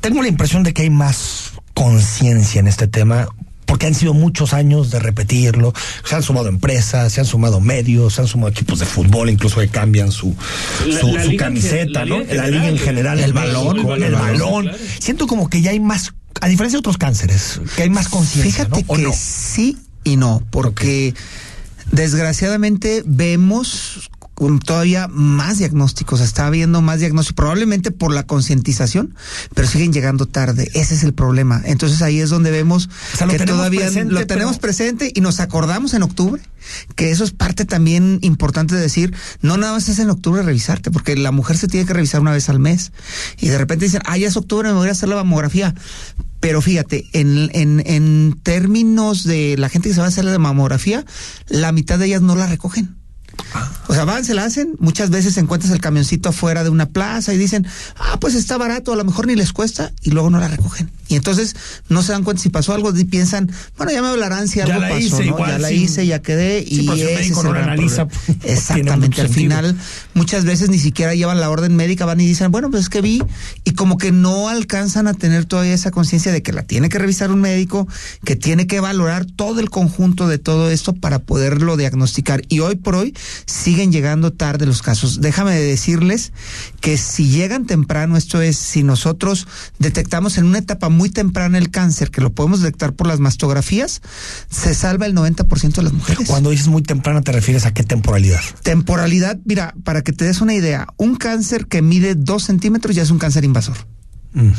tengo 0.00 0.22
la 0.22 0.28
impresión 0.28 0.62
de 0.62 0.74
que 0.74 0.82
hay 0.82 0.90
más 0.90 1.52
conciencia 1.74 2.60
en 2.60 2.68
este 2.68 2.86
tema 2.86 3.28
porque 3.66 3.86
han 3.86 3.94
sido 3.94 4.14
muchos 4.14 4.52
años 4.52 4.90
de 4.90 4.98
repetirlo. 5.00 5.72
Se 6.04 6.14
han 6.14 6.22
sumado 6.22 6.48
empresas, 6.48 7.12
se 7.12 7.20
han 7.20 7.26
sumado 7.26 7.60
medios, 7.60 8.14
se 8.14 8.20
han 8.22 8.26
sumado 8.28 8.50
equipos 8.50 8.78
de 8.78 8.86
fútbol, 8.86 9.30
incluso 9.30 9.60
que 9.60 9.68
cambian 9.68 10.10
su, 10.12 10.34
su, 10.82 10.88
la 10.88 11.00
su 11.22 11.30
liga 11.30 11.44
camiseta, 11.46 12.02
en- 12.02 12.08
¿no? 12.08 12.18
la 12.18 12.24
liga 12.24 12.32
en 12.32 12.36
La 12.36 12.46
liga 12.48 12.68
en 12.68 12.78
general, 12.78 13.18
el, 13.18 13.24
el 13.24 13.32
balón, 13.32 13.78
el 13.78 14.02
el 14.02 14.12
balón, 14.12 14.20
balón. 14.20 14.62
claro. 14.64 14.78
Siento 15.00 15.26
como 15.26 15.48
que 15.48 15.60
ya 15.62 15.70
hay 15.70 15.80
más, 15.80 16.12
a 16.40 16.48
diferencia 16.48 16.76
de 16.76 16.80
otros 16.80 16.98
cánceres, 16.98 17.60
que 17.76 17.82
hay 17.84 17.90
más 17.90 18.08
conciencia, 18.08 18.64
Fíjate 18.66 18.82
¿no? 18.82 18.92
¿O 18.92 18.96
que 18.96 19.02
no? 19.02 19.12
sí 19.16 19.78
y 20.04 20.16
no, 20.16 20.42
porque 20.50 21.14
desgraciadamente 21.90 23.02
vemos 23.06 24.10
con 24.34 24.58
todavía 24.58 25.08
más 25.08 25.58
diagnósticos, 25.58 26.20
está 26.20 26.46
habiendo 26.46 26.82
más 26.82 26.98
diagnósticos, 26.98 27.36
probablemente 27.36 27.90
por 27.92 28.12
la 28.12 28.24
concientización, 28.26 29.14
pero 29.54 29.68
siguen 29.68 29.92
llegando 29.92 30.26
tarde. 30.26 30.70
Ese 30.74 30.94
es 30.94 31.04
el 31.04 31.14
problema. 31.14 31.62
Entonces 31.64 32.02
ahí 32.02 32.18
es 32.20 32.30
donde 32.30 32.50
vemos 32.50 32.88
O 33.14 33.16
sea, 33.16 33.26
lo 33.26 33.32
que 33.34 33.44
todavía 33.44 33.82
presente, 33.82 34.12
lo 34.12 34.26
tenemos 34.26 34.56
pero- 34.56 34.62
presente 34.62 35.12
y 35.14 35.20
nos 35.20 35.40
acordamos 35.40 35.94
en 35.94 36.02
octubre, 36.02 36.42
que 36.96 37.10
eso 37.10 37.24
es 37.24 37.30
parte 37.30 37.64
también 37.64 38.18
importante 38.22 38.74
de 38.74 38.80
decir, 38.80 39.14
no 39.40 39.56
nada 39.56 39.74
más 39.74 39.88
es 39.88 39.98
en 39.98 40.10
octubre 40.10 40.42
revisarte, 40.42 40.90
porque 40.90 41.16
la 41.16 41.30
mujer 41.30 41.56
se 41.56 41.68
tiene 41.68 41.86
que 41.86 41.92
revisar 41.92 42.20
una 42.20 42.32
vez 42.32 42.48
al 42.48 42.58
mes 42.58 42.92
y 43.38 43.48
de 43.48 43.58
repente 43.58 43.84
dicen, 43.84 44.02
ah, 44.04 44.16
ya 44.16 44.26
es 44.28 44.36
octubre, 44.36 44.68
me 44.68 44.74
voy 44.74 44.88
a 44.88 44.92
hacer 44.92 45.08
la 45.08 45.16
mamografía. 45.16 45.74
Pero 46.40 46.60
fíjate, 46.60 47.06
en, 47.12 47.50
en, 47.54 47.82
en 47.86 48.38
términos 48.42 49.24
de 49.24 49.56
la 49.56 49.68
gente 49.68 49.88
que 49.88 49.94
se 49.94 50.00
va 50.00 50.06
a 50.06 50.10
hacer 50.10 50.24
la 50.26 50.38
mamografía, 50.38 51.04
la 51.48 51.72
mitad 51.72 51.98
de 51.98 52.06
ellas 52.06 52.20
no 52.22 52.34
la 52.36 52.46
recogen. 52.46 52.96
O 53.86 53.94
sea, 53.94 54.04
van, 54.04 54.24
se 54.24 54.34
la 54.34 54.44
hacen, 54.44 54.74
muchas 54.78 55.10
veces 55.10 55.36
encuentras 55.36 55.72
el 55.72 55.80
camioncito 55.80 56.30
afuera 56.30 56.64
de 56.64 56.70
una 56.70 56.86
plaza 56.86 57.32
y 57.34 57.36
dicen, 57.38 57.66
ah, 57.96 58.18
pues 58.20 58.34
está 58.34 58.56
barato, 58.56 58.92
a 58.92 58.96
lo 58.96 59.04
mejor 59.04 59.26
ni 59.26 59.36
les 59.36 59.52
cuesta, 59.52 59.92
y 60.02 60.10
luego 60.10 60.30
no 60.30 60.40
la 60.40 60.48
recogen. 60.48 60.90
Y 61.06 61.16
entonces 61.16 61.54
no 61.90 62.02
se 62.02 62.12
dan 62.12 62.24
cuenta 62.24 62.42
si 62.42 62.48
pasó 62.48 62.72
algo 62.72 62.96
y 62.96 63.04
piensan, 63.04 63.52
bueno, 63.76 63.92
ya 63.92 64.00
me 64.00 64.08
hablarán 64.08 64.48
si 64.48 64.58
Ya 64.58 64.64
algo 64.64 64.80
la 64.80 64.88
pasó, 64.88 65.00
hice, 65.00 65.16
¿no? 65.18 65.24
igual, 65.24 65.50
ya 65.50 65.58
la 65.58 65.68
sí. 65.68 65.74
hice, 65.74 66.06
ya 66.06 66.22
quedé, 66.22 66.64
Sí, 66.66 66.80
y 66.80 66.88
el 66.88 66.98
ese 67.00 67.14
médico 67.14 67.42
no 67.42 67.50
el 67.50 67.54
gran 67.56 67.68
analiza, 67.70 68.08
Exactamente, 68.42 69.20
al 69.20 69.28
sentido. 69.28 69.34
final 69.34 69.76
muchas 70.14 70.44
veces 70.44 70.70
ni 70.70 70.78
siquiera 70.78 71.14
llevan 71.14 71.38
la 71.40 71.50
orden 71.50 71.76
médica, 71.76 72.06
van 72.06 72.20
y 72.20 72.26
dicen, 72.26 72.50
bueno, 72.50 72.70
pues 72.70 72.84
es 72.84 72.88
que 72.88 73.02
vi, 73.02 73.22
y 73.64 73.72
como 73.72 73.98
que 73.98 74.12
no 74.12 74.48
alcanzan 74.48 75.06
a 75.06 75.14
tener 75.14 75.44
todavía 75.44 75.74
esa 75.74 75.90
conciencia 75.90 76.32
de 76.32 76.42
que 76.42 76.52
la 76.52 76.62
tiene 76.62 76.88
que 76.88 76.98
revisar 76.98 77.30
un 77.30 77.40
médico, 77.40 77.86
que 78.24 78.34
tiene 78.34 78.66
que 78.66 78.80
valorar 78.80 79.26
todo 79.26 79.60
el 79.60 79.68
conjunto 79.70 80.26
de 80.26 80.38
todo 80.38 80.70
esto 80.70 80.94
para 80.94 81.18
poderlo 81.20 81.76
diagnosticar. 81.76 82.42
Y 82.48 82.60
hoy 82.60 82.76
por 82.76 82.94
hoy 82.94 83.14
siguen 83.46 83.92
llegando 83.92 84.32
tarde 84.32 84.66
los 84.66 84.82
casos. 84.82 85.20
Déjame 85.20 85.54
decirles 85.54 86.32
que 86.80 86.96
si 86.96 87.28
llegan 87.28 87.66
temprano, 87.66 88.16
esto 88.16 88.40
es, 88.40 88.56
si 88.56 88.82
nosotros 88.82 89.46
detectamos 89.78 90.38
en 90.38 90.46
una 90.46 90.58
etapa 90.58 90.88
muy 90.88 91.10
temprana 91.10 91.58
el 91.58 91.70
cáncer, 91.70 92.10
que 92.10 92.20
lo 92.20 92.32
podemos 92.32 92.60
detectar 92.60 92.92
por 92.94 93.06
las 93.06 93.20
mastografías, 93.20 94.02
se 94.50 94.74
salva 94.74 95.06
el 95.06 95.14
90% 95.14 95.74
de 95.74 95.82
las 95.82 95.92
mujeres. 95.92 96.28
Cuando 96.28 96.50
dices 96.50 96.68
muy 96.68 96.82
temprana, 96.82 97.22
¿te 97.22 97.32
refieres 97.32 97.66
a 97.66 97.74
qué 97.74 97.82
temporalidad? 97.82 98.40
Temporalidad, 98.62 99.38
mira, 99.44 99.74
para 99.84 100.02
que 100.02 100.12
te 100.12 100.24
des 100.24 100.40
una 100.40 100.54
idea, 100.54 100.86
un 100.96 101.16
cáncer 101.16 101.66
que 101.66 101.82
mide 101.82 102.14
dos 102.14 102.44
centímetros 102.44 102.94
ya 102.94 103.02
es 103.02 103.10
un 103.10 103.18
cáncer 103.18 103.44
invasor. 103.44 103.76
Mm. 104.34 104.50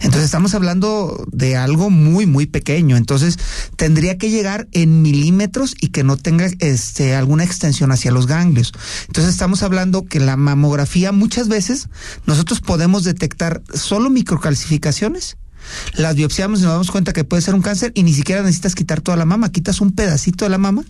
Entonces 0.00 0.24
estamos 0.24 0.54
hablando 0.54 1.24
de 1.30 1.56
algo 1.56 1.88
muy, 1.90 2.26
muy 2.26 2.46
pequeño. 2.46 2.96
Entonces 2.96 3.38
tendría 3.76 4.18
que 4.18 4.30
llegar 4.30 4.68
en 4.72 5.00
milímetros 5.00 5.74
y 5.80 5.88
que 5.88 6.04
no 6.04 6.16
tenga 6.16 6.48
este, 6.58 7.14
alguna 7.14 7.44
extensión 7.44 7.92
hacia 7.92 8.10
los 8.10 8.26
ganglios. 8.26 8.72
Entonces 9.06 9.32
estamos 9.32 9.62
hablando 9.62 10.04
que 10.04 10.20
la 10.20 10.36
mamografía 10.36 11.12
muchas 11.12 11.48
veces 11.48 11.88
nosotros 12.26 12.60
podemos 12.60 13.04
detectar 13.04 13.62
solo 13.72 14.10
microcalcificaciones. 14.10 15.36
Las 15.94 16.16
biopsiamos 16.16 16.58
y 16.58 16.62
nos 16.62 16.72
damos 16.72 16.90
cuenta 16.90 17.12
que 17.12 17.22
puede 17.22 17.40
ser 17.40 17.54
un 17.54 17.62
cáncer 17.62 17.92
y 17.94 18.02
ni 18.02 18.12
siquiera 18.12 18.42
necesitas 18.42 18.74
quitar 18.74 19.00
toda 19.00 19.16
la 19.16 19.24
mama, 19.24 19.52
quitas 19.52 19.80
un 19.80 19.92
pedacito 19.92 20.44
de 20.44 20.50
la 20.50 20.58
mama 20.58 20.82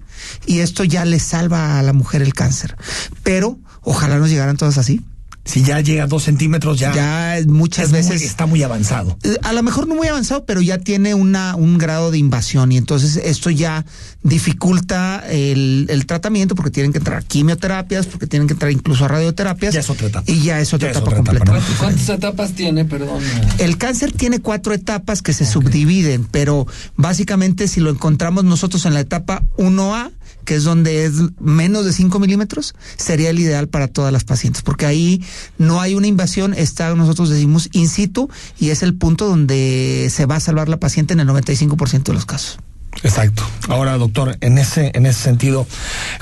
y 0.47 0.61
esto 0.61 0.85
ya 0.85 1.05
le 1.05 1.19
salva 1.19 1.79
a 1.79 1.83
la 1.83 1.93
mujer 1.93 2.23
el 2.23 2.33
cáncer. 2.33 2.77
Pero 3.23 3.59
ojalá 3.83 4.19
nos 4.19 4.31
llegaran 4.31 4.57
todas 4.57 4.79
así. 4.79 5.03
Si 5.45 5.65
ya 5.65 5.81
llega 5.81 6.05
a 6.05 6.07
dos 6.07 6.23
centímetros, 6.23 6.79
ya, 6.79 6.95
Ya 6.95 7.37
muchas 7.49 7.87
es 7.87 7.91
muy- 7.91 7.99
veces 7.99 8.23
está 8.23 8.47
muy 8.47 8.63
avanzado. 8.63 9.19
eh, 9.25 9.37
a 9.43 9.53
lo 9.53 9.63
mejor 9.65 9.89
no 9.89 9.97
muy 9.97 10.07
avanzado, 10.07 10.45
pero 10.45 10.61
ya 10.63 10.79
tiene 10.79 11.15
una, 11.15 11.57
un 11.57 11.79
grado 11.79 12.13
de 12.13 12.19
invasión 12.19 12.71
y 12.71 12.77
entonces 12.77 13.17
esto 13.17 13.51
ya 13.51 13.85
dificulta 14.23 15.23
el, 15.29 15.87
el 15.89 16.07
tratamiento 16.07 16.55
porque 16.55 16.71
tienen 16.71 16.93
que 16.93 16.99
entrar 16.99 17.19
a 17.19 17.23
quimioterapias, 17.23 18.07
porque 18.07 18.27
tienen 18.27 18.47
que 18.49 18.55
entrar 18.55 18.71
incluso 18.71 19.05
a 19.05 19.09
radioterapias. 19.09 19.75
Ya 19.75 19.81
es 19.81 19.91
otra 19.91 20.07
etapa. 20.09 20.31
Y 20.31 20.41
ya 20.43 20.61
es 20.61 20.73
otra 20.75 20.89
Ya 20.89 20.91
es 20.93 20.97
etapa 20.99 21.11
otra 21.11 21.21
etapa, 21.23 21.37
completamente. 21.39 21.73
¿no? 21.73 21.79
¿Cuántas 21.79 22.09
etapas 22.09 22.53
tiene, 22.53 22.85
perdón? 22.85 23.23
El 23.59 23.79
cáncer 23.79 24.13
tiene 24.13 24.41
cuatro 24.41 24.73
etapas 24.75 25.23
que 25.23 25.33
se 25.33 25.47
subdividen, 25.47 26.25
pero 26.31 26.67
básicamente 26.97 27.69
si 27.69 27.81
lo 27.81 27.91
encontramos 27.91 28.45
nosotros 28.45 28.85
en 28.87 28.95
la 28.95 29.01
etapa 29.01 29.43
1A, 29.59 30.11
que 30.45 30.57
es 30.57 30.65
donde 30.65 31.05
es 31.05 31.15
menos 31.41 31.85
de 31.85 31.93
5 31.93 32.19
milímetros, 32.19 32.75
sería 32.97 33.31
el 33.31 33.39
ideal 33.39 33.69
para 33.69 33.89
todas 33.89 34.13
las 34.13 34.25
pacientes, 34.25 34.63
porque 34.63 34.87
ahí 34.87 35.25
no 35.59 35.81
hay 35.81 35.95
una 35.95 36.07
invasión, 36.07 36.55
está, 36.55 36.95
nosotros 36.95 37.29
decimos, 37.31 37.69
in 37.73 37.89
situ, 37.89 38.31
y 38.59 38.71
es 38.71 38.83
el 38.83 38.95
punto 38.95 39.27
donde 39.27 40.09
se 40.11 40.27
va 40.27 40.37
a 40.37 40.41
salvar 40.41 40.69
la 40.69 40.79
paciente 40.79 41.13
en 41.15 41.21
el 41.21 41.29
95% 41.29 42.03
de 42.03 42.13
los 42.15 42.27
casos. 42.27 42.59
Exacto. 43.03 43.43
Ahora, 43.69 43.97
doctor, 43.97 44.37
en 44.41 44.59
ese, 44.59 44.93
en 44.95 45.07
ese 45.07 45.23
sentido, 45.23 45.67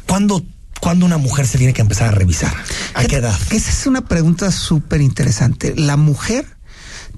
¿cuándo, 0.07 0.45
¿cuándo 0.81 1.05
una 1.05 1.18
mujer 1.18 1.47
se 1.47 1.59
tiene 1.59 1.73
que 1.73 1.83
empezar 1.83 2.09
a 2.09 2.12
revisar? 2.12 2.55
¿A 2.95 3.05
qué 3.05 3.16
edad? 3.16 3.39
Esa 3.51 3.71
es 3.71 3.87
una 3.87 4.03
pregunta 4.03 4.53
súper 4.53 5.01
interesante. 5.01 5.75
La 5.77 5.97
mujer 5.97 6.47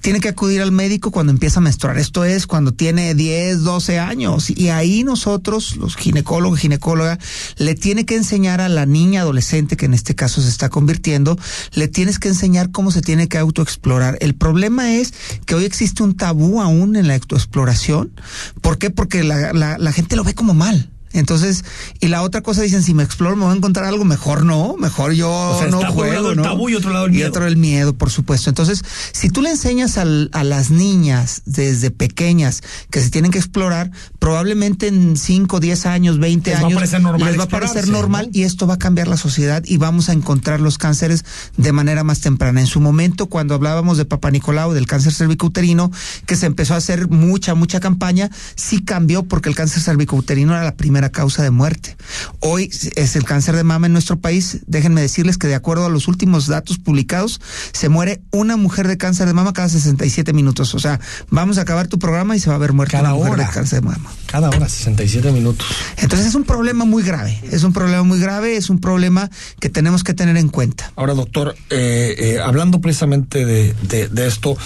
tiene 0.02 0.20
que 0.20 0.28
acudir 0.28 0.60
al 0.60 0.72
médico 0.72 1.12
cuando 1.12 1.32
empieza 1.32 1.60
a 1.60 1.62
menstruar. 1.62 1.96
Esto 1.96 2.24
es 2.24 2.46
cuando 2.48 2.72
tiene 2.72 3.14
10, 3.14 3.62
12 3.62 3.98
años. 4.00 4.50
Y 4.50 4.68
ahí 4.68 5.04
nosotros, 5.04 5.76
los 5.76 5.96
ginecólogos, 5.96 6.58
ginecóloga, 6.58 7.18
le 7.56 7.74
tiene 7.76 8.04
que 8.04 8.16
enseñar 8.16 8.60
a 8.60 8.68
la 8.68 8.84
niña 8.84 9.22
adolescente, 9.22 9.76
que 9.76 9.86
en 9.86 9.94
este 9.94 10.14
caso 10.14 10.42
se 10.42 10.48
está 10.48 10.68
convirtiendo, 10.68 11.38
le 11.72 11.86
tienes 11.86 12.18
que 12.18 12.28
enseñar 12.28 12.72
cómo 12.72 12.90
se 12.90 13.00
tiene 13.00 13.28
que 13.28 13.38
autoexplorar. 13.38 14.18
El 14.20 14.34
problema 14.34 14.92
es 14.92 15.14
que 15.46 15.54
hoy 15.54 15.64
existe 15.64 16.02
un 16.02 16.16
tabú 16.16 16.60
aún 16.60 16.96
en 16.96 17.06
la 17.06 17.14
autoexploración. 17.14 18.12
¿Por 18.60 18.78
qué? 18.78 18.90
Porque 18.90 19.22
la, 19.22 19.52
la, 19.52 19.78
la 19.78 19.92
gente 19.92 20.16
lo 20.16 20.24
ve 20.24 20.34
como 20.34 20.52
mal. 20.52 20.91
Entonces, 21.12 21.64
y 22.00 22.08
la 22.08 22.22
otra 22.22 22.40
cosa 22.42 22.62
dicen, 22.62 22.82
si 22.82 22.94
me 22.94 23.02
exploro 23.02 23.36
me 23.36 23.44
voy 23.44 23.52
a 23.54 23.56
encontrar 23.56 23.86
algo 23.86 24.04
mejor, 24.04 24.44
no, 24.44 24.76
mejor 24.78 25.12
yo 25.12 25.30
O 25.30 25.58
sea, 25.58 25.68
no 25.68 25.78
está 25.80 25.88
por 25.88 25.96
un 25.96 26.02
juego, 26.10 26.14
lado 26.14 26.30
el 26.30 26.36
¿no? 26.36 26.42
tabú 26.42 26.68
y 26.68 26.74
otro 26.74 26.92
lado 26.92 27.06
el 27.06 27.12
Y 27.12 27.16
miedo. 27.16 27.28
otro 27.28 27.46
el 27.46 27.56
miedo, 27.56 27.94
por 27.94 28.10
supuesto. 28.10 28.48
Entonces, 28.50 28.82
si 29.12 29.28
tú 29.30 29.42
le 29.42 29.50
enseñas 29.50 29.98
al- 29.98 30.30
a 30.32 30.44
las 30.44 30.70
niñas 30.70 31.42
desde 31.46 31.90
pequeñas 31.90 32.62
que 32.90 33.00
se 33.00 33.10
tienen 33.10 33.30
que 33.30 33.38
explorar, 33.38 33.90
probablemente 34.18 34.86
en 34.88 35.16
5, 35.16 35.60
10 35.60 35.86
años, 35.86 36.18
20 36.18 36.50
Les 36.50 36.58
va 36.58 36.62
a 36.62 36.66
años, 36.66 36.74
parecer 36.76 37.00
normal 37.02 37.28
les 37.28 37.38
va 37.38 37.44
a 37.44 37.48
parecer 37.48 37.88
normal 37.88 38.30
y 38.32 38.42
esto 38.44 38.66
va 38.66 38.74
a 38.74 38.78
cambiar 38.78 39.08
la 39.08 39.16
sociedad 39.16 39.62
y 39.66 39.76
vamos 39.78 40.08
a 40.08 40.12
encontrar 40.12 40.60
los 40.60 40.78
cánceres 40.78 41.24
de 41.56 41.72
manera 41.72 42.04
más 42.04 42.20
temprana. 42.20 42.60
En 42.60 42.66
su 42.66 42.80
momento, 42.80 43.26
cuando 43.26 43.54
hablábamos 43.54 43.98
de 43.98 44.04
Papa 44.04 44.30
Nicolau, 44.30 44.72
del 44.72 44.86
cáncer 44.86 45.12
cervicouterino, 45.12 45.90
que 46.26 46.36
se 46.36 46.46
empezó 46.46 46.74
a 46.74 46.76
hacer 46.78 47.08
mucha, 47.08 47.54
mucha 47.54 47.80
campaña, 47.80 48.30
sí 48.54 48.82
cambió 48.82 49.22
porque 49.24 49.48
el 49.48 49.54
cáncer 49.54 49.82
cervicouterino 49.82 50.52
era 50.52 50.62
la 50.64 50.76
primera 50.76 51.01
causa 51.10 51.42
de 51.42 51.50
muerte. 51.50 51.96
Hoy 52.40 52.70
es 52.96 53.16
el 53.16 53.24
cáncer 53.24 53.56
de 53.56 53.64
mama 53.64 53.86
en 53.86 53.92
nuestro 53.92 54.18
país. 54.20 54.58
Déjenme 54.66 55.00
decirles 55.00 55.38
que 55.38 55.46
de 55.48 55.54
acuerdo 55.54 55.86
a 55.86 55.88
los 55.90 56.08
últimos 56.08 56.46
datos 56.46 56.78
publicados, 56.78 57.40
se 57.72 57.88
muere 57.88 58.20
una 58.30 58.56
mujer 58.56 58.88
de 58.88 58.96
cáncer 58.98 59.26
de 59.26 59.32
mama 59.34 59.52
cada 59.52 59.68
67 59.68 60.32
minutos. 60.32 60.74
O 60.74 60.78
sea, 60.78 61.00
vamos 61.30 61.58
a 61.58 61.62
acabar 61.62 61.88
tu 61.88 61.98
programa 61.98 62.36
y 62.36 62.40
se 62.40 62.50
va 62.50 62.56
a 62.56 62.58
ver 62.58 62.72
muerta 62.72 62.98
Cada 62.98 63.14
una 63.14 63.18
mujer 63.18 63.32
hora. 63.32 63.46
de 63.48 63.54
cáncer 63.54 63.80
de 63.80 63.86
mama. 63.88 64.10
Cada 64.26 64.48
hora, 64.48 64.68
67 64.68 65.30
minutos. 65.32 65.66
Entonces 65.98 66.26
es 66.28 66.34
un 66.34 66.44
problema 66.44 66.84
muy 66.84 67.02
grave, 67.02 67.38
es 67.50 67.62
un 67.64 67.72
problema 67.72 68.02
muy 68.02 68.18
grave, 68.18 68.56
es 68.56 68.70
un 68.70 68.78
problema 68.80 69.30
que 69.60 69.68
tenemos 69.68 70.04
que 70.04 70.14
tener 70.14 70.36
en 70.36 70.48
cuenta. 70.48 70.92
Ahora, 70.96 71.14
doctor, 71.14 71.54
eh, 71.70 72.14
eh, 72.18 72.38
hablando 72.42 72.80
precisamente 72.80 73.44
de, 73.44 73.74
de- 73.82 74.08
de 74.08 74.26
esto, 74.26 74.56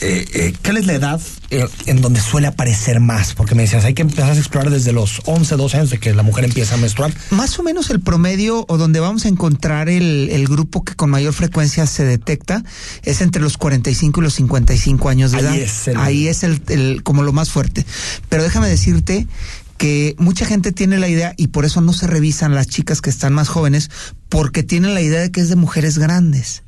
eh, 0.00 0.26
eh, 0.34 0.54
¿cuál 0.64 0.76
es 0.76 0.86
la 0.86 0.94
edad 0.94 1.20
en 1.86 2.00
donde 2.02 2.20
suele 2.20 2.46
aparecer 2.46 3.00
más? 3.00 3.34
Porque 3.34 3.54
me 3.54 3.62
decías, 3.62 3.84
hay 3.84 3.94
que 3.94 4.02
empezar 4.02 4.30
a 4.30 4.34
explorar 4.36 4.70
desde 4.70 4.92
los 4.92 5.22
11, 5.24 5.56
12 5.56 5.75
años 5.76 5.90
de 5.90 5.98
que 5.98 6.12
la 6.14 6.22
mujer 6.22 6.44
empieza 6.44 6.74
a 6.74 6.78
menstruar. 6.78 7.12
Más 7.30 7.58
o 7.58 7.62
menos 7.62 7.90
el 7.90 8.00
promedio 8.00 8.64
o 8.68 8.76
donde 8.78 9.00
vamos 9.00 9.24
a 9.24 9.28
encontrar 9.28 9.88
el, 9.88 10.28
el 10.30 10.46
grupo 10.46 10.84
que 10.84 10.94
con 10.94 11.10
mayor 11.10 11.32
frecuencia 11.32 11.86
se 11.86 12.04
detecta 12.04 12.64
es 13.02 13.20
entre 13.20 13.40
los 13.42 13.56
45 13.58 14.20
y 14.20 14.22
los 14.24 14.34
55 14.34 15.08
años 15.08 15.32
de 15.32 15.38
Ahí 15.38 15.44
edad. 15.44 15.56
es 15.56 15.88
el- 15.88 15.96
Ahí 15.96 16.28
es 16.28 16.42
el, 16.42 16.62
el- 16.68 17.02
como 17.02 17.22
lo 17.22 17.32
más 17.32 17.50
fuerte. 17.50 17.84
Pero 18.28 18.42
déjame 18.42 18.68
decirte 18.68 19.26
que 19.76 20.14
mucha 20.18 20.46
gente 20.46 20.72
tiene 20.72 20.98
la 20.98 21.08
idea 21.08 21.34
y 21.36 21.48
por 21.48 21.64
eso 21.64 21.80
no 21.80 21.92
se 21.92 22.06
revisan 22.06 22.54
las 22.54 22.68
chicas 22.68 23.00
que 23.00 23.10
están 23.10 23.32
más 23.32 23.48
jóvenes 23.48 23.90
porque 24.28 24.62
tienen 24.62 24.94
la 24.94 25.00
idea 25.00 25.20
de 25.20 25.30
que 25.30 25.40
es 25.40 25.48
de 25.48 25.56
mujeres 25.56 25.98
grandes. 25.98 26.62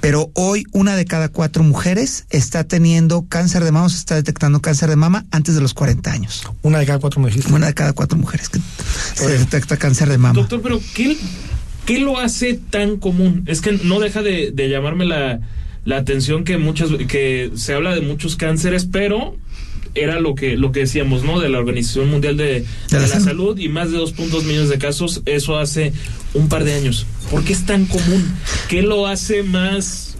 Pero 0.00 0.30
hoy 0.34 0.64
una 0.72 0.96
de 0.96 1.04
cada 1.04 1.28
cuatro 1.28 1.62
mujeres 1.62 2.26
está 2.30 2.64
teniendo 2.64 3.26
cáncer 3.28 3.64
de 3.64 3.72
mama, 3.72 3.88
se 3.88 3.96
está 3.96 4.14
detectando 4.16 4.60
cáncer 4.60 4.90
de 4.90 4.96
mama 4.96 5.26
antes 5.30 5.54
de 5.54 5.60
los 5.60 5.74
40 5.74 6.12
años. 6.12 6.42
Una 6.62 6.78
de 6.78 6.86
cada 6.86 6.98
cuatro 6.98 7.24
dijiste. 7.24 7.52
Una 7.52 7.68
de 7.68 7.74
cada 7.74 7.92
cuatro 7.92 8.18
mujeres 8.18 8.48
que 8.48 8.60
se 9.14 9.28
detecta 9.28 9.76
cáncer 9.76 10.08
de 10.08 10.18
mama. 10.18 10.34
Doctor, 10.34 10.60
pero 10.62 10.80
¿qué, 10.94 11.16
qué 11.86 12.00
lo 12.00 12.18
hace 12.18 12.54
tan 12.54 12.96
común? 12.98 13.44
Es 13.46 13.60
que 13.60 13.72
no 13.84 14.00
deja 14.00 14.22
de, 14.22 14.50
de 14.52 14.68
llamarme 14.68 15.06
la, 15.06 15.40
la 15.84 15.96
atención 15.96 16.44
que 16.44 16.58
muchas 16.58 16.90
que 17.08 17.52
se 17.54 17.74
habla 17.74 17.94
de 17.94 18.02
muchos 18.02 18.36
cánceres, 18.36 18.84
pero 18.84 19.36
era 19.94 20.20
lo 20.20 20.34
que 20.34 20.56
lo 20.56 20.72
que 20.72 20.80
decíamos, 20.80 21.24
¿no? 21.24 21.40
De 21.40 21.48
la 21.48 21.58
Organización 21.58 22.10
Mundial 22.10 22.36
de, 22.36 22.64
de 22.90 23.00
la, 23.00 23.20
Salud 23.20 23.58
y 23.58 23.68
más 23.68 23.90
de 23.90 23.98
2.2 23.98 24.44
millones 24.44 24.68
de 24.68 24.78
casos, 24.78 25.22
eso 25.26 25.58
hace 25.58 25.92
un 26.34 26.48
par 26.48 26.64
de 26.64 26.74
años. 26.74 27.06
¿Por 27.30 27.44
qué 27.44 27.52
es 27.52 27.66
tan 27.66 27.86
común? 27.86 28.32
¿Qué 28.68 28.82
lo 28.82 29.06
hace 29.06 29.42
más 29.42 30.16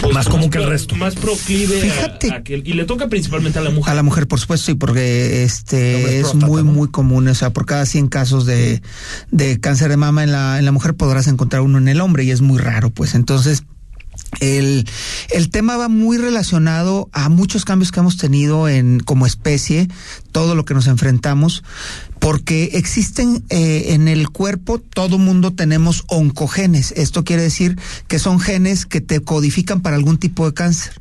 pues, 0.00 0.12
Más 0.14 0.28
común 0.28 0.50
que 0.50 0.58
el 0.58 0.66
resto. 0.68 0.94
Más 0.94 1.14
proclive 1.14 1.78
a- 1.78 1.80
Fíjate. 1.94 2.32
a 2.32 2.42
que- 2.42 2.62
y 2.64 2.72
le 2.74 2.84
toca 2.84 3.08
principalmente 3.08 3.58
a 3.58 3.62
la 3.62 3.70
mujer. 3.70 3.92
A 3.92 3.94
la 3.94 4.02
mujer, 4.02 4.28
por 4.28 4.38
supuesto, 4.38 4.66
sí, 4.66 4.74
porque 4.74 5.42
este 5.42 6.18
es 6.18 6.20
próstata, 6.20 6.46
muy, 6.46 6.62
¿no? 6.62 6.72
muy 6.72 6.88
común. 6.88 7.26
O 7.28 7.34
sea, 7.34 7.50
por 7.50 7.64
cada 7.66 7.86
100 7.86 8.08
casos 8.08 8.44
de, 8.46 8.82
de 9.30 9.58
cáncer 9.58 9.88
de 9.88 9.96
mama 9.96 10.22
en 10.22 10.32
la, 10.32 10.58
en 10.58 10.64
la 10.64 10.72
mujer 10.72 10.94
podrás 10.94 11.28
encontrar 11.28 11.62
uno 11.62 11.78
en 11.78 11.88
el 11.88 12.00
hombre 12.00 12.24
y 12.24 12.30
es 12.30 12.40
muy 12.42 12.58
raro, 12.58 12.90
pues. 12.90 13.14
Entonces, 13.14 13.64
el, 14.40 14.86
el 15.30 15.50
tema 15.50 15.76
va 15.76 15.88
muy 15.88 16.18
relacionado 16.18 17.08
a 17.12 17.28
muchos 17.28 17.64
cambios 17.64 17.92
que 17.92 18.00
hemos 18.00 18.16
tenido 18.16 18.68
en 18.68 19.00
como 19.00 19.26
especie, 19.26 19.88
todo 20.32 20.54
lo 20.54 20.64
que 20.64 20.74
nos 20.74 20.86
enfrentamos, 20.86 21.64
porque 22.18 22.70
existen 22.74 23.44
eh, 23.50 23.94
en 23.94 24.08
el 24.08 24.28
cuerpo, 24.30 24.78
todo 24.78 25.18
mundo 25.18 25.52
tenemos 25.52 26.04
oncogenes. 26.08 26.92
Esto 26.96 27.24
quiere 27.24 27.42
decir 27.42 27.78
que 28.08 28.18
son 28.18 28.40
genes 28.40 28.86
que 28.86 29.00
te 29.00 29.20
codifican 29.20 29.80
para 29.80 29.96
algún 29.96 30.18
tipo 30.18 30.46
de 30.46 30.54
cáncer. 30.54 31.00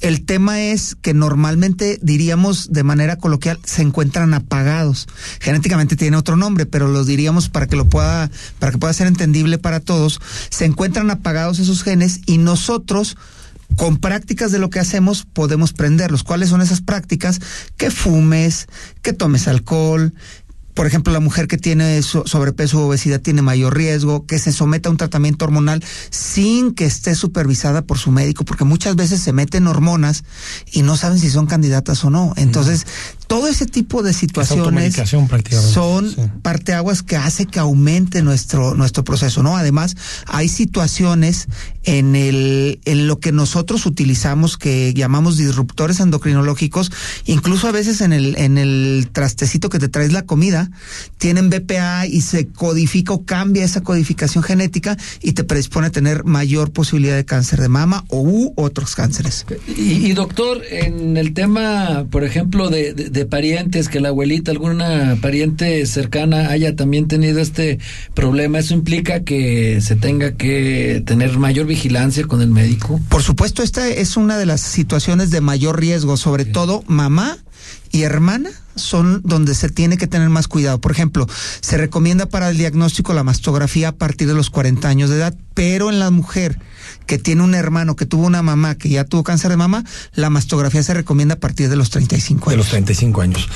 El 0.00 0.24
tema 0.24 0.60
es 0.60 0.96
que 1.00 1.14
normalmente 1.14 1.98
diríamos 2.02 2.72
de 2.72 2.82
manera 2.82 3.16
coloquial 3.16 3.58
se 3.64 3.82
encuentran 3.82 4.34
apagados. 4.34 5.08
Genéticamente 5.40 5.96
tiene 5.96 6.16
otro 6.16 6.36
nombre, 6.36 6.66
pero 6.66 6.88
los 6.88 7.06
diríamos 7.06 7.48
para 7.48 7.66
que 7.66 7.76
lo 7.76 7.88
pueda 7.88 8.30
para 8.58 8.72
que 8.72 8.78
pueda 8.78 8.92
ser 8.92 9.06
entendible 9.06 9.58
para 9.58 9.80
todos. 9.80 10.20
Se 10.50 10.64
encuentran 10.64 11.10
apagados 11.10 11.58
esos 11.58 11.82
genes 11.82 12.20
y 12.26 12.38
nosotros 12.38 13.16
con 13.76 13.98
prácticas 13.98 14.50
de 14.50 14.58
lo 14.58 14.70
que 14.70 14.80
hacemos 14.80 15.24
podemos 15.24 15.72
prenderlos. 15.72 16.24
¿Cuáles 16.24 16.48
son 16.48 16.60
esas 16.60 16.80
prácticas? 16.80 17.40
Que 17.76 17.90
fumes, 17.90 18.66
que 19.02 19.12
tomes 19.12 19.46
alcohol, 19.46 20.14
por 20.78 20.86
ejemplo, 20.86 21.12
la 21.12 21.18
mujer 21.18 21.48
que 21.48 21.58
tiene 21.58 22.00
so- 22.02 22.22
sobrepeso 22.24 22.78
o 22.80 22.86
obesidad 22.86 23.20
tiene 23.20 23.42
mayor 23.42 23.76
riesgo, 23.76 24.26
que 24.26 24.38
se 24.38 24.52
someta 24.52 24.88
a 24.88 24.92
un 24.92 24.96
tratamiento 24.96 25.44
hormonal 25.44 25.82
sin 26.08 26.72
que 26.72 26.84
esté 26.84 27.16
supervisada 27.16 27.82
por 27.82 27.98
su 27.98 28.12
médico, 28.12 28.44
porque 28.44 28.62
muchas 28.62 28.94
veces 28.94 29.20
se 29.20 29.32
meten 29.32 29.66
hormonas 29.66 30.22
y 30.70 30.82
no 30.82 30.96
saben 30.96 31.18
si 31.18 31.30
son 31.30 31.46
candidatas 31.46 32.04
o 32.04 32.10
no. 32.10 32.32
Entonces, 32.36 32.86
todo 33.26 33.48
ese 33.48 33.66
tipo 33.66 34.04
de 34.04 34.12
situaciones 34.12 34.94
son 35.72 36.14
parteaguas 36.42 37.02
que 37.02 37.16
hace 37.16 37.46
que 37.46 37.58
aumente 37.58 38.22
nuestro, 38.22 38.76
nuestro 38.76 39.02
proceso, 39.02 39.42
¿no? 39.42 39.56
Además, 39.56 39.96
hay 40.26 40.48
situaciones 40.48 41.48
en 41.82 42.14
el, 42.14 42.80
en 42.84 43.08
lo 43.08 43.18
que 43.18 43.32
nosotros 43.32 43.84
utilizamos 43.84 44.56
que 44.58 44.94
llamamos 44.94 45.36
disruptores 45.38 45.98
endocrinológicos, 45.98 46.92
incluso 47.24 47.66
a 47.66 47.72
veces 47.72 48.00
en 48.00 48.12
el, 48.12 48.36
en 48.38 48.58
el 48.58 49.08
trastecito 49.10 49.70
que 49.70 49.80
te 49.80 49.88
traes 49.88 50.12
la 50.12 50.22
comida, 50.22 50.67
tienen 51.18 51.50
BPA 51.50 52.06
y 52.06 52.20
se 52.20 52.46
codifica 52.48 53.12
o 53.12 53.24
cambia 53.24 53.64
esa 53.64 53.80
codificación 53.82 54.42
genética 54.44 54.96
y 55.22 55.32
te 55.32 55.44
predispone 55.44 55.88
a 55.88 55.90
tener 55.90 56.24
mayor 56.24 56.70
posibilidad 56.70 57.16
de 57.16 57.24
cáncer 57.24 57.60
de 57.60 57.68
mama 57.68 58.04
o 58.08 58.20
u 58.22 58.52
otros 58.56 58.94
cánceres. 58.94 59.46
Y, 59.76 60.06
y, 60.06 60.12
doctor, 60.12 60.62
en 60.70 61.16
el 61.16 61.34
tema, 61.34 62.06
por 62.10 62.24
ejemplo, 62.24 62.68
de, 62.70 62.94
de- 62.94 63.10
de 63.10 63.26
parientes, 63.26 63.88
que 63.88 64.00
la 64.00 64.08
abuelita, 64.08 64.50
alguna 64.50 65.16
pariente 65.20 65.84
cercana 65.86 66.50
haya 66.50 66.76
también 66.76 67.08
tenido 67.08 67.40
este 67.40 67.78
problema, 68.14 68.58
¿eso 68.58 68.74
implica 68.74 69.20
que 69.24 69.80
se 69.80 69.96
tenga 69.96 70.32
que 70.32 71.02
tener 71.06 71.38
mayor 71.38 71.66
vigilancia 71.66 72.24
con 72.26 72.40
el 72.42 72.50
médico? 72.50 73.00
Por 73.08 73.22
supuesto, 73.22 73.62
esta 73.62 73.88
es 73.88 74.16
una 74.16 74.36
de 74.38 74.46
las 74.46 74.60
situaciones 74.60 75.30
de 75.30 75.40
mayor 75.40 75.80
riesgo, 75.80 76.16
sobre 76.16 76.44
todo 76.44 76.82
mamá 76.86 77.38
y 77.92 78.02
hermana 78.02 78.50
son 78.76 79.22
donde 79.24 79.54
se 79.54 79.68
tiene 79.68 79.96
que 79.96 80.06
tener 80.06 80.28
más 80.28 80.46
cuidado. 80.48 80.80
Por 80.80 80.92
ejemplo, 80.92 81.26
se 81.60 81.76
recomienda 81.76 82.26
para 82.26 82.48
el 82.50 82.56
diagnóstico 82.56 83.12
la 83.14 83.24
mastografía 83.24 83.88
a 83.88 83.92
partir 83.92 84.28
de 84.28 84.34
los 84.34 84.50
40 84.50 84.88
años 84.88 85.10
de 85.10 85.16
edad, 85.16 85.34
pero 85.54 85.90
en 85.90 85.98
la 85.98 86.10
mujer 86.10 86.58
que 87.06 87.18
tiene 87.18 87.42
un 87.42 87.54
hermano 87.54 87.96
que 87.96 88.06
tuvo 88.06 88.26
una 88.26 88.42
mamá 88.42 88.76
que 88.76 88.88
ya 88.88 89.04
tuvo 89.04 89.24
cáncer 89.24 89.50
de 89.50 89.56
mama, 89.56 89.84
la 90.14 90.30
mastografía 90.30 90.82
se 90.82 90.94
recomienda 90.94 91.34
a 91.34 91.40
partir 91.40 91.68
de 91.68 91.76
los 91.76 91.90
35 91.90 92.50
De 92.50 92.54
años. 92.54 92.66
los 92.66 92.70
35 92.70 93.20
años. 93.20 93.48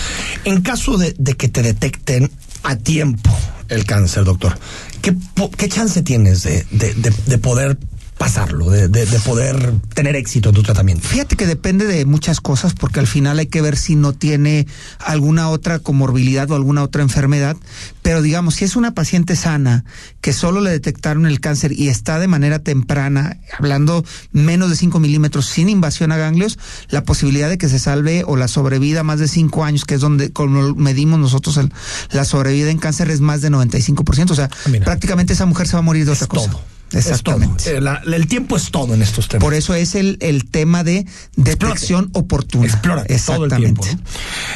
En 0.45 0.63
caso 0.63 0.99
de, 0.99 1.15
de 1.19 1.35
que 1.35 1.49
te 1.49 1.63
detecten 1.63 2.31
a 2.65 2.77
tiempo 2.77 3.31
el 3.69 3.85
cáncer, 3.85 4.25
doctor, 4.25 4.59
¿qué, 5.03 5.17
qué 5.57 5.69
chance 5.69 6.03
tienes 6.03 6.43
de, 6.43 6.67
de- 6.73 6.95
de- 6.95 7.15
de 7.27 7.39
poder 7.39 7.79
pasarlo, 8.23 8.71
de, 8.71 8.87
de- 8.87 9.05
de 9.05 9.19
poder 9.19 9.73
tener 9.95 10.15
éxito 10.15 10.51
en 10.51 10.55
tu 10.55 10.63
tratamiento? 10.63 11.09
Fíjate 11.09 11.35
que 11.35 11.45
depende 11.45 11.87
de 11.87 12.05
muchas 12.07 12.41
cosas 12.41 12.73
porque 12.73 13.01
al 13.01 13.09
final 13.09 13.41
hay 13.41 13.47
que 13.47 13.61
ver 13.61 13.77
si 13.77 13.97
no 13.97 14.13
tiene 14.13 14.69
alguna 15.01 15.49
otra 15.49 15.81
comorbilidad 15.81 16.49
o 16.51 16.55
alguna 16.55 16.85
otra 16.85 17.03
enfermedad, 17.03 17.57
pero 18.03 18.23
digamos, 18.23 18.55
si 18.55 18.65
es 18.65 18.77
una 18.77 18.95
paciente 18.95 19.35
sana 19.35 19.85
que 20.21 20.33
solo 20.33 20.61
le 20.61 20.71
detectaron 20.71 21.27
el 21.27 21.41
cáncer 21.41 21.73
y 21.73 21.89
está 21.89 22.21
de 22.21 22.29
manera 22.29 22.61
temprana, 22.61 23.39
hablando 23.59 24.05
menos 24.31 24.71
de 24.71 24.77
5 24.77 25.01
milímetros 25.01 25.47
sin 25.47 25.69
invasión 25.69 26.13
a 26.13 26.17
ganglios, 26.17 26.61
la 26.91 27.03
posibilidad 27.03 27.49
de 27.49 27.59
que 27.59 27.69
se 27.69 27.81
salve 27.81 28.23
o 28.25 28.37
la 28.37 28.47
sobrevida 28.47 29.03
más 29.03 29.19
de 29.19 29.27
5 29.27 29.65
años, 29.65 29.85
que 29.85 29.95
es 29.97 30.01
donde 30.01 30.31
como 30.33 30.75
medimos 30.77 31.19
nosotros 31.19 31.57
el- 31.57 31.73
la 32.13 32.25
sobrevida 32.25 32.71
en 32.71 32.79
cáncer 32.79 33.11
es 33.11 33.21
más 33.21 33.41
de 33.41 33.51
95%, 33.51 34.31
o 34.31 34.37
sea, 34.37 34.49
prácticamente 34.85 35.33
esa 35.33 35.47
mujer 35.47 35.67
se 35.67 35.73
va 35.73 35.81
a 35.81 35.83
morir 35.83 36.05
de 36.05 36.13
otra 36.13 36.29
cosa. 36.29 36.51
Exactamente. 36.93 37.57
Es 37.59 37.65
todo. 37.65 37.75
Eh, 37.77 37.81
la- 37.81 38.03
el 38.17 38.27
tiempo 38.27 38.57
es 38.57 38.71
todo 38.71 38.95
en 38.95 39.03
estos 39.03 39.29
temas. 39.29 39.43
Por 39.43 39.55
eso 39.55 39.75
es 39.75 39.95
el, 39.95 40.17
el 40.21 40.45
tema 40.51 40.85
de 40.85 41.07
detección 41.37 42.11
oportuna. 42.13 42.67
Explora 42.67 43.05
todo 43.27 43.45
el 43.47 43.51
tiempo. 43.57 43.85
¿no? 43.87 43.99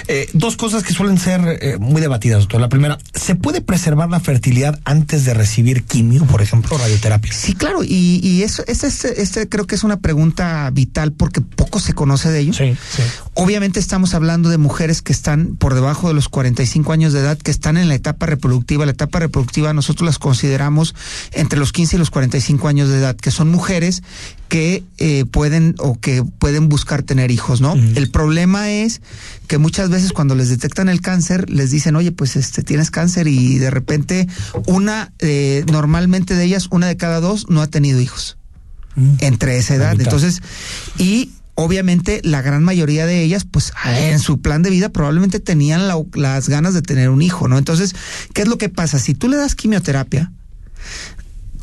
Eh, 0.08 0.28
dos 0.32 0.56
cosas 0.56 0.82
que 0.82 0.92
suelen 0.92 1.18
ser 1.18 1.58
eh, 1.60 1.76
muy 1.78 2.00
debatidas, 2.00 2.40
doctor. 2.40 2.60
La 2.60 2.68
primera, 2.68 2.98
¿se 3.14 3.34
puede 3.34 3.60
preservar 3.60 4.08
la 4.10 4.20
fertilidad 4.20 4.78
antes 4.84 5.24
de 5.24 5.34
recibir 5.34 5.84
quimio, 5.84 6.24
por 6.26 6.42
ejemplo, 6.42 6.76
radioterapia? 6.78 7.32
Sí, 7.32 7.54
claro, 7.54 7.82
y, 7.82 8.20
y 8.22 8.42
eso, 8.42 8.62
este, 8.66 8.86
este, 8.88 9.22
este 9.22 9.48
creo 9.48 9.66
que 9.66 9.74
es 9.74 9.84
una 9.84 9.98
pregunta 9.98 10.68
vital 10.72 11.12
porque 11.12 11.40
poco 11.40 11.80
se 11.80 11.92
conoce 11.94 12.30
de 12.30 12.40
ello. 12.40 12.52
Obviamente 13.34 13.80
estamos 13.80 14.14
hablando 14.14 14.48
de 14.48 14.58
mujeres 14.58 15.02
que 15.02 15.12
están 15.12 15.56
por 15.56 15.74
debajo 15.74 16.08
de 16.08 16.14
los 16.14 16.28
45 16.28 16.92
años 16.92 17.12
de 17.12 17.20
edad, 17.20 17.38
que 17.38 17.50
están 17.50 17.76
en 17.76 17.88
la 17.88 17.94
etapa 17.94 18.26
reproductiva. 18.26 18.84
La 18.86 18.92
etapa 18.92 19.18
reproductiva 19.18 19.72
nosotros 19.72 20.06
las 20.06 20.18
consideramos 20.18 20.94
entre 21.32 21.58
los 21.58 21.72
15 21.72 21.96
y 21.96 21.98
los 21.98 22.10
45 22.30 22.68
años 22.68 22.88
de 22.88 22.98
edad, 22.98 23.16
que 23.16 23.30
son 23.30 23.48
mujeres 23.50 24.02
que 24.48 24.82
eh, 24.98 25.24
pueden 25.30 25.74
o 25.78 25.98
que 26.00 26.22
pueden 26.24 26.68
buscar 26.68 27.02
tener 27.02 27.30
hijos, 27.30 27.60
¿no? 27.60 27.74
El 27.74 28.10
problema 28.10 28.70
es 28.70 29.00
que 29.46 29.58
muchas 29.58 29.90
veces 29.90 30.12
cuando 30.12 30.34
les 30.34 30.48
detectan 30.48 30.88
el 30.88 31.00
cáncer 31.00 31.48
les 31.50 31.70
dicen, 31.70 31.94
oye, 31.96 32.12
pues 32.12 32.36
este 32.36 32.62
tienes 32.62 32.90
cáncer 32.90 33.28
y 33.28 33.58
de 33.58 33.70
repente 33.70 34.26
una, 34.66 35.12
eh, 35.20 35.64
normalmente 35.70 36.34
de 36.34 36.44
ellas, 36.44 36.68
una 36.70 36.86
de 36.88 36.96
cada 36.96 37.20
dos 37.20 37.46
no 37.48 37.62
ha 37.62 37.66
tenido 37.68 38.00
hijos 38.00 38.36
entre 39.20 39.58
esa 39.58 39.74
edad. 39.74 39.94
Entonces, 40.04 40.40
y 40.98 41.30
obviamente 41.54 42.20
la 42.24 42.40
gran 42.42 42.62
mayoría 42.64 43.04
de 43.06 43.22
ellas, 43.22 43.44
pues 43.50 43.72
en 44.12 44.18
su 44.20 44.40
plan 44.40 44.62
de 44.62 44.70
vida 44.70 44.88
probablemente 44.90 45.38
tenían 45.40 45.86
la- 45.88 46.02
las 46.14 46.48
ganas 46.48 46.72
de 46.74 46.82
tener 46.82 47.10
un 47.10 47.20
hijo, 47.22 47.46
¿no? 47.48 47.58
Entonces, 47.58 47.94
¿qué 48.34 48.42
es 48.42 48.48
lo 48.48 48.58
que 48.58 48.68
pasa? 48.68 48.98
Si 48.98 49.14
tú 49.14 49.28
le 49.28 49.36
das 49.36 49.54
quimioterapia, 49.54 50.32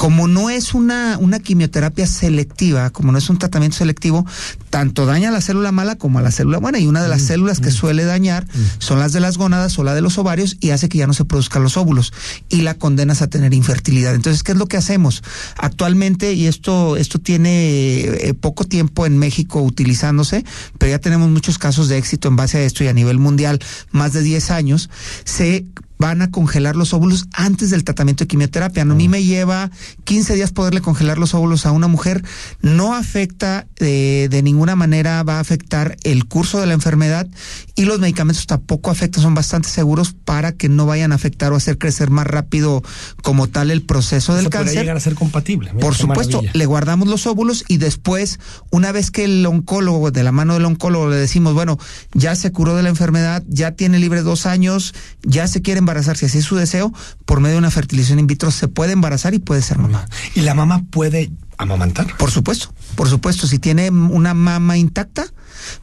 como 0.04 0.28
no 0.28 0.50
es 0.50 0.74
una, 0.74 1.18
una 1.18 1.40
quimioterapia 1.40 2.06
selectiva, 2.08 2.90
como 2.90 3.14
no 3.14 3.18
es 3.18 3.30
un 3.30 3.38
tratamiento 3.38 3.78
selectivo, 3.78 4.26
tanto 4.70 5.06
daña 5.06 5.30
a 5.30 5.32
la 5.32 5.40
célula 5.40 5.72
mala 5.72 5.96
como 5.96 6.20
a 6.20 6.22
la 6.22 6.30
célula 6.30 6.58
buena. 6.58 6.78
Y 6.78 6.88
una 6.88 7.02
de 7.02 7.08
las 7.08 7.22
células 7.22 7.62
que 7.62 7.72
suele 7.72 8.04
dañar 8.04 8.46
son 8.80 9.00
las 9.00 9.14
de 9.14 9.22
las 9.22 9.38
gónadas 9.38 9.80
o 9.80 9.84
la 9.86 9.96
de 9.96 10.02
los 10.02 10.18
ovarios 10.18 10.58
y 10.60 10.72
hace 10.72 10.90
que 10.90 10.98
ya 10.98 11.08
no 11.08 11.14
se 11.14 11.24
produzcan 11.24 11.64
los 11.64 11.78
óvulos 11.78 12.12
y 12.50 12.64
la 12.64 12.74
condenas 12.74 13.22
a 13.22 13.28
tener 13.28 13.54
infertilidad. 13.54 14.14
Entonces, 14.14 14.44
¿qué 14.44 14.52
es 14.52 14.58
lo 14.58 14.66
que 14.66 14.76
hacemos? 14.76 15.24
Actualmente, 15.56 16.34
y 16.34 16.48
esto, 16.48 16.98
esto 16.98 17.20
tiene 17.20 18.02
eh, 18.02 18.34
poco 18.34 18.66
tiempo 18.66 19.06
en 19.06 19.18
México 19.18 19.62
utilizándose, 19.62 20.44
pero 20.80 20.90
ya 20.90 21.00
tenemos 21.00 21.30
muchos 21.30 21.58
casos 21.58 21.88
de 21.88 21.98
éxito 21.98 22.28
en 22.28 22.36
base 22.36 22.58
a 22.58 22.64
esto 22.64 22.84
y 22.84 22.90
a 22.90 22.94
nivel 22.94 23.20
mundial, 23.20 23.60
más 23.92 24.12
de 24.12 24.22
10 24.22 24.52
años, 24.52 24.90
se 25.24 25.64
van 25.98 26.22
a 26.22 26.32
congelar 26.32 26.76
los 26.76 26.94
óvulos 26.94 27.28
antes 27.34 27.70
del 27.70 27.84
tratamiento 27.84 28.24
de 28.24 28.28
quimioterapia. 28.28 28.84
A 28.84 28.86
mí 28.86 29.08
me 29.08 29.24
lleva 29.24 29.72
15 30.04 30.36
días 30.36 30.52
poderle 30.52 30.82
congelar 30.82 31.18
los 31.18 31.34
óvulos 31.34 31.66
a 31.66 31.72
una 31.72 31.88
mujer. 31.88 32.24
No 32.62 32.94
afecta 32.96 33.68
eh, 33.78 34.28
de 34.30 34.42
ninguna 34.44 34.76
manera, 34.76 35.24
va 35.24 35.38
a 35.38 35.40
afectar 35.40 35.98
el 36.04 36.26
curso 36.26 36.60
de 36.60 36.68
la 36.68 36.74
enfermedad 36.74 37.28
y 37.76 37.86
los 37.86 38.00
medicamentos 38.00 38.46
tampoco 38.48 38.92
afectan, 38.92 39.24
son 39.24 39.34
bastante 39.36 39.70
seguros 39.70 40.14
para 40.14 40.52
que 40.52 40.70
no 40.70 40.86
vayan 40.86 41.12
a 41.12 41.16
afectar 41.16 41.54
o 41.54 41.56
hacer 41.56 41.78
crecer 41.78 42.10
más 42.10 42.28
rápido 42.28 42.84
como 43.22 43.48
tal 43.48 43.72
el 43.72 43.82
proceso 43.82 44.34
del 44.34 44.42
Eso 44.44 44.50
cáncer. 44.50 44.80
llegar 44.80 44.98
a 44.98 45.00
ser 45.00 45.16
compatible. 45.16 45.72
Mira, 45.74 45.86
Por 45.86 45.96
supuesto, 45.96 46.38
maravilla. 46.38 46.52
le 46.58 46.66
guardamos 46.66 47.08
los 47.08 47.28
óvulos 47.28 47.64
y 47.68 47.78
después, 47.78 48.40
una 48.72 48.92
vez 48.92 49.12
que 49.12 49.26
el 49.26 49.46
oncólogo, 49.46 50.12
de 50.12 50.24
la 50.24 50.32
mano 50.32 50.54
del 50.56 50.66
oncólogo, 50.66 51.10
le 51.10 51.16
decimos, 51.16 51.54
bueno, 51.54 51.78
ya 52.14 52.36
se 52.36 52.52
curó 52.52 52.76
de 52.76 52.84
la 52.84 52.90
enfermedad, 52.90 53.44
ya 53.48 53.72
tiene 53.72 54.00
libre 54.00 54.22
dos 54.22 54.46
años, 54.46 54.94
ya 55.24 55.48
se 55.48 55.62
quiere 55.62 55.80
embarazar, 55.84 56.18
si 56.18 56.26
así 56.26 56.40
es 56.40 56.46
su 56.46 56.56
deseo, 56.56 56.92
por 57.26 57.40
medio 57.40 57.56
de 57.56 57.60
una 57.60 57.72
fertilización 57.72 58.20
in 58.20 58.28
vitro 58.28 58.52
se 58.52 58.68
puede 58.68 58.94
embarazar 58.94 59.34
y 59.34 59.40
puede 59.40 59.62
ser 59.62 59.78
mamá. 59.78 60.06
¿Y 60.36 60.42
la 60.42 60.54
mamá 60.54 60.84
puede 60.90 61.32
amamantar? 61.58 62.18
Por 62.18 62.32
supuesto, 62.32 62.74
por 62.96 63.10
supuesto, 63.10 63.48
si 63.48 63.60
tiene 63.60 63.90
una 63.90 64.34
mama 64.34 64.78
intacta, 64.78 65.26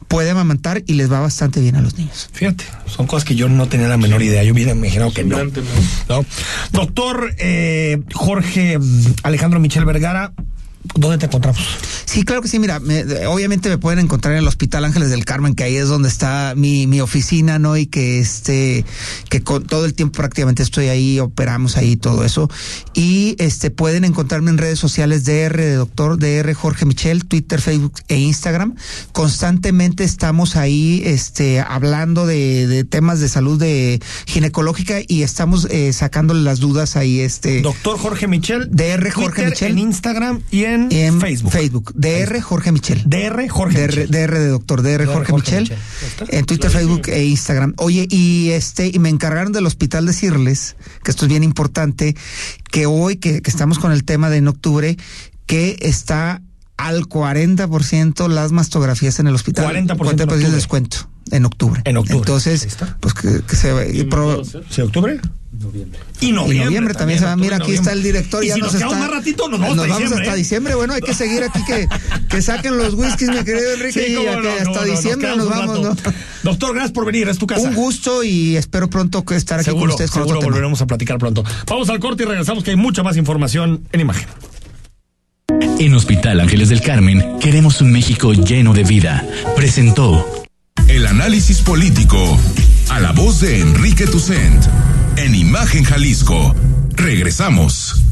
puede 0.07 0.29
amamantar 0.29 0.83
y 0.85 0.93
les 0.93 1.11
va 1.11 1.19
bastante 1.19 1.59
bien 1.59 1.75
a 1.75 1.81
los 1.81 1.97
niños. 1.97 2.29
Fíjate, 2.33 2.65
son 2.85 3.07
cosas 3.07 3.25
que 3.25 3.35
yo 3.35 3.49
no 3.49 3.67
tenía 3.67 3.87
la 3.87 3.97
menor 3.97 4.21
idea. 4.21 4.43
Yo 4.43 4.53
hubiera 4.53 4.71
imaginado 4.71 5.13
que 5.13 5.23
no. 5.23 5.37
¿no? 5.43 6.25
Doctor 6.71 7.35
eh, 7.39 8.01
Jorge 8.13 8.77
mm, 8.77 9.13
Alejandro 9.23 9.59
Michel 9.59 9.85
Vergara, 9.85 10.33
¿dónde 10.95 11.17
te 11.17 11.25
encontramos? 11.27 11.61
Sí, 12.05 12.23
claro 12.23 12.41
que 12.41 12.47
sí. 12.47 12.59
Mira, 12.59 12.79
me- 12.79 13.03
obviamente 13.27 13.69
me 13.69 13.77
pueden 13.77 13.99
encontrar 13.99 14.33
en 14.33 14.39
el 14.39 14.47
Hospital 14.47 14.83
Ángeles 14.85 15.09
del 15.09 15.23
Carmen, 15.25 15.55
que 15.55 15.63
ahí 15.63 15.75
es 15.75 15.87
donde 15.87 16.09
está 16.09 16.53
mi, 16.55 16.87
mi 16.87 16.99
oficina, 17.01 17.59
¿no? 17.59 17.77
Y 17.77 17.85
que 17.85 18.19
este, 18.19 18.85
que 19.29 19.41
con 19.41 19.65
todo 19.65 19.85
el 19.85 19.93
tiempo 19.93 20.17
prácticamente 20.17 20.63
estoy 20.63 20.87
ahí, 20.87 21.19
operamos 21.19 21.77
ahí 21.77 21.95
todo 21.95 22.25
eso. 22.25 22.49
Y 22.93 23.35
este 23.39 23.71
pueden 23.71 24.03
encontrarme 24.05 24.49
en 24.51 24.57
redes 24.57 24.79
sociales 24.79 25.23
DR 25.25 25.55
de 25.57 25.75
doctor 25.75 26.17
DR 26.17 26.53
Jorge 26.53 26.85
Michel, 26.85 27.25
Twitter, 27.25 27.61
Facebook 27.61 27.93
e 28.07 28.17
Instagram. 28.17 28.75
Constantemente 29.11 30.03
estamos 30.03 30.55
ahí, 30.55 31.01
este, 31.05 31.59
hablando 31.61 32.25
de, 32.25 32.65
de 32.67 32.83
temas 32.83 33.19
de 33.19 33.29
salud 33.29 33.59
de 33.59 34.01
ginecológica 34.25 34.97
y 35.07 35.21
estamos 35.23 35.67
eh, 35.69 35.93
sacándole 35.93 36.41
las 36.41 36.59
dudas 36.59 36.95
ahí, 36.95 37.19
este. 37.19 37.61
Doctor 37.61 37.97
Jorge 37.99 38.27
Michel. 38.27 38.67
DR 38.71 39.11
Jorge 39.11 39.43
Twitter, 39.43 39.49
Michel. 39.51 39.71
En 39.73 39.77
Instagram 39.79 40.41
y 40.49 40.63
en, 40.65 40.70
en 40.73 41.19
Facebook. 41.19 41.51
Facebook. 41.51 41.91
DR 41.95 42.39
Jorge 42.41 42.71
Michel. 42.71 43.03
DR 43.05 43.47
Jorge 43.49 43.77
DR, 43.77 43.87
Michel. 43.89 44.11
DR 44.11 44.39
de 44.39 44.47
doctor, 44.47 44.81
DR, 44.81 45.05
Jorge, 45.05 45.33
Michel. 45.33 45.71
En 46.29 46.45
Twitter, 46.45 46.69
Facebook 46.71 47.07
e 47.07 47.25
Instagram. 47.25 47.73
Oye, 47.77 48.07
y 48.09 48.49
este, 48.51 48.87
y 48.93 48.99
me 48.99 49.09
encargaron 49.09 49.51
del 49.51 49.65
hospital 49.65 50.05
decirles, 50.05 50.75
que 51.03 51.11
esto 51.11 51.25
es 51.25 51.29
bien 51.29 51.43
importante, 51.43 52.15
que 52.71 52.85
hoy 52.85 53.17
que, 53.17 53.41
que 53.41 53.49
estamos 53.51 53.79
con 53.79 53.91
el 53.91 54.03
tema 54.03 54.29
de 54.29 54.37
en 54.37 54.47
octubre, 54.47 54.97
que 55.45 55.77
está 55.81 56.41
al 56.77 57.03
40% 57.03 58.27
las 58.29 58.51
mastografías 58.51 59.19
en 59.19 59.27
el 59.27 59.35
hospital. 59.35 59.65
40% 59.75 59.77
en 59.79 59.87
40% 59.97 60.27
de 60.37 60.51
descuento 60.51 61.09
en 61.31 61.45
octubre. 61.45 61.81
En 61.85 61.97
octubre. 61.97 62.17
Entonces, 62.19 62.77
pues 62.99 63.13
que, 63.13 63.41
que 63.47 63.55
se 63.55 63.71
va. 63.71 63.85
y 63.85 64.03
pro- 64.03 64.43
¿Sí, 64.43 64.81
octubre? 64.81 65.19
Y 65.53 65.57
noviembre. 65.63 65.99
y 66.21 66.31
noviembre 66.31 66.93
también, 66.93 67.19
se 67.19 67.25
va. 67.25 67.35
Mira, 67.35 67.57
aquí 67.57 67.63
noviembre. 67.63 67.75
está 67.75 67.91
el 67.91 68.03
director. 68.03 68.43
Y 68.43 68.47
ya 68.47 68.55
si 68.55 68.61
nos, 68.61 68.71
quedamos 68.71 68.93
está, 68.93 69.07
más 69.07 69.17
ratito, 69.17 69.49
nos 69.49 69.59
vamos, 69.59 69.79
hasta, 69.79 69.85
diciembre, 69.85 70.19
hasta 70.19 70.33
¿eh? 70.33 70.37
diciembre. 70.37 70.75
Bueno, 70.75 70.93
hay 70.93 71.01
que 71.01 71.13
seguir 71.13 71.43
aquí 71.43 71.59
que, 71.65 71.89
que 72.29 72.41
saquen 72.41 72.77
los 72.77 72.93
whiskies, 72.93 73.29
mi 73.29 73.43
querido 73.43 73.73
Enrique. 73.73 74.05
Sí, 74.05 74.13
y 74.13 74.15
cómo 74.15 74.29
a 74.29 74.35
no, 74.35 74.41
que 74.41 74.47
no, 74.47 74.53
hasta 74.53 74.71
no, 74.71 74.75
nos 74.75 74.85
diciembre 74.85 75.35
nos, 75.35 75.49
vamos, 75.49 75.81
¿no? 75.81 75.97
Doctor, 76.43 76.73
gracias 76.73 76.93
por 76.93 77.05
venir, 77.05 77.27
es 77.27 77.37
tu 77.37 77.47
casa. 77.47 77.67
Un 77.67 77.75
gusto 77.75 78.23
y 78.23 78.55
espero 78.55 78.89
pronto 78.89 79.25
que 79.25 79.35
estar 79.35 79.59
aquí 79.59 79.71
con 79.71 79.89
ustedes 79.89 80.09
con 80.09 80.21
seguro 80.21 80.37
otro 80.37 80.39
tema. 80.39 80.51
volveremos 80.51 80.81
a 80.81 80.87
platicar 80.87 81.17
pronto. 81.17 81.43
Vamos 81.67 81.89
al 81.89 81.99
corte 81.99 82.23
y 82.23 82.25
regresamos 82.27 82.63
que 82.63 82.71
hay 82.71 82.77
mucha 82.77 83.03
más 83.03 83.17
información 83.17 83.85
en 83.91 83.99
imagen. 83.99 84.27
En 85.79 85.93
Hospital 85.93 86.39
Ángeles 86.39 86.69
del 86.69 86.81
Carmen 86.81 87.39
queremos 87.39 87.81
un 87.81 87.91
México 87.91 88.33
lleno 88.33 88.73
de 88.73 88.83
vida. 88.83 89.27
Presentó 89.55 90.45
El 90.87 91.05
análisis 91.05 91.59
político 91.59 92.39
a 92.89 92.99
la 92.99 93.11
voz 93.11 93.41
de 93.41 93.59
Enrique 93.59 94.05
Tucent 94.05 94.63
en 95.23 95.35
Imagen 95.35 95.83
Jalisco. 95.83 96.55
Regresamos. 96.95 98.03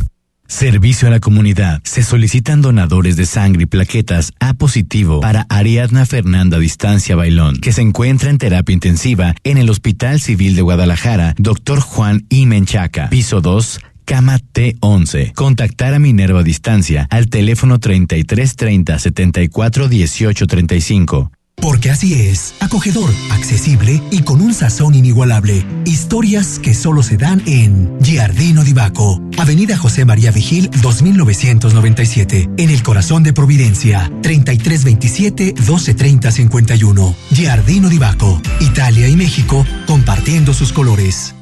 Servicio 0.48 1.08
a 1.08 1.12
la 1.12 1.20
comunidad. 1.20 1.82
Se 1.84 2.04
solicitan 2.04 2.62
donadores 2.62 3.16
de 3.16 3.26
sangre 3.26 3.64
y 3.64 3.66
plaquetas 3.66 4.32
A 4.40 4.54
positivo 4.54 5.20
para 5.20 5.46
Ariadna 5.50 6.06
Fernanda 6.06 6.60
Distancia 6.60 7.16
Bailón, 7.16 7.58
que 7.58 7.72
se 7.72 7.82
encuentra 7.82 8.30
en 8.30 8.38
terapia 8.38 8.74
intensiva 8.74 9.36
en 9.44 9.58
el 9.58 9.70
Hospital 9.70 10.22
Civil 10.22 10.56
de 10.56 10.62
Guadalajara, 10.62 11.34
Dr. 11.38 11.80
Juan 11.80 12.26
I. 12.30 12.46
Menchaca, 12.46 13.10
piso 13.10 13.42
2, 13.42 13.80
cama 14.06 14.40
T11. 14.40 15.34
Contactar 15.34 15.94
a 15.94 16.00
Minerva 16.00 16.44
Distancia 16.44 17.08
al 17.10 17.28
teléfono 17.28 17.80
3330 17.80 19.00
74 19.00 19.88
18 19.88 20.48
35. 20.48 21.32
Porque 21.62 21.92
así 21.92 22.14
es, 22.14 22.56
acogedor, 22.60 23.10
accesible 23.32 24.02
y 24.12 24.22
con 24.22 24.42
un 24.42 24.54
sazón 24.54 24.96
inigualable. 24.96 25.66
Historias 25.86 26.60
que 26.60 26.74
solo 26.74 27.04
se 27.04 27.16
dan 27.18 27.42
en 27.46 27.98
Giardino 28.02 28.64
di 28.64 28.72
Baco, 28.74 29.22
Avenida 29.38 29.78
José 29.78 30.06
María 30.06 30.32
Vigil, 30.32 30.70
2997, 30.82 32.50
en 32.58 32.70
el 32.70 32.82
corazón 32.82 33.24
de 33.24 33.34
Providencia, 33.34 34.10
3327-1230-51. 34.22 37.16
Giardino 37.32 37.90
di 37.90 37.98
Baco, 37.98 38.42
Italia 38.62 39.08
y 39.08 39.18
México 39.18 39.66
compartiendo 39.86 40.54
sus 40.54 40.72
colores. 40.72 41.36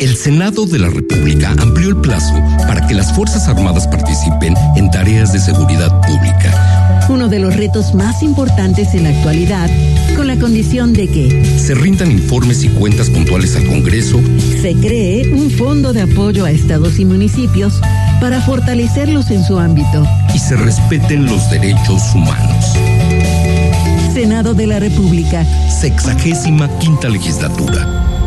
El 0.00 0.16
Senado 0.16 0.66
de 0.66 0.80
la 0.80 0.88
República 0.88 1.54
amplió 1.60 1.88
el 1.88 1.96
plazo 1.96 2.34
para 2.66 2.84
que 2.88 2.94
las 2.94 3.14
Fuerzas 3.14 3.46
Armadas 3.46 3.86
participen 3.86 4.56
en 4.74 4.90
tareas 4.90 5.32
de 5.32 5.38
seguridad 5.38 6.00
pública. 6.00 6.81
Uno 7.12 7.28
de 7.28 7.38
los 7.38 7.54
retos 7.54 7.94
más 7.94 8.22
importantes 8.22 8.94
en 8.94 9.04
la 9.04 9.10
actualidad, 9.10 9.68
con 10.16 10.26
la 10.26 10.38
condición 10.38 10.94
de 10.94 11.08
que 11.08 11.44
Se 11.58 11.74
rindan 11.74 12.10
informes 12.10 12.64
y 12.64 12.70
cuentas 12.70 13.10
puntuales 13.10 13.54
al 13.54 13.66
Congreso 13.66 14.18
se 14.62 14.74
cree 14.74 15.30
un 15.34 15.50
fondo 15.50 15.92
de 15.92 16.00
apoyo 16.00 16.46
a 16.46 16.50
estados 16.50 16.98
y 16.98 17.04
municipios 17.04 17.80
para 18.18 18.40
fortalecerlos 18.40 19.30
en 19.30 19.44
su 19.44 19.58
ámbito. 19.58 20.06
y 20.34 20.38
se 20.38 20.56
respeten 20.56 21.26
los 21.26 21.50
derechos 21.50 22.02
humanos. 22.14 22.64
Senado 24.14 24.54
de 24.54 24.66
la 24.66 24.80
República. 24.80 25.44
Sexagésima 25.68 26.66
quinta 26.78 27.10
legislatura. 27.10 28.21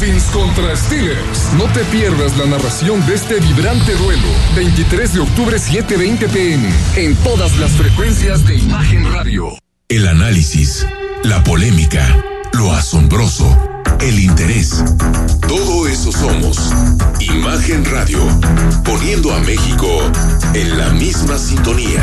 Dolphins 0.00 0.24
contra 0.32 0.74
Steelers. 0.76 1.52
No 1.58 1.64
te 1.74 1.80
pierdas 1.84 2.34
la 2.38 2.46
narración 2.46 3.04
de 3.06 3.14
este 3.14 3.38
vibrante 3.38 3.94
duelo. 3.96 4.28
23 4.56 5.12
de 5.12 5.20
octubre 5.20 5.58
7:20 5.58 6.26
pm 6.28 6.70
en 6.96 7.14
todas 7.16 7.58
las 7.58 7.72
frecuencias 7.72 8.46
de 8.46 8.56
Imagen 8.56 9.12
Radio. 9.12 9.58
El 9.88 10.08
análisis, 10.08 10.86
la 11.22 11.44
polémica, 11.44 12.16
lo 12.54 12.72
asombroso, 12.72 13.58
el 14.00 14.20
interés. 14.20 14.82
Todo 15.46 15.86
eso 15.86 16.12
somos. 16.12 16.72
Imagen 17.20 17.84
Radio, 17.84 18.20
poniendo 18.84 19.34
a 19.34 19.40
México 19.40 20.00
en 20.54 20.78
la 20.78 20.88
misma 20.90 21.36
sintonía. 21.36 22.02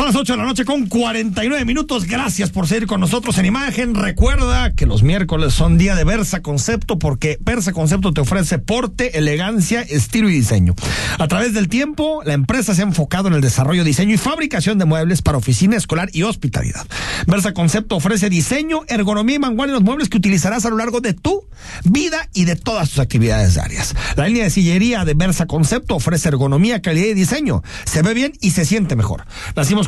Son 0.00 0.06
las 0.06 0.16
8 0.16 0.32
de 0.32 0.38
la 0.38 0.46
noche 0.46 0.64
con 0.64 0.86
49 0.86 1.66
minutos. 1.66 2.06
Gracias 2.06 2.48
por 2.48 2.66
seguir 2.66 2.86
con 2.86 3.00
nosotros 3.00 3.36
en 3.36 3.44
imagen. 3.44 3.94
Recuerda 3.94 4.72
que 4.72 4.86
los 4.86 5.02
miércoles 5.02 5.52
son 5.52 5.76
día 5.76 5.94
de 5.94 6.04
Versa 6.04 6.40
Concepto 6.40 6.98
porque 6.98 7.36
Versa 7.42 7.74
Concepto 7.74 8.14
te 8.14 8.22
ofrece 8.22 8.58
porte, 8.58 9.18
elegancia, 9.18 9.82
estilo 9.82 10.30
y 10.30 10.32
diseño. 10.32 10.74
A 11.18 11.28
través 11.28 11.52
del 11.52 11.68
tiempo, 11.68 12.22
la 12.24 12.32
empresa 12.32 12.74
se 12.74 12.80
ha 12.80 12.86
enfocado 12.86 13.28
en 13.28 13.34
el 13.34 13.42
desarrollo, 13.42 13.84
diseño 13.84 14.14
y 14.14 14.16
fabricación 14.16 14.78
de 14.78 14.86
muebles 14.86 15.20
para 15.20 15.36
oficina 15.36 15.76
escolar 15.76 16.08
y 16.14 16.22
hospitalidad. 16.22 16.86
Versa 17.26 17.52
Concepto 17.52 17.96
ofrece 17.96 18.30
diseño, 18.30 18.84
ergonomía 18.88 19.36
y 19.36 19.40
mangual 19.40 19.68
en 19.68 19.74
los 19.74 19.82
muebles 19.82 20.08
que 20.08 20.16
utilizarás 20.16 20.64
a 20.64 20.70
lo 20.70 20.78
largo 20.78 21.02
de 21.02 21.12
tu 21.12 21.44
vida 21.84 22.26
y 22.32 22.46
de 22.46 22.56
todas 22.56 22.88
tus 22.88 23.00
actividades 23.00 23.52
diarias. 23.52 23.94
La 24.16 24.28
línea 24.28 24.44
de 24.44 24.50
sillería 24.50 25.04
de 25.04 25.12
Versa 25.12 25.44
Concepto 25.44 25.96
ofrece 25.96 26.30
ergonomía, 26.30 26.80
calidad 26.80 27.08
y 27.08 27.14
diseño. 27.14 27.62
Se 27.84 28.00
ve 28.00 28.14
bien 28.14 28.32
y 28.40 28.52
se 28.52 28.64
siente 28.64 28.96
mejor. 28.96 29.26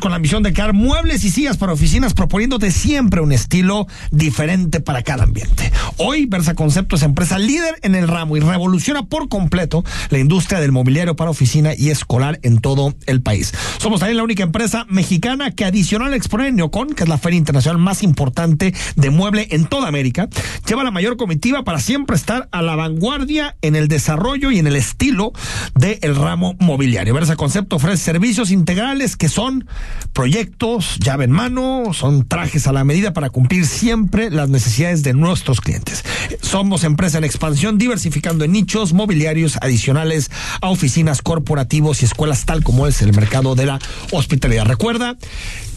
Con 0.02 0.10
la 0.10 0.18
misión 0.18 0.42
de 0.42 0.52
crear 0.52 0.72
muebles 0.72 1.22
y 1.22 1.30
sillas 1.30 1.56
para 1.56 1.74
oficinas, 1.74 2.12
proponiéndote 2.12 2.72
siempre 2.72 3.20
un 3.20 3.30
estilo 3.30 3.86
diferente 4.10 4.80
para 4.80 5.02
cada 5.02 5.22
ambiente. 5.22 5.70
Hoy, 5.96 6.26
Versa 6.26 6.54
Concepto 6.54 6.96
es 6.96 7.02
empresa 7.04 7.38
líder 7.38 7.78
en 7.82 7.94
el 7.94 8.08
ramo 8.08 8.36
y 8.36 8.40
revoluciona 8.40 9.04
por 9.04 9.28
completo 9.28 9.84
la 10.10 10.18
industria 10.18 10.58
del 10.58 10.72
mobiliario 10.72 11.14
para 11.14 11.30
oficina 11.30 11.74
y 11.78 11.90
escolar 11.90 12.40
en 12.42 12.58
todo 12.58 12.96
el 13.06 13.22
país. 13.22 13.54
Somos 13.78 14.00
también 14.00 14.16
la 14.16 14.24
única 14.24 14.42
empresa 14.42 14.86
mexicana 14.88 15.52
que 15.52 15.64
adicional 15.64 16.12
en 16.12 16.56
Neocon, 16.56 16.94
que 16.94 17.04
es 17.04 17.08
la 17.08 17.18
feria 17.18 17.38
internacional 17.38 17.78
más 17.78 18.02
importante 18.02 18.74
de 18.96 19.10
mueble 19.10 19.46
en 19.52 19.66
toda 19.66 19.86
América, 19.86 20.28
lleva 20.66 20.82
la 20.82 20.90
mayor 20.90 21.16
comitiva 21.16 21.62
para 21.62 21.78
siempre 21.78 22.16
estar 22.16 22.48
a 22.50 22.60
la 22.60 22.74
vanguardia 22.74 23.56
en 23.62 23.76
el 23.76 23.86
desarrollo 23.86 24.50
y 24.50 24.58
en 24.58 24.66
el 24.66 24.74
estilo 24.74 25.32
del 25.76 26.16
ramo 26.16 26.56
mobiliario. 26.58 27.14
Versa 27.14 27.36
Concepto 27.36 27.76
ofrece 27.76 28.02
servicios 28.02 28.50
integrales 28.50 29.16
que 29.16 29.28
son 29.28 29.68
proyectos, 30.12 30.98
llave 30.98 31.24
en 31.24 31.30
mano, 31.30 31.92
son 31.92 32.26
trajes 32.26 32.66
a 32.66 32.72
la 32.72 32.84
medida 32.84 33.12
para 33.12 33.30
cumplir 33.30 33.66
siempre 33.66 34.30
las 34.30 34.48
necesidades 34.48 35.02
de 35.02 35.14
nuestros 35.14 35.60
clientes. 35.60 36.04
Somos 36.40 36.84
empresa 36.84 37.18
en 37.18 37.24
expansión, 37.24 37.78
diversificando 37.78 38.44
en 38.44 38.52
nichos 38.52 38.92
mobiliarios 38.92 39.58
adicionales 39.60 40.30
a 40.60 40.68
oficinas, 40.68 41.22
corporativos 41.22 42.02
y 42.02 42.04
escuelas, 42.04 42.44
tal 42.44 42.62
como 42.62 42.86
es 42.86 43.02
el 43.02 43.12
mercado 43.12 43.54
de 43.54 43.66
la 43.66 43.78
hospitalidad. 44.12 44.66
Recuerda 44.66 45.16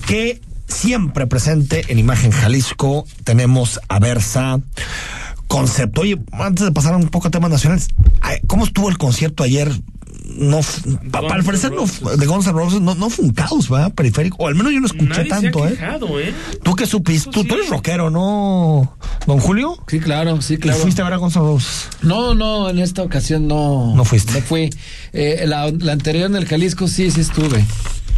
que 0.06 0.42
siempre 0.68 1.28
presente 1.28 1.86
en 1.88 2.00
Imagen 2.00 2.32
Jalisco 2.32 3.06
tenemos 3.24 3.80
a 3.88 4.00
Versa 4.00 4.60
Concepto. 5.48 6.02
Oye, 6.02 6.20
antes 6.32 6.66
de 6.66 6.72
pasar 6.72 6.96
un 6.96 7.08
poco 7.08 7.28
a 7.28 7.32
temas 7.32 7.52
nacionales, 7.52 7.88
¿cómo 8.48 8.66
estuvo 8.66 8.90
el 8.90 8.98
concierto 8.98 9.44
ayer? 9.44 9.72
No 10.38 10.60
para 11.12 11.28
pa, 11.28 11.38
parecer 11.44 11.72
no, 11.72 11.86
de 12.16 12.26
Guns 12.26 12.48
N' 12.48 12.54
Roses 12.54 12.82
no, 12.82 12.96
no 12.96 13.10
fue 13.10 13.26
un 13.26 13.32
caos, 13.32 13.70
¿verdad? 13.70 13.94
Periférico. 13.94 14.38
O 14.40 14.48
al 14.48 14.56
menos 14.56 14.74
yo 14.74 14.80
no 14.80 14.88
escuché 14.88 15.10
Nadie 15.10 15.30
tanto, 15.30 15.60
se 15.60 15.66
ha 15.66 15.68
¿eh? 15.70 15.72
quejado, 15.72 16.20
¿eh? 16.20 16.34
¿Tú 16.64 16.76
qué 16.76 16.86
supiste? 16.86 17.30
¿Tú, 17.32 17.44
tú 17.44 17.56
eres 17.56 17.70
rockero, 17.70 18.10
¿no? 18.10 18.98
¿Don 19.28 19.40
Julio? 19.40 19.78
Sí, 19.88 20.00
claro, 20.00 20.42
sí, 20.42 20.58
claro. 20.58 20.78
¿Y 20.80 20.82
fuiste 20.82 21.02
a 21.02 21.06
ver 21.06 21.14
a 21.14 21.18
Guns 21.18 21.36
N' 21.36 21.44
Roses? 21.44 21.90
No, 22.02 22.36
no, 22.36 22.70
en 22.70 22.80
esta 22.80 23.04
ocasión 23.04 23.48
no. 23.48 23.94
No 23.96 24.06
fuiste. 24.06 24.34
No 24.34 24.42
fui. 24.42 24.70
Eh, 25.14 25.44
la, 25.48 25.72
la 25.72 25.92
anterior 25.94 26.26
en 26.26 26.36
el 26.36 26.46
Jalisco 26.46 26.88
sí, 26.88 27.12
sí 27.12 27.22
estuve. 27.22 27.66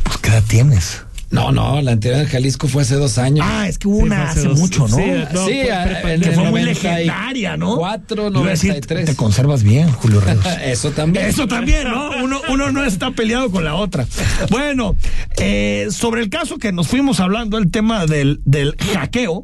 Pues, 0.04 0.18
¿qué 0.22 0.30
edad 0.30 0.44
tienes? 0.48 1.02
No, 1.30 1.52
no, 1.52 1.82
la 1.82 1.92
anterior 1.92 2.22
en 2.22 2.28
Jalisco 2.28 2.68
fue 2.70 2.84
hace 2.84 2.96
dos 2.96 3.18
años. 3.18 3.46
Ah, 3.48 3.68
es 3.68 3.78
que 3.78 3.88
hubo 3.90 3.98
una 3.98 4.30
hace 4.30 4.48
mucho, 4.48 4.88
¿no? 4.88 4.96
Sí, 4.96 5.04
no, 5.34 5.46
sí 5.46 5.52
prepa- 5.52 6.14
en 6.14 6.22
que 6.22 6.32
fue 6.32 6.44
muy 6.50 6.62
94, 6.62 6.66
legendaria, 6.96 7.58
¿no? 7.58 7.76
4, 7.76 8.28
Iba 8.30 8.46
a 8.46 8.50
decir, 8.50 8.70
93. 8.70 9.06
te 9.06 9.16
conservas 9.16 9.62
bien, 9.64 9.92
Julio 9.92 10.22
Ríos. 10.22 10.40
Eso 10.64 10.92
también. 10.92 11.26
Eso 11.26 11.46
también, 11.48 11.90
¿no? 11.90 12.12
Uno, 12.24 12.40
uno 12.50 12.72
no 12.72 12.84
está 12.86 13.12
peleado 13.12 13.52
con 13.52 13.66
la 13.66 13.76
otra. 13.76 14.08
Bueno, 14.50 14.96
eh, 15.38 15.88
sobre 15.92 16.22
el 16.22 16.30
caso 16.30 16.58
que 16.60 16.72
nos 16.72 16.88
fuimos 16.88 17.20
hablando, 17.20 17.58
el 17.58 17.72
tema 17.72 18.06
del, 18.06 18.40
del 18.46 18.76
hackeo. 18.94 19.44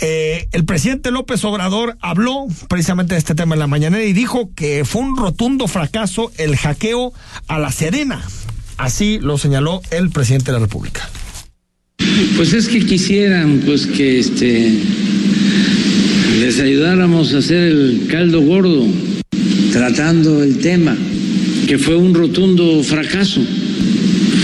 eh, 0.00 0.48
el 0.52 0.64
presidente 0.64 1.10
López 1.10 1.44
Obrador 1.44 1.96
habló 2.00 2.46
precisamente 2.68 3.14
de 3.14 3.18
este 3.18 3.34
tema 3.34 3.54
en 3.56 3.58
la 3.60 3.66
mañanera 3.66 4.04
y 4.04 4.12
dijo 4.12 4.50
que 4.54 4.84
fue 4.84 5.02
un 5.02 5.16
rotundo 5.16 5.66
fracaso 5.66 6.30
el 6.38 6.56
hackeo 6.56 7.12
a 7.48 7.58
la 7.58 7.72
Sedena. 7.72 8.22
Así 8.76 9.18
lo 9.20 9.38
señaló 9.38 9.80
el 9.90 10.10
presidente 10.10 10.46
de 10.46 10.52
la 10.52 10.64
República. 10.64 11.08
Pues 12.36 12.52
es 12.52 12.68
que 12.68 12.84
quisieran 12.84 13.62
pues 13.64 13.86
que 13.86 14.18
este 14.18 14.72
les 16.40 16.58
ayudáramos 16.58 17.32
a 17.32 17.38
hacer 17.38 17.62
el 17.62 18.06
caldo 18.10 18.40
gordo 18.40 18.86
tratando 19.72 20.42
el 20.42 20.58
tema, 20.58 20.96
que 21.66 21.78
fue 21.78 21.96
un 21.96 22.14
rotundo 22.14 22.82
fracaso. 22.82 23.40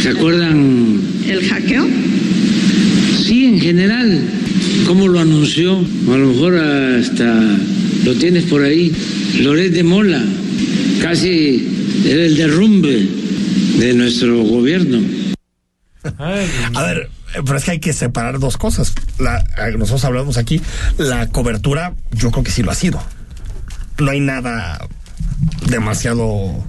¿Se 0.03 0.11
acuerdan? 0.11 1.01
¿El 1.29 1.49
hackeo? 1.49 1.87
Sí, 3.25 3.45
en 3.47 3.61
general. 3.61 4.21
¿Cómo 4.87 5.09
lo 5.09 5.21
anunció? 5.21 5.79
A 6.09 6.17
lo 6.17 6.29
mejor 6.29 6.57
hasta 6.57 7.59
lo 8.05 8.15
tienes 8.15 8.45
por 8.45 8.63
ahí. 8.63 8.93
Loret 9.41 9.73
de 9.73 9.83
Mola. 9.83 10.25
Casi 11.01 11.67
era 12.07 12.25
el 12.25 12.37
derrumbe 12.37 13.20
de 13.81 13.95
nuestro 13.95 14.43
gobierno. 14.43 14.99
A 16.19 16.83
ver, 16.83 17.11
pero 17.33 17.57
es 17.57 17.65
que 17.65 17.71
hay 17.73 17.81
que 17.81 17.93
separar 17.95 18.39
dos 18.39 18.59
cosas. 18.59 18.93
La, 19.19 19.39
eh, 19.39 19.73
nosotros 19.79 20.05
hablamos 20.05 20.37
aquí, 20.37 20.61
la 20.99 21.29
cobertura, 21.29 21.95
yo 22.13 22.31
creo 22.31 22.45
que 22.45 22.51
sí 22.51 22.63
lo 22.63 22.71
ha 22.71 22.75
sido. 22.75 23.03
No 23.99 24.11
hay 24.11 24.21
nada 24.21 24.87
demasiado 25.69 26.63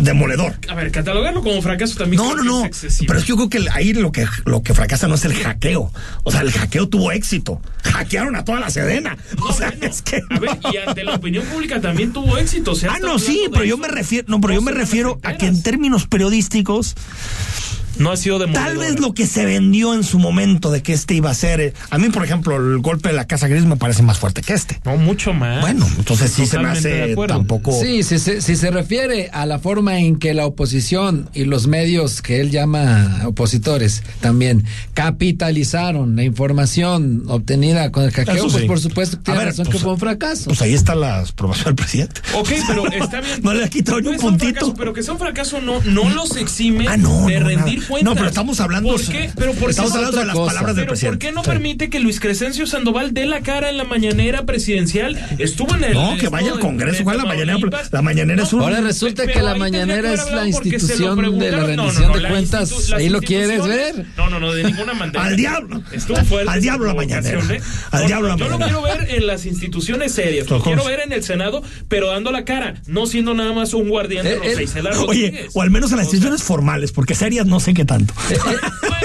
demoledor. 0.00 0.54
A 0.68 0.74
ver, 0.74 0.90
catalogarlo 0.90 1.42
como 1.42 1.60
fracaso 1.62 1.96
también. 1.96 2.22
No, 2.22 2.34
no, 2.34 2.42
no. 2.42 2.64
es. 2.64 2.98
Pero 3.06 3.18
es 3.18 3.24
que 3.24 3.28
yo 3.28 3.36
creo 3.36 3.48
que 3.48 3.68
ahí 3.70 3.92
lo 3.92 4.12
que, 4.12 4.26
lo 4.44 4.62
que 4.62 4.74
fracasa 4.74 5.08
no 5.08 5.14
es 5.14 5.24
el 5.24 5.34
hackeo. 5.34 5.92
O 6.22 6.30
sea, 6.30 6.40
el 6.40 6.52
hackeo 6.52 6.88
tuvo 6.88 7.12
éxito. 7.12 7.60
Hackearon 7.84 8.36
a 8.36 8.44
toda 8.44 8.60
la 8.60 8.70
sedena. 8.70 9.16
O 9.48 9.52
sea, 9.52 9.72
es 9.80 10.02
que. 10.02 10.22
A 10.30 10.38
ver, 10.38 10.58
y 10.72 10.76
ante 10.76 11.04
la 11.04 11.14
opinión 11.14 11.44
pública 11.44 11.80
también 11.80 12.12
tuvo 12.12 12.38
éxito. 12.38 12.74
Se 12.74 12.88
ha 12.88 12.94
Ah, 12.94 12.98
no, 13.00 13.18
sí, 13.18 13.46
pero 13.52 13.64
yo 13.64 13.76
me 13.76 13.88
refiero, 13.88 14.26
no, 14.28 14.40
pero 14.40 14.54
yo 14.54 14.62
me 14.62 14.72
refiero 14.72 15.18
a 15.22 15.34
que 15.34 15.46
en 15.46 15.62
términos 15.62 16.06
periodísticos 16.06 16.94
No 17.98 18.10
ha 18.10 18.16
sido 18.16 18.38
de 18.38 18.52
Tal 18.52 18.76
vez 18.76 18.98
lo 19.00 19.14
que 19.14 19.26
se 19.26 19.44
vendió 19.44 19.94
en 19.94 20.04
su 20.04 20.18
momento 20.18 20.70
de 20.70 20.82
que 20.82 20.92
este 20.92 21.14
iba 21.14 21.30
a 21.30 21.34
ser. 21.34 21.60
eh, 21.60 21.74
A 21.90 21.98
mí, 21.98 22.08
por 22.10 22.24
ejemplo, 22.24 22.56
el 22.56 22.78
golpe 22.80 23.08
de 23.10 23.14
la 23.14 23.26
Casa 23.26 23.48
Gris 23.48 23.64
me 23.64 23.76
parece 23.76 24.02
más 24.02 24.18
fuerte 24.18 24.42
que 24.42 24.52
este. 24.52 24.80
No, 24.84 24.96
mucho 24.96 25.32
más. 25.32 25.60
Bueno, 25.60 25.86
entonces 25.98 26.30
sí 26.32 26.46
se 26.46 26.58
me 26.58 26.64
de 26.64 26.70
hace 26.70 27.16
tampoco. 27.28 27.72
Sí, 27.80 28.02
si 28.02 28.18
se, 28.18 28.40
si 28.40 28.56
se 28.56 28.70
refiere 28.70 29.30
a 29.32 29.46
la 29.46 29.58
forma 29.58 29.98
en 29.98 30.16
que 30.16 30.34
la 30.34 30.46
oposición 30.46 31.28
y 31.34 31.44
los 31.44 31.66
medios 31.66 32.22
que 32.22 32.40
él 32.40 32.50
llama 32.50 33.22
opositores 33.26 34.02
también 34.20 34.64
capitalizaron 34.94 36.16
la 36.16 36.22
información 36.24 37.24
obtenida 37.28 37.90
con 37.90 38.04
el 38.04 38.10
hackeo, 38.10 38.34
Eso 38.34 38.48
pues 38.48 38.62
sí. 38.62 38.66
por 38.68 38.80
supuesto 38.80 39.16
que 39.18 39.22
tiene 39.24 39.38
ver, 39.38 39.48
razón 39.48 39.64
pues, 39.66 39.76
que 39.76 39.82
fue 39.82 39.92
un 39.92 39.98
fracaso. 39.98 40.44
Pues 40.46 40.62
ahí 40.62 40.74
está 40.74 40.94
la 40.94 41.20
aprobación 41.20 41.66
del 41.66 41.74
presidente. 41.76 42.20
Ok, 42.34 42.48
pero 42.66 42.86
está 42.92 43.20
bien. 43.20 43.34
No 43.44 43.52
le 43.54 43.64
ha 43.64 43.68
quitado 43.68 44.00
ni 44.00 44.08
un 44.08 44.16
puntito. 44.16 44.52
fracaso, 44.52 44.74
pero 44.74 44.92
que 44.92 45.02
sea 45.02 45.12
un 45.14 45.18
fracaso 45.20 45.60
no, 45.60 45.80
no 45.82 46.08
los 46.10 46.36
exime 46.36 46.86
Ah, 46.88 46.96
no, 46.96 47.26
de 47.26 47.40
no, 47.40 47.48
rendir 47.48 47.83
cuentas. 47.86 48.04
No, 48.04 48.14
pero 48.14 48.28
estamos 48.28 48.60
hablando. 48.60 48.90
¿Por 48.90 49.02
qué? 49.06 49.30
Pero 49.36 49.52
¿por 49.52 49.64
qué 49.64 49.70
estamos 49.70 49.94
hablando 49.94 50.18
de 50.18 50.26
las 50.26 50.34
cosa. 50.34 50.46
palabras 50.52 50.76
del 50.76 50.84
Pero 50.84 50.90
¿por 50.94 50.98
presidente. 50.98 51.26
qué 51.26 51.32
no 51.32 51.42
Sí. 51.42 51.48
permite 51.50 51.90
que 51.90 52.00
Luis 52.00 52.20
Crescencio 52.20 52.66
Sandoval 52.66 53.12
dé 53.14 53.26
la 53.26 53.40
cara 53.40 53.70
en 53.70 53.76
la 53.76 53.84
mañanera 53.84 54.44
presidencial? 54.46 55.18
Estuvo 55.38 55.74
en 55.74 55.84
el. 55.84 55.92
No, 55.94 56.16
que 56.18 56.28
vaya 56.28 56.52
al 56.52 56.60
Congreso, 56.60 57.04
¿cuál 57.04 57.18
la 57.18 57.24
mañanera? 57.24 57.58
La 57.90 58.02
mañanera 58.02 58.42
es 58.42 58.52
un. 58.52 58.62
Ahora 58.62 58.80
resulta 58.80 59.26
que 59.26 59.42
la 59.42 59.54
mañanera 59.56 60.12
es 60.12 60.30
la 60.30 60.46
institución 60.46 61.16
de 61.38 61.50
la 61.50 61.64
preguntaron. 61.64 61.76
No, 61.76 61.82
no, 61.84 61.88
rendición 61.90 62.12
no, 62.12 62.18
de 62.18 62.28
cuentas. 62.28 62.92
Ahí 62.92 63.08
lo 63.08 63.20
quieres 63.20 63.64
ver. 63.66 64.06
No, 64.16 64.28
no, 64.30 64.40
no, 64.40 64.52
de 64.52 64.64
ninguna 64.64 64.94
manera. 64.94 65.22
Al 65.24 65.36
diablo. 65.36 65.82
Estuvo 65.92 66.16
fuerte. 66.24 66.50
Al 66.50 66.60
diablo 66.60 66.86
la 66.86 66.94
mañanera. 66.94 67.40
Al 67.90 68.06
diablo 68.06 68.28
la 68.28 68.36
Yo 68.36 68.48
lo 68.48 68.58
mañanera. 68.58 68.80
quiero 68.80 68.82
ver 69.04 69.14
en 69.14 69.26
las 69.26 69.46
instituciones 69.46 70.12
serias. 70.12 70.48
Lo 70.48 70.62
quiero 70.62 70.84
ver 70.84 71.00
en 71.00 71.12
el 71.12 71.22
Senado, 71.22 71.62
pero 71.88 72.08
dando 72.08 72.32
la 72.32 72.44
cara. 72.44 72.74
No 72.86 73.06
siendo 73.06 73.34
nada 73.34 73.52
más 73.52 73.74
un 73.74 73.88
guardián 73.88 74.24
de 74.24 74.32
Eh, 74.34 74.36
Rosa 74.66 74.80
eh, 74.80 74.82
Oye, 75.06 75.48
o 75.52 75.62
al 75.62 75.70
menos 75.70 75.90
en 75.92 75.98
las 75.98 76.06
instituciones 76.06 76.42
formales, 76.42 76.92
porque 76.92 77.14
serias 77.14 77.46
no 77.46 77.60
sé 77.60 77.73
qué 77.74 77.84
tanto. 77.84 78.14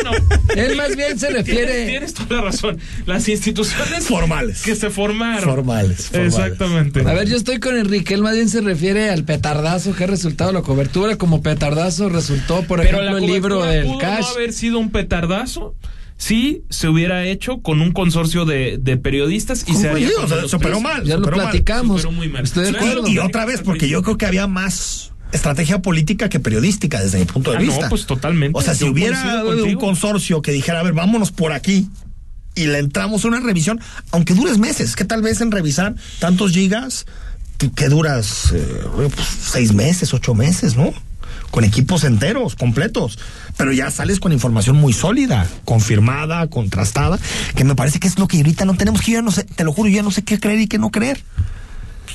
Bueno, 0.01 0.11
Él 0.55 0.77
más 0.77 0.95
bien 0.95 1.19
se 1.19 1.29
refiere. 1.29 1.85
Tienes, 1.85 1.87
tienes 1.87 2.13
toda 2.13 2.35
la 2.41 2.41
razón. 2.47 2.77
Las 3.05 3.27
instituciones 3.27 4.05
Formales. 4.07 4.61
que 4.61 4.75
se 4.75 4.89
formaron. 4.89 5.43
Formales, 5.43 6.05
formales. 6.07 6.33
Exactamente. 6.35 7.01
A 7.01 7.13
ver, 7.13 7.27
yo 7.27 7.35
estoy 7.35 7.59
con 7.59 7.77
Enrique. 7.77 8.13
Él 8.13 8.21
más 8.21 8.35
bien 8.35 8.47
se 8.47 8.61
refiere 8.61 9.09
al 9.09 9.25
petardazo 9.25 9.93
que 9.93 10.05
ha 10.05 10.07
resultado 10.07 10.53
la 10.53 10.61
cobertura. 10.61 11.17
Como 11.17 11.41
petardazo 11.41 12.07
resultó, 12.07 12.63
por 12.63 12.81
Pero 12.81 12.97
ejemplo, 13.01 13.17
el 13.17 13.25
libro 13.25 13.63
del 13.63 13.85
pudo 13.87 13.97
Cash. 13.97 14.21
no 14.21 14.27
haber 14.27 14.53
sido 14.53 14.79
un 14.79 14.89
petardazo 14.91 15.75
si 16.17 16.63
se 16.69 16.87
hubiera 16.87 17.25
hecho 17.25 17.61
con 17.61 17.81
un 17.81 17.91
consorcio 17.91 18.45
de, 18.45 18.77
de 18.79 18.95
periodistas 18.97 19.63
y 19.63 19.71
¿Cómo 19.73 19.79
se 19.81 19.89
haría 19.89 20.09
O 20.23 20.27
sea, 20.47 20.59
tres. 20.59 20.81
mal. 20.81 21.03
Ya 21.03 21.17
lo 21.17 21.25
mal. 21.27 21.33
platicamos. 21.33 22.01
Superó 22.01 22.15
muy 22.15 22.29
mal. 22.29 22.43
Estoy 22.43 22.71
de. 22.71 23.09
Y 23.11 23.17
otra 23.19 23.45
vez, 23.45 23.61
porque 23.61 23.89
yo 23.89 24.01
creo 24.01 24.17
que 24.17 24.25
había 24.25 24.47
más 24.47 25.11
estrategia 25.31 25.79
política 25.81 26.29
que 26.29 26.39
periodística 26.39 26.99
desde 27.01 27.19
mi 27.19 27.25
punto 27.25 27.51
de 27.51 27.57
Ah, 27.57 27.59
no, 27.61 27.65
vista. 27.67 27.89
pues 27.89 28.05
totalmente. 28.05 28.57
O 28.57 28.61
sea, 28.61 28.73
si 28.75 28.85
hubiera 28.85 29.43
un 29.43 29.75
consorcio 29.75 30.41
que 30.41 30.51
dijera, 30.51 30.79
a 30.79 30.83
ver, 30.83 30.93
vámonos 30.93 31.31
por 31.31 31.51
aquí 31.53 31.89
y 32.55 32.65
le 32.65 32.79
entramos 32.79 33.23
a 33.25 33.27
una 33.27 33.39
revisión, 33.39 33.79
aunque 34.11 34.33
dures 34.33 34.57
meses, 34.57 34.95
que 34.95 35.05
tal 35.05 35.21
vez 35.21 35.41
en 35.41 35.51
revisar 35.51 35.95
tantos 36.19 36.51
gigas, 36.51 37.05
que- 37.57 37.71
que 37.71 37.89
duras 37.89 38.51
eh, 38.53 38.81
pues, 39.15 39.27
seis 39.27 39.73
meses, 39.73 40.13
ocho 40.13 40.33
meses, 40.33 40.75
¿no? 40.75 40.93
Con 41.51 41.63
equipos 41.63 42.03
enteros, 42.03 42.55
completos. 42.55 43.17
Pero 43.57 43.71
ya 43.71 43.89
sales 43.91 44.19
con 44.19 44.31
información 44.31 44.75
muy 44.77 44.93
sólida, 44.93 45.47
confirmada, 45.65 46.47
contrastada, 46.47 47.19
que 47.55 47.63
me 47.63 47.75
parece 47.75 47.99
que 47.99 48.07
es 48.07 48.17
lo 48.19 48.27
que 48.27 48.37
ahorita 48.37 48.65
no 48.65 48.75
tenemos 48.75 49.01
que 49.01 49.11
yo 49.11 49.17
ya 49.19 49.21
no 49.23 49.31
sé, 49.31 49.43
te 49.43 49.63
lo 49.63 49.73
juro, 49.73 49.89
yo 49.89 49.95
ya 49.97 50.03
no 50.03 50.11
sé 50.11 50.23
qué 50.23 50.39
creer 50.39 50.59
y 50.61 50.67
qué 50.67 50.77
no 50.79 50.89
creer. 50.91 51.21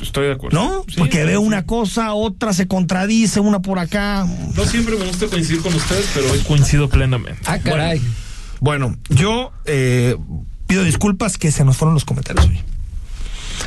Estoy 0.01 0.27
de 0.27 0.33
acuerdo. 0.33 0.57
¿No? 0.63 0.85
Sí, 0.89 0.95
Porque 0.99 1.21
sí, 1.21 1.27
veo 1.27 1.41
sí. 1.41 1.47
una 1.47 1.65
cosa, 1.67 2.13
otra 2.15 2.53
se 2.53 2.67
contradice, 2.69 3.41
una 3.41 3.61
por 3.61 3.79
acá. 3.79 4.27
No 4.55 4.65
siempre 4.65 4.97
me 4.97 5.05
gusta 5.07 5.27
coincidir 5.27 5.61
con 5.63 5.75
ustedes, 5.75 6.11
pero 6.15 6.31
hoy 6.33 6.39
coincido 6.41 6.89
plenamente. 6.89 7.41
Ah, 7.47 7.59
caray. 7.59 8.01
Bueno, 8.61 8.97
yo 9.11 9.53
eh, 9.67 10.17
pido 10.67 10.85
disculpas 10.85 11.39
que 11.39 11.51
se 11.53 11.65
nos 11.65 11.77
fueron 11.77 11.95
los 11.95 12.05
comentarios 12.05 12.47
hoy. 12.47 12.61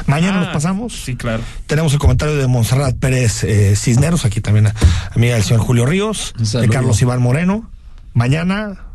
Mañana 0.05 0.37
Ah, 0.41 0.43
nos 0.45 0.53
pasamos. 0.53 0.93
Sí, 0.93 1.15
claro. 1.15 1.43
Tenemos 1.65 1.93
el 1.93 1.99
comentario 1.99 2.35
de 2.35 2.47
Monserrat 2.47 2.95
Pérez 2.97 3.43
eh, 3.43 3.75
Cisneros, 3.75 4.25
aquí 4.25 4.41
también 4.41 4.71
amiga 5.15 5.35
del 5.35 5.43
señor 5.43 5.61
Julio 5.61 5.85
Ríos, 5.85 6.33
de. 6.37 6.67
Carlos 6.69 7.01
Iván 7.01 7.21
Moreno. 7.21 7.69
Mañana, 8.13 8.86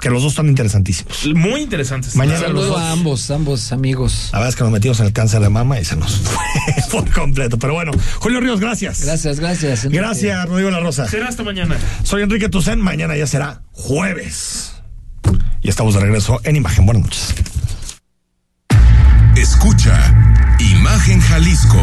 que 0.00 0.08
los 0.10 0.22
dos 0.22 0.32
están 0.32 0.48
interesantísimos. 0.48 1.26
Muy 1.34 1.60
interesante. 1.62 2.08
Mañana 2.14 2.40
Saludo 2.40 2.60
los 2.62 2.68
dos. 2.70 2.80
a 2.80 2.90
ambos, 2.92 3.30
ambos 3.30 3.72
amigos. 3.72 4.30
La 4.32 4.38
verdad 4.38 4.48
es 4.50 4.56
que 4.56 4.62
nos 4.64 4.72
metimos 4.72 4.98
en 5.00 5.06
el 5.06 5.12
cáncer 5.12 5.40
de 5.40 5.48
mama 5.50 5.78
y 5.80 5.84
se 5.84 5.96
nos 5.96 6.16
fue 6.88 7.02
por 7.02 7.10
completo. 7.12 7.58
Pero 7.58 7.74
bueno, 7.74 7.92
Julio 8.18 8.40
Ríos, 8.40 8.60
gracias. 8.60 9.04
Gracias, 9.04 9.40
gracias. 9.40 9.84
Enrique. 9.84 10.00
Gracias, 10.02 10.46
Rodrigo 10.48 10.70
La 10.70 10.80
Rosa. 10.80 11.08
Será 11.08 11.28
hasta 11.28 11.42
mañana. 11.42 11.76
Soy 12.02 12.22
Enrique 12.22 12.48
Tucen, 12.48 12.80
mañana 12.80 13.16
ya 13.16 13.26
será 13.26 13.62
jueves. 13.72 14.72
Y 15.62 15.68
estamos 15.68 15.94
de 15.94 16.00
regreso 16.00 16.40
en 16.44 16.56
Imagen. 16.56 16.86
Buenas 16.86 17.04
noches. 17.04 17.34
Escucha 19.36 20.14
Imagen 20.60 21.20
Jalisco 21.20 21.82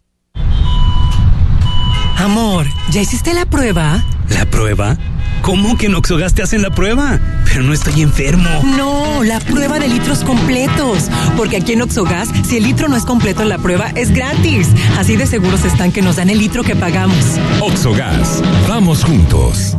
Amor, 2.21 2.67
¿ya 2.91 3.01
hiciste 3.01 3.33
la 3.33 3.47
prueba? 3.47 4.05
¿La 4.29 4.45
prueba? 4.45 4.95
¿Cómo 5.41 5.75
que 5.75 5.87
en 5.87 5.95
Oxogas 5.95 6.35
te 6.35 6.43
hacen 6.43 6.61
la 6.61 6.69
prueba? 6.69 7.19
Pero 7.45 7.63
no 7.63 7.73
estoy 7.73 8.03
enfermo. 8.03 8.47
No, 8.77 9.23
la 9.23 9.39
prueba 9.39 9.79
de 9.79 9.87
litros 9.87 10.23
completos. 10.23 11.09
Porque 11.35 11.57
aquí 11.57 11.73
en 11.73 11.81
Oxogas, 11.81 12.29
si 12.47 12.57
el 12.57 12.63
litro 12.63 12.89
no 12.89 12.95
es 12.95 13.05
completo 13.05 13.41
en 13.41 13.49
la 13.49 13.57
prueba, 13.57 13.89
es 13.95 14.11
gratis. 14.13 14.67
Así 14.99 15.17
de 15.17 15.25
seguros 15.25 15.65
están 15.65 15.91
que 15.91 16.03
nos 16.03 16.17
dan 16.17 16.29
el 16.29 16.37
litro 16.37 16.63
que 16.63 16.75
pagamos. 16.75 17.39
Oxogas 17.59 18.43
vamos 18.67 19.03
juntos 19.03 19.75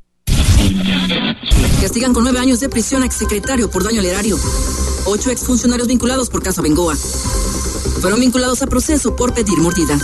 Castigan 1.81 2.13
con 2.13 2.23
nueve 2.23 2.39
años 2.39 2.59
de 2.59 2.69
prisión 2.69 3.03
a 3.03 3.05
exsecretario 3.05 3.69
por 3.69 3.83
daño 3.83 3.99
al 3.99 4.05
erario. 4.05 4.37
Ocho 5.05 5.31
exfuncionarios 5.31 5.87
vinculados 5.87 6.29
por 6.29 6.41
caso 6.41 6.61
Bengoa. 6.61 6.95
Fueron 8.01 8.19
vinculados 8.19 8.61
a 8.61 8.67
proceso 8.67 9.15
por 9.15 9.33
pedir 9.33 9.57
mordida. 9.59 9.97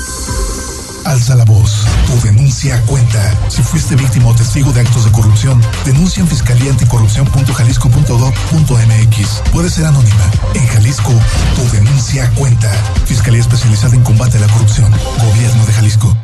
Alza 1.05 1.36
la 1.36 1.45
voz. 1.45 1.86
Tu 2.05 2.28
denuncia 2.28 2.82
cuenta. 2.86 3.49
Si 3.49 3.64
fuiste 3.64 3.95
víctima 3.95 4.28
o 4.28 4.36
testigo 4.36 4.72
de 4.72 4.82
actos 4.82 5.05
de 5.05 5.12
corrupción, 5.12 5.60
denuncia 5.86 6.22
en 6.22 6.28
Fiscalía 6.28 6.72
Anticorrupción.jalisco.gov.mx. 6.72 9.51
Puede 9.51 9.70
ser 9.70 9.86
anónima. 9.86 10.32
En 10.53 10.66
Jalisco, 10.68 11.14
tu 11.55 11.64
denuncia 11.76 12.30
cuenta. 12.36 12.72
Fiscalía 13.05 13.41
especializada 13.41 13.95
en 13.95 14.03
combate 14.03 14.38
a 14.38 14.41
la 14.41 14.47
corrupción. 14.47 14.91
Gobierno 15.20 15.66
de 15.66 15.74
Jalisco. 15.74 16.16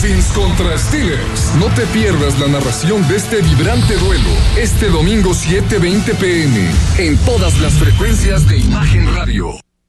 Dolphins 0.00 0.26
contra 0.32 0.78
Steelers. 0.78 1.54
No 1.58 1.66
te 1.74 1.84
pierdas 1.86 2.38
la 2.38 2.46
narración 2.46 3.06
de 3.08 3.16
este 3.16 3.42
vibrante 3.42 3.96
duelo 3.96 4.30
este 4.56 4.88
domingo 4.90 5.30
7:20 5.34 6.14
pm 6.14 6.70
en 6.98 7.16
todas 7.18 7.58
las 7.60 7.72
frecuencias 7.74 8.46
de 8.46 8.58
Imagen 8.58 9.12
Radio. 9.14 9.67